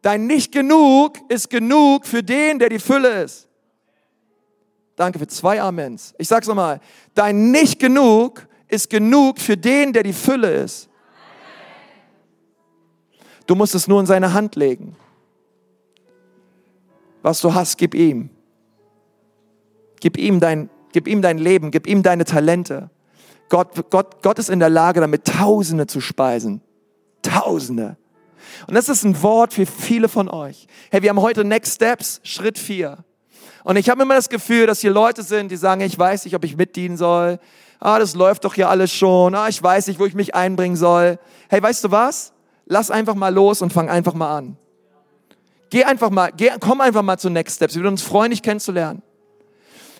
Dein 0.00 0.28
nicht 0.28 0.52
genug 0.52 1.18
ist 1.28 1.50
genug 1.50 2.06
für 2.06 2.22
den, 2.22 2.60
der 2.60 2.68
die 2.68 2.78
Fülle 2.78 3.24
ist. 3.24 3.45
Danke 4.96 5.18
für 5.18 5.26
zwei 5.26 5.60
Amens. 5.60 6.14
Ich 6.18 6.28
sag's 6.28 6.46
nochmal. 6.46 6.80
Dein 7.14 7.50
nicht 7.50 7.78
genug 7.78 8.48
ist 8.68 8.90
genug 8.90 9.38
für 9.38 9.56
den, 9.56 9.92
der 9.92 10.02
die 10.02 10.12
Fülle 10.12 10.52
ist. 10.52 10.88
Du 13.46 13.54
musst 13.54 13.74
es 13.74 13.86
nur 13.86 14.00
in 14.00 14.06
seine 14.06 14.32
Hand 14.32 14.56
legen. 14.56 14.96
Was 17.22 17.40
du 17.40 17.54
hast, 17.54 17.76
gib 17.76 17.94
ihm. 17.94 18.30
Gib 20.00 20.16
ihm 20.16 20.40
dein, 20.40 20.68
gib 20.92 21.06
ihm 21.06 21.22
dein 21.22 21.38
Leben, 21.38 21.70
gib 21.70 21.86
ihm 21.86 22.02
deine 22.02 22.24
Talente. 22.24 22.90
Gott, 23.48 23.90
Gott, 23.90 24.22
Gott 24.22 24.38
ist 24.38 24.50
in 24.50 24.58
der 24.58 24.70
Lage, 24.70 25.00
damit 25.00 25.24
Tausende 25.24 25.86
zu 25.86 26.00
speisen. 26.00 26.60
Tausende. 27.22 27.96
Und 28.66 28.74
das 28.74 28.88
ist 28.88 29.04
ein 29.04 29.22
Wort 29.22 29.52
für 29.52 29.66
viele 29.66 30.08
von 30.08 30.28
euch. 30.28 30.66
Hey, 30.90 31.02
wir 31.02 31.10
haben 31.10 31.20
heute 31.20 31.44
Next 31.44 31.74
Steps, 31.74 32.20
Schritt 32.24 32.58
vier. 32.58 33.04
Und 33.66 33.74
ich 33.74 33.90
habe 33.90 34.00
immer 34.02 34.14
das 34.14 34.28
Gefühl, 34.28 34.68
dass 34.68 34.80
hier 34.80 34.92
Leute 34.92 35.24
sind, 35.24 35.50
die 35.50 35.56
sagen, 35.56 35.80
ich 35.80 35.98
weiß 35.98 36.24
nicht, 36.24 36.36
ob 36.36 36.44
ich 36.44 36.56
mitdienen 36.56 36.96
soll. 36.96 37.40
Ah, 37.80 37.98
das 37.98 38.14
läuft 38.14 38.44
doch 38.44 38.54
hier 38.54 38.70
alles 38.70 38.92
schon. 38.92 39.34
Ah, 39.34 39.48
ich 39.48 39.60
weiß 39.60 39.88
nicht, 39.88 39.98
wo 39.98 40.06
ich 40.06 40.14
mich 40.14 40.36
einbringen 40.36 40.76
soll. 40.76 41.18
Hey, 41.48 41.60
weißt 41.60 41.82
du 41.82 41.90
was? 41.90 42.32
Lass 42.66 42.92
einfach 42.92 43.16
mal 43.16 43.34
los 43.34 43.62
und 43.62 43.72
fang 43.72 43.90
einfach 43.90 44.14
mal 44.14 44.36
an. 44.36 44.56
Geh 45.70 45.82
einfach 45.82 46.10
mal, 46.10 46.30
geh, 46.36 46.52
komm 46.60 46.80
einfach 46.80 47.02
mal 47.02 47.18
zu 47.18 47.28
Next 47.28 47.56
Steps. 47.56 47.74
Wir 47.74 47.82
würden 47.82 47.94
uns 47.94 48.02
freuen, 48.02 48.30
dich 48.30 48.40
kennenzulernen. 48.40 49.02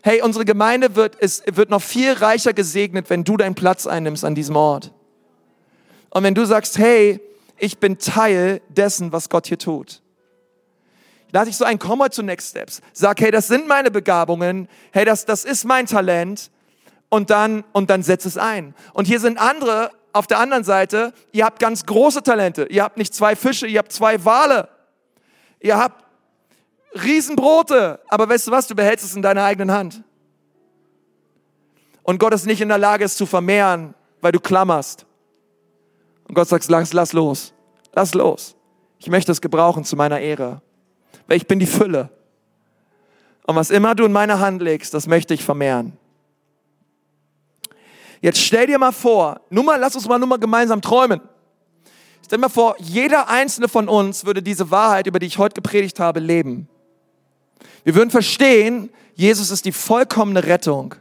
Hey, 0.00 0.22
unsere 0.22 0.44
Gemeinde 0.44 0.94
wird, 0.94 1.16
ist, 1.16 1.42
wird 1.56 1.68
noch 1.68 1.82
viel 1.82 2.12
reicher 2.12 2.52
gesegnet, 2.52 3.10
wenn 3.10 3.24
du 3.24 3.36
deinen 3.36 3.56
Platz 3.56 3.88
einnimmst 3.88 4.24
an 4.24 4.36
diesem 4.36 4.54
Ort. 4.54 4.92
Und 6.10 6.22
wenn 6.22 6.36
du 6.36 6.44
sagst, 6.44 6.78
hey, 6.78 7.20
ich 7.58 7.78
bin 7.78 7.98
Teil 7.98 8.60
dessen, 8.68 9.10
was 9.10 9.28
Gott 9.28 9.48
hier 9.48 9.58
tut. 9.58 10.02
Lass 11.32 11.48
ich 11.48 11.56
so 11.56 11.64
ein, 11.64 11.78
komm 11.78 11.98
mal 11.98 12.10
zu 12.10 12.22
Next 12.22 12.50
Steps. 12.50 12.80
Sag, 12.92 13.20
hey, 13.20 13.30
das 13.30 13.48
sind 13.48 13.66
meine 13.66 13.90
Begabungen. 13.90 14.68
Hey, 14.92 15.04
das, 15.04 15.24
das 15.24 15.44
ist 15.44 15.64
mein 15.64 15.86
Talent. 15.86 16.50
Und 17.08 17.30
dann, 17.30 17.64
und 17.72 17.90
dann 17.90 18.02
setz 18.02 18.24
es 18.24 18.38
ein. 18.38 18.74
Und 18.92 19.06
hier 19.06 19.20
sind 19.20 19.38
andere 19.38 19.90
auf 20.12 20.26
der 20.26 20.38
anderen 20.38 20.64
Seite. 20.64 21.12
Ihr 21.32 21.44
habt 21.44 21.58
ganz 21.58 21.86
große 21.86 22.22
Talente. 22.22 22.66
Ihr 22.70 22.82
habt 22.82 22.96
nicht 22.96 23.14
zwei 23.14 23.36
Fische, 23.36 23.66
ihr 23.66 23.78
habt 23.78 23.92
zwei 23.92 24.24
Wale. 24.24 24.68
Ihr 25.60 25.76
habt 25.76 26.04
Riesenbrote. 26.94 28.00
Aber 28.08 28.28
weißt 28.28 28.46
du 28.46 28.50
was? 28.50 28.66
Du 28.66 28.74
behältst 28.74 29.04
es 29.04 29.14
in 29.14 29.22
deiner 29.22 29.44
eigenen 29.44 29.72
Hand. 29.72 30.02
Und 32.02 32.18
Gott 32.18 32.32
ist 32.34 32.46
nicht 32.46 32.60
in 32.60 32.68
der 32.68 32.78
Lage, 32.78 33.04
es 33.04 33.16
zu 33.16 33.26
vermehren, 33.26 33.94
weil 34.20 34.32
du 34.32 34.40
klammerst. 34.40 35.06
Und 36.28 36.34
Gott 36.34 36.48
sagt, 36.48 36.68
lass, 36.68 36.92
lass 36.92 37.12
los. 37.12 37.52
Lass 37.92 38.14
los. 38.14 38.56
Ich 38.98 39.08
möchte 39.08 39.32
es 39.32 39.40
gebrauchen 39.40 39.84
zu 39.84 39.96
meiner 39.96 40.20
Ehre. 40.20 40.62
Weil 41.26 41.36
ich 41.36 41.46
bin 41.46 41.58
die 41.58 41.66
Fülle. 41.66 42.10
Und 43.46 43.56
was 43.56 43.70
immer 43.70 43.94
du 43.94 44.04
in 44.04 44.12
meine 44.12 44.40
Hand 44.40 44.60
legst, 44.62 44.92
das 44.94 45.06
möchte 45.06 45.34
ich 45.34 45.44
vermehren. 45.44 45.96
Jetzt 48.20 48.40
stell 48.40 48.66
dir 48.66 48.78
mal 48.78 48.92
vor, 48.92 49.40
nur 49.50 49.64
mal, 49.64 49.78
lass 49.78 49.94
uns 49.94 50.08
mal 50.08 50.18
nur 50.18 50.28
mal 50.28 50.38
gemeinsam 50.38 50.80
träumen. 50.80 51.20
Stell 52.24 52.38
dir 52.38 52.42
mal 52.42 52.48
vor, 52.48 52.74
jeder 52.78 53.28
einzelne 53.28 53.68
von 53.68 53.88
uns 53.88 54.24
würde 54.24 54.42
diese 54.42 54.70
Wahrheit, 54.70 55.06
über 55.06 55.18
die 55.18 55.26
ich 55.26 55.38
heute 55.38 55.54
gepredigt 55.54 56.00
habe, 56.00 56.18
leben. 56.18 56.68
Wir 57.84 57.94
würden 57.94 58.10
verstehen, 58.10 58.90
Jesus 59.14 59.50
ist 59.50 59.64
die 59.64 59.72
vollkommene 59.72 60.44
Rettung. 60.44 60.94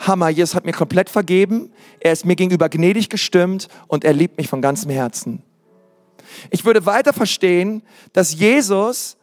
Hammer, 0.00 0.30
Jesus 0.30 0.54
hat 0.54 0.64
mir 0.64 0.72
komplett 0.72 1.10
vergeben, 1.10 1.72
er 2.00 2.12
ist 2.12 2.24
mir 2.24 2.36
gegenüber 2.36 2.68
gnädig 2.68 3.08
gestimmt 3.08 3.68
und 3.86 4.04
er 4.04 4.12
liebt 4.12 4.36
mich 4.36 4.48
von 4.48 4.62
ganzem 4.62 4.90
Herzen. 4.90 5.42
Ich 6.50 6.64
würde 6.64 6.86
weiter 6.86 7.12
verstehen, 7.12 7.82
dass 8.12 8.34
Jesus 8.34 9.17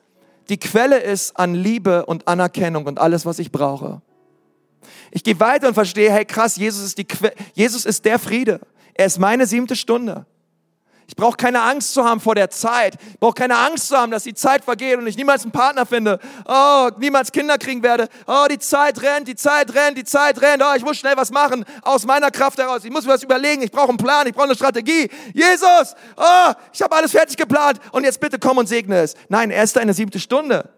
die 0.50 0.58
Quelle 0.58 1.00
ist 1.00 1.38
an 1.38 1.56
Liebe 1.56 2.06
und 2.06 2.28
Anerkennung 2.28 2.86
und 2.86 3.00
alles, 3.00 3.26
was 3.26 3.40
ich 3.40 3.52
brauche. 3.52 4.02
Ich 5.12 5.24
gehe 5.24 5.40
weiter 5.40 5.68
und 5.70 5.74
verstehe, 5.74 6.12
hey 6.12 6.26
krass, 6.26 6.58
Jesus 6.58 6.84
ist, 6.84 6.98
die 6.98 7.08
Jesus 7.54 7.86
ist 7.86 8.06
der 8.06 8.20
Friede. 8.20 8.60
Er 8.94 9.08
ist 9.08 9.20
meine 9.20 9.48
siebte 9.48 9.76
Stunde. 9.76 10.26
Ich 11.08 11.16
brauche 11.16 11.38
keine 11.38 11.62
Angst 11.62 11.94
zu 11.94 12.04
haben 12.04 12.20
vor 12.20 12.34
der 12.34 12.50
Zeit. 12.50 12.98
Ich 13.12 13.20
brauche 13.20 13.36
keine 13.36 13.58
Angst 13.58 13.90
zu 13.90 13.98
haben, 13.98 14.12
dass 14.12 14.24
die 14.24 14.34
Zeit 14.34 14.64
vergeht 14.64 14.98
und 14.98 15.06
ich 15.06 15.16
niemals 15.16 15.44
einen 15.44 15.52
Partner 15.52 15.86
finde. 15.86 16.20
Oh, 16.46 16.90
niemals 16.98 17.32
Kinder 17.32 17.58
kriegen 17.60 17.84
werde. 17.84 18.10
Oh, 18.26 18.46
die 18.50 18.58
Zeit 18.58 19.02
rennt, 19.02 19.28
die 19.28 19.36
Zeit 19.36 19.74
rennt, 19.76 19.98
die 19.98 20.04
Zeit 20.04 20.42
rennt. 20.42 20.64
Oh, 20.64 20.76
ich 20.76 20.84
muss 20.84 20.98
schnell 20.98 21.16
was 21.16 21.32
machen 21.32 21.64
aus 21.84 22.06
meiner 22.06 22.32
Kraft 22.32 22.58
heraus. 22.58 22.84
Ich 22.84 22.92
muss 22.92 23.06
mir 23.06 23.14
was 23.14 23.24
überlegen. 23.24 23.62
Ich 23.62 23.72
brauche 23.72 23.90
einen 23.90 23.98
Plan, 23.98 24.26
ich 24.26 24.34
brauche 24.34 24.46
eine 24.46 24.56
Strategie. 24.56 25.10
Jesus, 25.34 25.96
oh, 26.18 26.54
ich 26.74 26.82
habe 26.82 26.96
alles 26.96 27.12
fertig 27.12 27.38
geplant 27.38 27.80
und 27.92 28.04
jetzt 28.04 28.20
bitte 28.20 28.40
komm 28.40 28.58
und 28.58 28.68
segne 28.68 28.98
es. 28.98 29.14
Nein, 29.30 29.52
er 29.52 29.64
ist 29.64 29.76
deine 29.76 29.94
siebte 29.94 30.20
Stunde. 30.20 30.70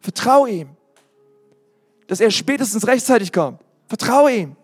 Vertrau 0.00 0.46
ihm, 0.46 0.70
dass 2.08 2.20
er 2.20 2.30
spätestens 2.32 2.86
rechtzeitig 2.86 3.32
kommt. 3.32 3.60
Vertrau 3.88 4.26
ihm. 4.26 4.56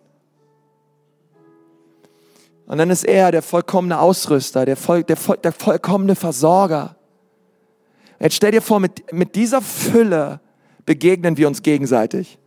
Und 2.66 2.78
dann 2.78 2.90
ist 2.90 3.04
er 3.04 3.32
der 3.32 3.42
vollkommene 3.42 3.98
Ausrüster, 3.98 4.64
der, 4.64 4.76
voll, 4.76 5.02
der, 5.04 5.16
voll, 5.16 5.36
der 5.36 5.52
vollkommene 5.52 6.14
Versorger. 6.14 6.96
Jetzt 8.18 8.36
stell 8.36 8.52
dir 8.52 8.62
vor, 8.62 8.80
mit, 8.80 9.12
mit 9.12 9.34
dieser 9.34 9.60
Fülle 9.60 10.40
begegnen 10.86 11.36
wir 11.36 11.48
uns 11.48 11.62
gegenseitig. 11.62 12.38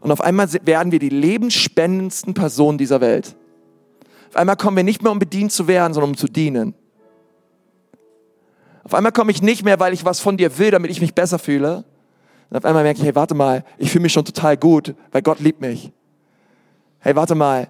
Und 0.00 0.10
auf 0.10 0.20
einmal 0.20 0.48
werden 0.64 0.92
wir 0.92 0.98
die 0.98 1.10
lebensspendendsten 1.10 2.34
Personen 2.34 2.78
dieser 2.78 3.00
Welt. 3.00 3.36
Auf 4.30 4.36
einmal 4.36 4.56
kommen 4.56 4.76
wir 4.76 4.84
nicht 4.84 5.02
mehr, 5.02 5.12
um 5.12 5.18
bedient 5.18 5.52
zu 5.52 5.68
werden, 5.68 5.94
sondern 5.94 6.10
um 6.10 6.16
zu 6.16 6.26
dienen. 6.26 6.74
Auf 8.84 8.94
einmal 8.94 9.12
komme 9.12 9.30
ich 9.30 9.40
nicht 9.40 9.64
mehr, 9.64 9.80
weil 9.80 9.94
ich 9.94 10.04
was 10.04 10.20
von 10.20 10.36
dir 10.36 10.58
will, 10.58 10.70
damit 10.70 10.90
ich 10.90 11.00
mich 11.00 11.14
besser 11.14 11.38
fühle. 11.38 11.84
Und 12.50 12.56
auf 12.56 12.64
einmal 12.64 12.82
merke 12.82 13.00
ich, 13.00 13.06
hey, 13.06 13.14
warte 13.14 13.34
mal, 13.34 13.64
ich 13.78 13.90
fühle 13.90 14.02
mich 14.02 14.12
schon 14.12 14.24
total 14.24 14.56
gut, 14.56 14.94
weil 15.10 15.22
Gott 15.22 15.40
liebt 15.40 15.60
mich. 15.60 15.90
Hey, 16.98 17.16
warte 17.16 17.34
mal, 17.34 17.68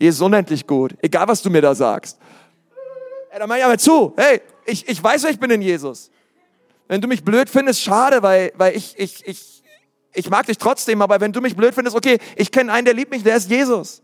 Jesus 0.00 0.22
unendlich 0.22 0.66
gut, 0.66 0.96
egal 1.02 1.28
was 1.28 1.42
du 1.42 1.50
mir 1.50 1.60
da 1.60 1.74
sagst. 1.74 2.18
Ey, 3.30 3.38
dann 3.38 3.48
mach 3.48 3.56
ich 3.56 3.64
aber 3.64 3.76
zu. 3.76 4.14
Hey, 4.16 4.40
ich, 4.64 4.88
ich 4.88 5.02
weiß, 5.02 5.22
wer 5.24 5.30
ich 5.30 5.38
bin 5.38 5.50
in 5.50 5.60
Jesus. 5.60 6.10
Wenn 6.88 7.02
du 7.02 7.06
mich 7.06 7.22
blöd 7.22 7.50
findest, 7.50 7.82
schade, 7.82 8.22
weil, 8.22 8.50
weil 8.56 8.74
ich, 8.74 8.98
ich, 8.98 9.26
ich, 9.26 9.62
ich 10.14 10.30
mag 10.30 10.46
dich 10.46 10.56
trotzdem, 10.56 11.02
aber 11.02 11.20
wenn 11.20 11.32
du 11.32 11.42
mich 11.42 11.54
blöd 11.54 11.74
findest, 11.74 11.94
okay, 11.94 12.18
ich 12.34 12.50
kenne 12.50 12.72
einen, 12.72 12.86
der 12.86 12.94
liebt 12.94 13.10
mich, 13.10 13.22
der 13.22 13.36
ist 13.36 13.50
Jesus. 13.50 14.02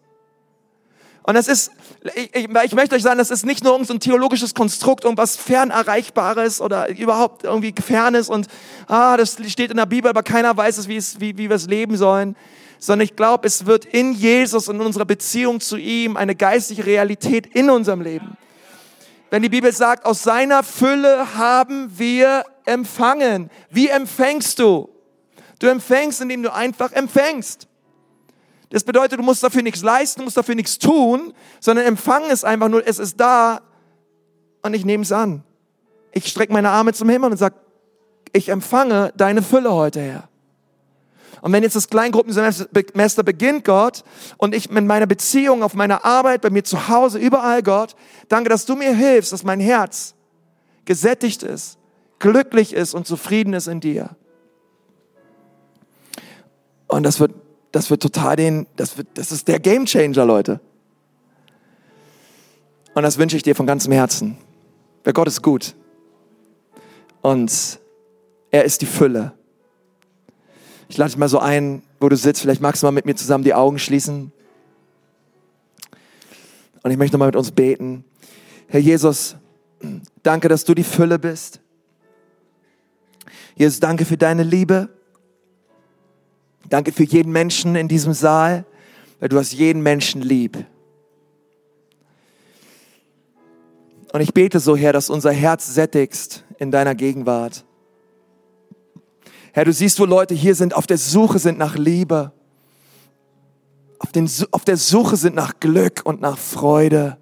Und 1.22 1.34
das 1.34 1.48
ist, 1.48 1.72
ich, 2.14 2.32
ich, 2.36 2.48
ich 2.64 2.74
möchte 2.74 2.94
euch 2.94 3.02
sagen, 3.02 3.18
das 3.18 3.30
ist 3.30 3.46
nicht 3.46 3.64
nur 3.64 3.72
irgendein 3.72 3.98
theologisches 3.98 4.54
Konstrukt, 4.54 5.04
irgendwas 5.04 5.36
fernerreichbares 5.36 6.60
oder 6.60 6.90
überhaupt 6.90 7.42
irgendwie 7.42 7.74
fernes 7.82 8.28
und 8.28 8.48
ah, 8.86 9.16
das 9.16 9.38
steht 9.48 9.70
in 9.70 9.78
der 9.78 9.86
Bibel, 9.86 10.10
aber 10.10 10.22
keiner 10.22 10.54
weiß 10.54 10.76
es, 10.76 10.88
wie, 10.88 11.38
wie 11.38 11.48
wir 11.48 11.56
es 11.56 11.66
leben 11.66 11.96
sollen 11.96 12.36
sondern 12.78 13.04
ich 13.04 13.16
glaube, 13.16 13.46
es 13.46 13.66
wird 13.66 13.84
in 13.84 14.12
Jesus 14.12 14.68
und 14.68 14.76
in 14.76 14.86
unserer 14.86 15.04
Beziehung 15.04 15.60
zu 15.60 15.76
ihm 15.76 16.16
eine 16.16 16.34
geistliche 16.34 16.86
Realität 16.86 17.46
in 17.46 17.70
unserem 17.70 18.00
Leben. 18.00 18.36
Wenn 19.30 19.42
die 19.42 19.48
Bibel 19.48 19.72
sagt, 19.72 20.04
aus 20.06 20.22
seiner 20.22 20.62
Fülle 20.62 21.36
haben 21.36 21.90
wir 21.98 22.44
empfangen. 22.64 23.50
Wie 23.70 23.88
empfängst 23.88 24.58
du? 24.58 24.88
Du 25.58 25.66
empfängst, 25.66 26.20
indem 26.20 26.42
du 26.42 26.52
einfach 26.52 26.92
empfängst. 26.92 27.66
Das 28.70 28.84
bedeutet, 28.84 29.18
du 29.18 29.22
musst 29.22 29.42
dafür 29.42 29.62
nichts 29.62 29.82
leisten, 29.82 30.20
du 30.20 30.24
musst 30.24 30.36
dafür 30.36 30.54
nichts 30.54 30.78
tun, 30.78 31.32
sondern 31.60 31.86
empfangen 31.86 32.30
es 32.30 32.44
einfach 32.44 32.68
nur, 32.68 32.86
es 32.86 32.98
ist 32.98 33.18
da 33.18 33.60
und 34.62 34.74
ich 34.74 34.84
nehme 34.84 35.02
es 35.02 35.12
an. 35.12 35.42
Ich 36.12 36.26
strecke 36.26 36.52
meine 36.52 36.70
Arme 36.70 36.92
zum 36.92 37.08
Himmel 37.08 37.30
und 37.30 37.36
sage, 37.36 37.54
ich 38.32 38.48
empfange 38.48 39.12
deine 39.16 39.42
Fülle 39.42 39.72
heute, 39.72 40.00
Herr. 40.00 40.28
Und 41.46 41.52
wenn 41.52 41.62
jetzt 41.62 41.76
das 41.76 41.88
Kleingruppensemester 41.88 43.22
beginnt, 43.22 43.64
Gott, 43.64 44.02
und 44.36 44.52
ich 44.52 44.68
mit 44.68 44.84
meiner 44.84 45.06
Beziehung 45.06 45.62
auf 45.62 45.74
meiner 45.74 46.04
Arbeit, 46.04 46.40
bei 46.40 46.50
mir 46.50 46.64
zu 46.64 46.88
Hause, 46.88 47.20
überall, 47.20 47.62
Gott, 47.62 47.94
danke, 48.28 48.50
dass 48.50 48.66
du 48.66 48.74
mir 48.74 48.92
hilfst, 48.92 49.32
dass 49.32 49.44
mein 49.44 49.60
Herz 49.60 50.16
gesättigt 50.86 51.44
ist, 51.44 51.78
glücklich 52.18 52.72
ist 52.72 52.94
und 52.94 53.06
zufrieden 53.06 53.52
ist 53.52 53.68
in 53.68 53.78
dir. 53.78 54.16
Und 56.88 57.04
das 57.04 57.20
wird, 57.20 57.32
das 57.70 57.90
wird 57.90 58.02
total 58.02 58.34
den, 58.34 58.66
das 58.74 58.98
wird, 58.98 59.06
das 59.14 59.30
ist 59.30 59.46
der 59.46 59.60
Gamechanger, 59.60 60.26
Leute. 60.26 60.58
Und 62.94 63.04
das 63.04 63.18
wünsche 63.18 63.36
ich 63.36 63.44
dir 63.44 63.54
von 63.54 63.68
ganzem 63.68 63.92
Herzen. 63.92 64.36
Weil 65.04 65.12
Gott 65.12 65.28
ist 65.28 65.42
gut. 65.42 65.76
Und 67.22 67.78
er 68.50 68.64
ist 68.64 68.82
die 68.82 68.86
Fülle. 68.86 69.35
Ich 70.88 70.96
lade 70.96 71.10
dich 71.10 71.18
mal 71.18 71.28
so 71.28 71.38
ein, 71.38 71.82
wo 72.00 72.08
du 72.08 72.16
sitzt. 72.16 72.42
Vielleicht 72.42 72.60
magst 72.60 72.82
du 72.82 72.86
mal 72.86 72.92
mit 72.92 73.06
mir 73.06 73.16
zusammen 73.16 73.44
die 73.44 73.54
Augen 73.54 73.78
schließen. 73.78 74.32
Und 76.82 76.90
ich 76.90 76.96
möchte 76.96 77.16
nochmal 77.16 77.28
mit 77.28 77.36
uns 77.36 77.50
beten. 77.50 78.04
Herr 78.68 78.80
Jesus, 78.80 79.36
danke, 80.22 80.48
dass 80.48 80.64
du 80.64 80.74
die 80.74 80.84
Fülle 80.84 81.18
bist. 81.18 81.60
Jesus, 83.56 83.80
danke 83.80 84.04
für 84.04 84.16
deine 84.16 84.42
Liebe. 84.42 84.88
Danke 86.68 86.92
für 86.92 87.04
jeden 87.04 87.32
Menschen 87.32 87.76
in 87.76 87.88
diesem 87.88 88.12
Saal, 88.12 88.64
weil 89.20 89.28
du 89.28 89.38
hast 89.38 89.52
jeden 89.52 89.82
Menschen 89.82 90.22
lieb. 90.22 90.64
Und 94.12 94.20
ich 94.22 94.32
bete 94.32 94.60
so, 94.60 94.76
Herr, 94.76 94.94
dass 94.94 95.10
unser 95.10 95.30
Herz 95.30 95.74
sättigst 95.74 96.44
in 96.58 96.70
deiner 96.70 96.94
Gegenwart. 96.94 97.65
Herr, 99.56 99.64
du 99.64 99.72
siehst, 99.72 99.98
wo 99.98 100.04
Leute 100.04 100.34
hier 100.34 100.54
sind, 100.54 100.76
auf 100.76 100.86
der 100.86 100.98
Suche 100.98 101.38
sind 101.38 101.56
nach 101.56 101.76
Liebe, 101.76 102.30
auf, 103.98 104.12
den, 104.12 104.30
auf 104.50 104.66
der 104.66 104.76
Suche 104.76 105.16
sind 105.16 105.34
nach 105.34 105.60
Glück 105.60 106.02
und 106.04 106.20
nach 106.20 106.36
Freude, 106.36 107.16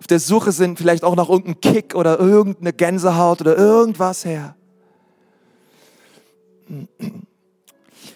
auf 0.00 0.06
der 0.06 0.18
Suche 0.18 0.50
sind 0.50 0.78
vielleicht 0.78 1.04
auch 1.04 1.14
nach 1.14 1.28
irgendeinem 1.28 1.60
Kick 1.60 1.94
oder 1.94 2.18
irgendeine 2.18 2.72
Gänsehaut 2.72 3.42
oder 3.42 3.54
irgendwas, 3.54 4.24
Herr. 4.24 4.56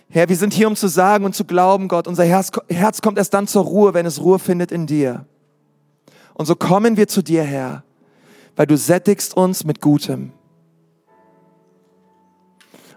Herr, 0.09 0.31
wir 0.31 0.37
sind 0.37 0.55
hier, 0.55 0.67
um 0.67 0.75
zu 0.75 0.89
sagen 0.89 1.27
und 1.27 1.35
zu 1.35 1.45
glauben, 1.45 1.89
Gott, 1.89 2.09
unser 2.09 2.25
Herz, 2.25 2.53
Herz 2.71 3.03
kommt 3.03 3.19
erst 3.19 3.35
dann 3.35 3.47
zur 3.47 3.65
Ruhe, 3.65 3.93
wenn 3.93 4.07
es 4.07 4.23
Ruhe 4.23 4.39
findet 4.39 4.73
in 4.73 4.87
dir. 4.87 5.27
Und 6.33 6.47
so 6.47 6.57
kommen 6.57 6.97
wir 6.97 7.07
zu 7.07 7.21
dir, 7.21 7.43
Herr, 7.43 7.85
weil 8.57 8.67
du 8.67 8.79
sättigst 8.79 9.37
uns 9.37 9.63
mit 9.65 9.83
Gutem. 9.83 10.33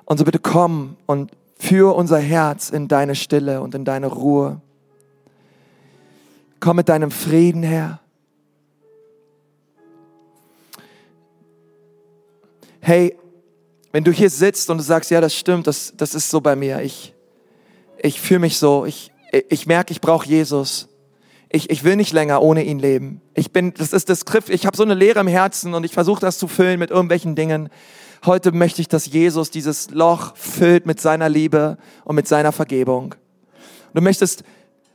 Und 0.05 0.17
so 0.17 0.23
bitte 0.23 0.39
komm 0.39 0.97
und 1.05 1.31
führe 1.57 1.93
unser 1.93 2.19
Herz 2.19 2.69
in 2.69 2.87
deine 2.87 3.15
Stille 3.15 3.61
und 3.61 3.75
in 3.75 3.85
deine 3.85 4.07
Ruhe. 4.07 4.61
Komm 6.59 6.77
mit 6.77 6.89
deinem 6.89 7.11
Frieden 7.11 7.63
her. 7.63 7.99
Hey, 12.81 13.17
wenn 13.91 14.03
du 14.03 14.11
hier 14.11 14.29
sitzt 14.29 14.69
und 14.69 14.77
du 14.77 14.83
sagst, 14.83 15.09
ja, 15.09 15.21
das 15.21 15.33
stimmt, 15.33 15.67
das, 15.67 15.93
das 15.97 16.13
ist 16.13 16.29
so 16.29 16.41
bei 16.41 16.55
mir. 16.55 16.81
Ich, 16.81 17.13
ich 17.97 18.21
fühle 18.21 18.41
mich 18.41 18.57
so. 18.57 18.85
Ich, 18.85 19.11
ich 19.49 19.65
merke, 19.65 19.91
ich 19.91 20.01
brauche 20.01 20.27
Jesus. 20.27 20.87
Ich, 21.49 21.69
ich 21.69 21.83
will 21.83 21.95
nicht 21.95 22.11
länger 22.11 22.41
ohne 22.41 22.63
ihn 22.63 22.77
leben. 22.77 23.21
Ich 23.33 23.51
bin, 23.51 23.73
das 23.73 23.93
ist 23.93 24.09
das 24.09 24.25
Griff. 24.25 24.49
Ich 24.49 24.65
habe 24.65 24.75
so 24.75 24.83
eine 24.83 24.93
Leere 24.93 25.21
im 25.21 25.27
Herzen 25.27 25.73
und 25.73 25.83
ich 25.83 25.93
versuche 25.93 26.19
das 26.19 26.37
zu 26.37 26.47
füllen 26.47 26.77
mit 26.77 26.91
irgendwelchen 26.91 27.35
Dingen. 27.35 27.69
Heute 28.25 28.51
möchte 28.51 28.81
ich, 28.81 28.87
dass 28.87 29.05
Jesus 29.05 29.51
dieses 29.51 29.91
Loch 29.91 30.35
füllt 30.35 30.87
mit 30.87 30.99
seiner 30.99 31.29
Liebe 31.29 31.77
und 32.05 32.15
mit 32.15 32.27
seiner 32.27 32.51
Vergebung. 32.51 33.13
Du 33.93 34.01
möchtest, 34.01 34.43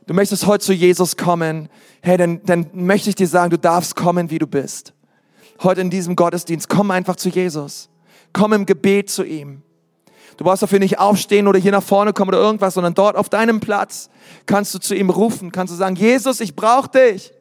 du 0.07 0.13
möchtest 0.13 0.45
heute 0.47 0.65
zu 0.65 0.73
Jesus 0.73 1.15
kommen. 1.15 1.69
Hey, 2.01 2.17
dann, 2.17 2.41
dann 2.45 2.69
möchte 2.73 3.09
ich 3.09 3.15
dir 3.15 3.27
sagen, 3.27 3.49
du 3.49 3.57
darfst 3.57 3.95
kommen, 3.95 4.29
wie 4.29 4.39
du 4.39 4.47
bist. 4.47 4.93
Heute 5.63 5.79
in 5.79 5.89
diesem 5.89 6.15
Gottesdienst, 6.17 6.67
komm 6.67 6.91
einfach 6.91 7.15
zu 7.15 7.29
Jesus. 7.29 7.89
Komm 8.33 8.51
im 8.51 8.65
Gebet 8.65 9.09
zu 9.09 9.23
ihm. 9.23 9.61
Du 10.35 10.43
brauchst 10.43 10.63
dafür 10.63 10.79
nicht 10.79 10.99
aufstehen 10.99 11.47
oder 11.47 11.59
hier 11.59 11.71
nach 11.71 11.83
vorne 11.83 12.13
kommen 12.13 12.29
oder 12.29 12.39
irgendwas, 12.39 12.73
sondern 12.73 12.95
dort 12.95 13.15
auf 13.15 13.29
deinem 13.29 13.59
Platz 13.59 14.09
kannst 14.45 14.73
du 14.73 14.79
zu 14.79 14.93
ihm 14.95 15.09
rufen, 15.09 15.51
kannst 15.51 15.73
du 15.73 15.77
sagen, 15.77 15.95
Jesus, 15.95 16.41
ich 16.41 16.55
brauche 16.55 16.89
dich. 16.89 17.31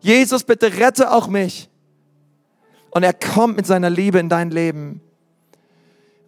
Jesus, 0.00 0.44
bitte 0.44 0.78
rette 0.78 1.12
auch 1.12 1.28
mich. 1.28 1.68
Und 2.90 3.02
er 3.02 3.12
kommt 3.12 3.56
mit 3.56 3.66
seiner 3.66 3.90
Liebe 3.90 4.18
in 4.18 4.28
dein 4.28 4.50
Leben. 4.50 5.02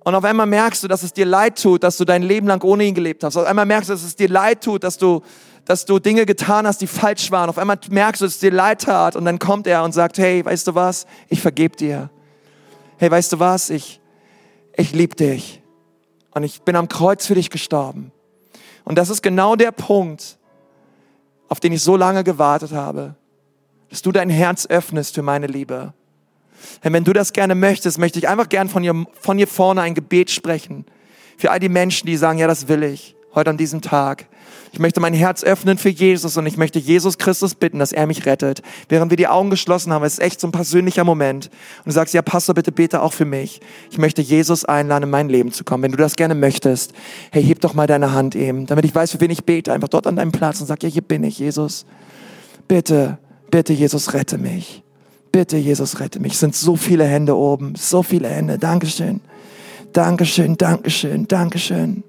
Und 0.03 0.14
auf 0.14 0.24
einmal 0.24 0.46
merkst 0.46 0.82
du, 0.82 0.88
dass 0.88 1.03
es 1.03 1.12
dir 1.12 1.26
leid 1.26 1.62
tut, 1.62 1.82
dass 1.82 1.96
du 1.98 2.05
dein 2.05 2.22
Leben 2.22 2.46
lang 2.46 2.62
ohne 2.64 2.84
ihn 2.84 2.94
gelebt 2.94 3.22
hast. 3.22 3.36
Auf 3.36 3.44
einmal 3.44 3.66
merkst 3.66 3.90
du, 3.90 3.92
dass 3.92 4.03
es 4.03 4.16
dir 4.16 4.28
leid 4.28 4.64
tut, 4.64 4.82
dass 4.82 4.96
du, 4.96 5.20
dass 5.66 5.84
du 5.84 5.98
Dinge 5.98 6.24
getan 6.24 6.66
hast, 6.66 6.80
die 6.80 6.86
falsch 6.86 7.30
waren. 7.30 7.51
Auf 7.51 7.59
einmal 7.59 7.78
merkst 7.90 8.22
du, 8.22 8.24
dass 8.24 8.34
es 8.34 8.40
dir 8.40 8.51
leid 8.51 8.82
tat. 8.82 9.14
Und 9.14 9.26
dann 9.26 9.38
kommt 9.38 9.66
er 9.66 9.84
und 9.84 9.92
sagt, 9.92 10.16
hey, 10.18 10.44
weißt 10.44 10.66
du 10.66 10.74
was? 10.74 11.07
Ich 11.28 11.42
vergebe 11.42 11.76
dir. 11.76 12.11
Hey, 12.96 13.11
weißt 13.11 13.32
du 13.34 13.38
was? 13.38 13.68
Ich, 13.68 14.01
ich 14.74 14.92
liebe 14.92 15.16
dich. 15.16 15.62
Und 16.32 16.44
ich 16.44 16.62
bin 16.62 16.76
am 16.76 16.88
Kreuz 16.88 17.26
für 17.26 17.34
dich 17.34 17.51
gestorben. 17.51 18.12
Und 18.84 18.96
das 18.96 19.11
ist 19.11 19.22
genau 19.22 19.55
der 19.55 19.72
Punkt, 19.72 20.38
auf 21.48 21.61
den 21.61 21.72
ich 21.72 21.82
so 21.82 21.96
lange 21.96 22.24
gewartet 22.24 22.72
habe. 22.72 23.16
Dass 23.90 24.01
du 24.01 24.12
dein 24.12 24.30
Herz 24.30 24.66
öffnest 24.66 25.14
für 25.14 25.22
meine 25.22 25.46
Liebe. 25.46 25.92
Herr, 26.80 26.92
wenn 26.92 27.04
du 27.04 27.12
das 27.12 27.32
gerne 27.32 27.54
möchtest, 27.54 27.98
möchte 27.98 28.18
ich 28.18 28.28
einfach 28.28 28.48
gern 28.48 28.68
von 28.68 28.82
hier, 28.82 29.04
von 29.20 29.36
hier 29.36 29.48
vorne 29.48 29.82
ein 29.82 29.94
Gebet 29.94 30.30
sprechen. 30.30 30.84
Für 31.36 31.50
all 31.50 31.61
die 31.61 31.68
Menschen, 31.68 32.06
die 32.06 32.16
sagen, 32.16 32.38
ja, 32.38 32.46
das 32.46 32.68
will 32.68 32.82
ich, 32.82 33.16
heute 33.34 33.50
an 33.50 33.56
diesem 33.56 33.80
Tag. 33.80 34.26
Ich 34.72 34.78
möchte 34.78 35.00
mein 35.00 35.14
Herz 35.14 35.42
öffnen 35.42 35.78
für 35.78 35.88
Jesus 35.88 36.36
und 36.36 36.46
ich 36.46 36.56
möchte 36.56 36.78
Jesus 36.78 37.18
Christus 37.18 37.54
bitten, 37.54 37.80
dass 37.80 37.92
er 37.92 38.06
mich 38.06 38.24
rettet. 38.24 38.62
Während 38.88 39.11
wir 39.11 39.16
die 39.16 39.26
Augen 39.26 39.50
geschlossen 39.50 39.92
haben, 39.92 40.04
es 40.04 40.14
ist 40.14 40.18
echt 40.20 40.40
so 40.40 40.46
ein 40.46 40.52
persönlicher 40.52 41.02
Moment. 41.02 41.46
Und 41.78 41.86
du 41.86 41.92
sagst, 41.92 42.14
ja, 42.14 42.22
Pastor, 42.22 42.54
bitte 42.54 42.70
bete 42.70 43.02
auch 43.02 43.12
für 43.12 43.24
mich. 43.24 43.61
Ich 43.90 43.98
möchte 43.98 44.22
Jesus 44.22 44.64
einladen, 44.64 45.04
in 45.04 45.11
mein 45.11 45.28
Leben 45.28 45.50
zu 45.50 45.64
kommen. 45.64 45.82
Wenn 45.82 45.92
du 45.92 45.96
das 45.96 46.14
gerne 46.14 46.36
möchtest, 46.36 46.92
hey, 47.32 47.42
heb 47.42 47.61
doch 47.61 47.74
mal 47.74 47.88
deine 47.88 48.12
Hand 48.12 48.36
eben, 48.36 48.66
damit 48.66 48.84
ich 48.84 48.94
weiß, 48.94 49.12
für 49.12 49.20
wen 49.20 49.30
ich 49.30 49.44
bete. 49.44 49.72
Einfach 49.72 49.88
dort 49.88 50.06
an 50.06 50.16
deinem 50.16 50.32
Platz 50.32 50.61
und 50.61 50.66
sag, 50.66 50.82
ja, 50.82 50.88
hier 50.88 51.02
bin 51.02 51.24
ich, 51.24 51.38
Jesus. 51.38 51.84
Bitte, 52.68 53.18
bitte, 53.50 53.72
Jesus, 53.72 54.14
rette 54.14 54.38
mich. 54.38 54.84
Bitte, 55.33 55.57
Jesus, 55.57 56.01
rette 56.01 56.20
mich. 56.20 56.33
Es 56.33 56.41
sind 56.41 56.57
so 56.57 56.76
viele 56.76 57.05
Hände 57.05 57.37
oben, 57.37 57.74
so 57.76 58.03
viele 58.03 58.28
Hände. 58.28 58.59
Dankeschön. 58.59 59.20
Dankeschön, 59.93 60.57
Dankeschön, 60.57 61.28
Dankeschön. 61.28 62.03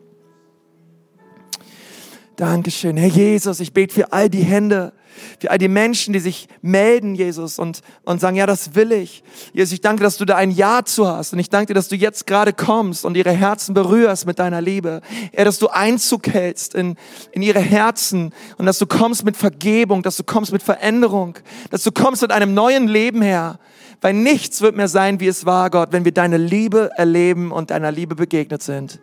Dankeschön. 2.36 2.98
Herr 2.98 3.10
Jesus, 3.10 3.60
ich 3.60 3.74
bete 3.74 3.94
für 3.94 4.14
all 4.14 4.30
die 4.30 4.44
Hände, 4.44 4.94
für 5.40 5.52
all 5.52 5.58
die 5.58 5.68
Menschen, 5.68 6.14
die 6.14 6.20
sich 6.20 6.48
melden, 6.62 7.16
Jesus, 7.16 7.60
und, 7.60 7.82
und 8.04 8.22
sagen, 8.22 8.36
ja, 8.36 8.46
das 8.46 8.76
will 8.76 8.92
ich. 8.92 9.24
Jesus, 9.54 9.74
ich 9.74 9.82
danke, 9.82 10.04
dass 10.04 10.18
du 10.18 10.26
da 10.26 10.36
ein 10.36 10.52
Ja 10.52 10.84
zu 10.84 11.08
hast. 11.08 11.34
Und 11.34 11.40
ich 11.40 11.50
danke 11.50 11.68
dir, 11.68 11.74
dass 11.74 11.88
du 11.88 11.96
jetzt 11.96 12.28
gerade 12.28 12.54
kommst 12.54 13.06
und 13.06 13.18
ihre 13.18 13.32
Herzen 13.32 13.74
berührst 13.74 14.26
mit 14.26 14.40
deiner 14.40 14.62
Liebe. 14.62 15.02
Herr, 15.34 15.46
dass 15.46 15.60
du 15.60 15.68
Einzug 15.68 16.28
hältst 16.28 16.76
in, 16.76 16.96
in 17.32 17.42
ihre 17.42 17.60
Herzen 17.60 18.34
und 18.58 18.66
dass 18.66 18.80
du 18.80 18.86
kommst 18.86 19.26
mit 19.26 19.38
Vergebung, 19.38 20.04
dass 20.04 20.18
du 20.18 20.24
kommst 20.24 20.52
mit 20.52 20.64
Veränderung, 20.64 21.38
dass 21.70 21.84
du 21.84 21.92
kommst 21.92 22.22
mit 22.22 22.32
einem 22.32 22.54
neuen 22.54 22.88
Leben, 22.88 23.22
Herr. 23.22 23.60
Weil 24.02 24.14
nichts 24.14 24.62
wird 24.62 24.76
mehr 24.76 24.88
sein, 24.88 25.20
wie 25.20 25.28
es 25.28 25.46
war, 25.46 25.70
Gott, 25.70 25.90
wenn 25.92 26.06
wir 26.06 26.12
deine 26.12 26.38
Liebe 26.38 26.90
erleben 26.96 27.52
und 27.52 27.70
deiner 27.70 27.92
Liebe 27.92 28.16
begegnet 28.16 28.64
sind. 28.64 29.00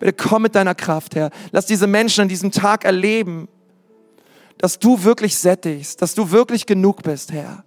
Bitte 0.00 0.14
komm 0.14 0.42
mit 0.42 0.54
deiner 0.54 0.74
Kraft, 0.74 1.14
Herr. 1.14 1.30
Lass 1.52 1.66
diese 1.66 1.86
Menschen 1.86 2.22
an 2.22 2.28
diesem 2.28 2.50
Tag 2.50 2.84
erleben, 2.84 3.48
dass 4.60 4.78
du 4.78 5.02
wirklich 5.02 5.38
sättigst, 5.38 6.02
dass 6.02 6.14
du 6.14 6.30
wirklich 6.30 6.66
genug 6.66 7.02
bist, 7.02 7.32
Herr. 7.32 7.64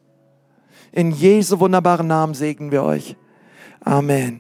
In 0.92 1.12
Jesu 1.12 1.60
wunderbaren 1.60 2.06
Namen 2.06 2.36
segnen 2.36 2.72
wir 2.72 2.84
euch. 2.84 3.16
Amen. 3.82 4.32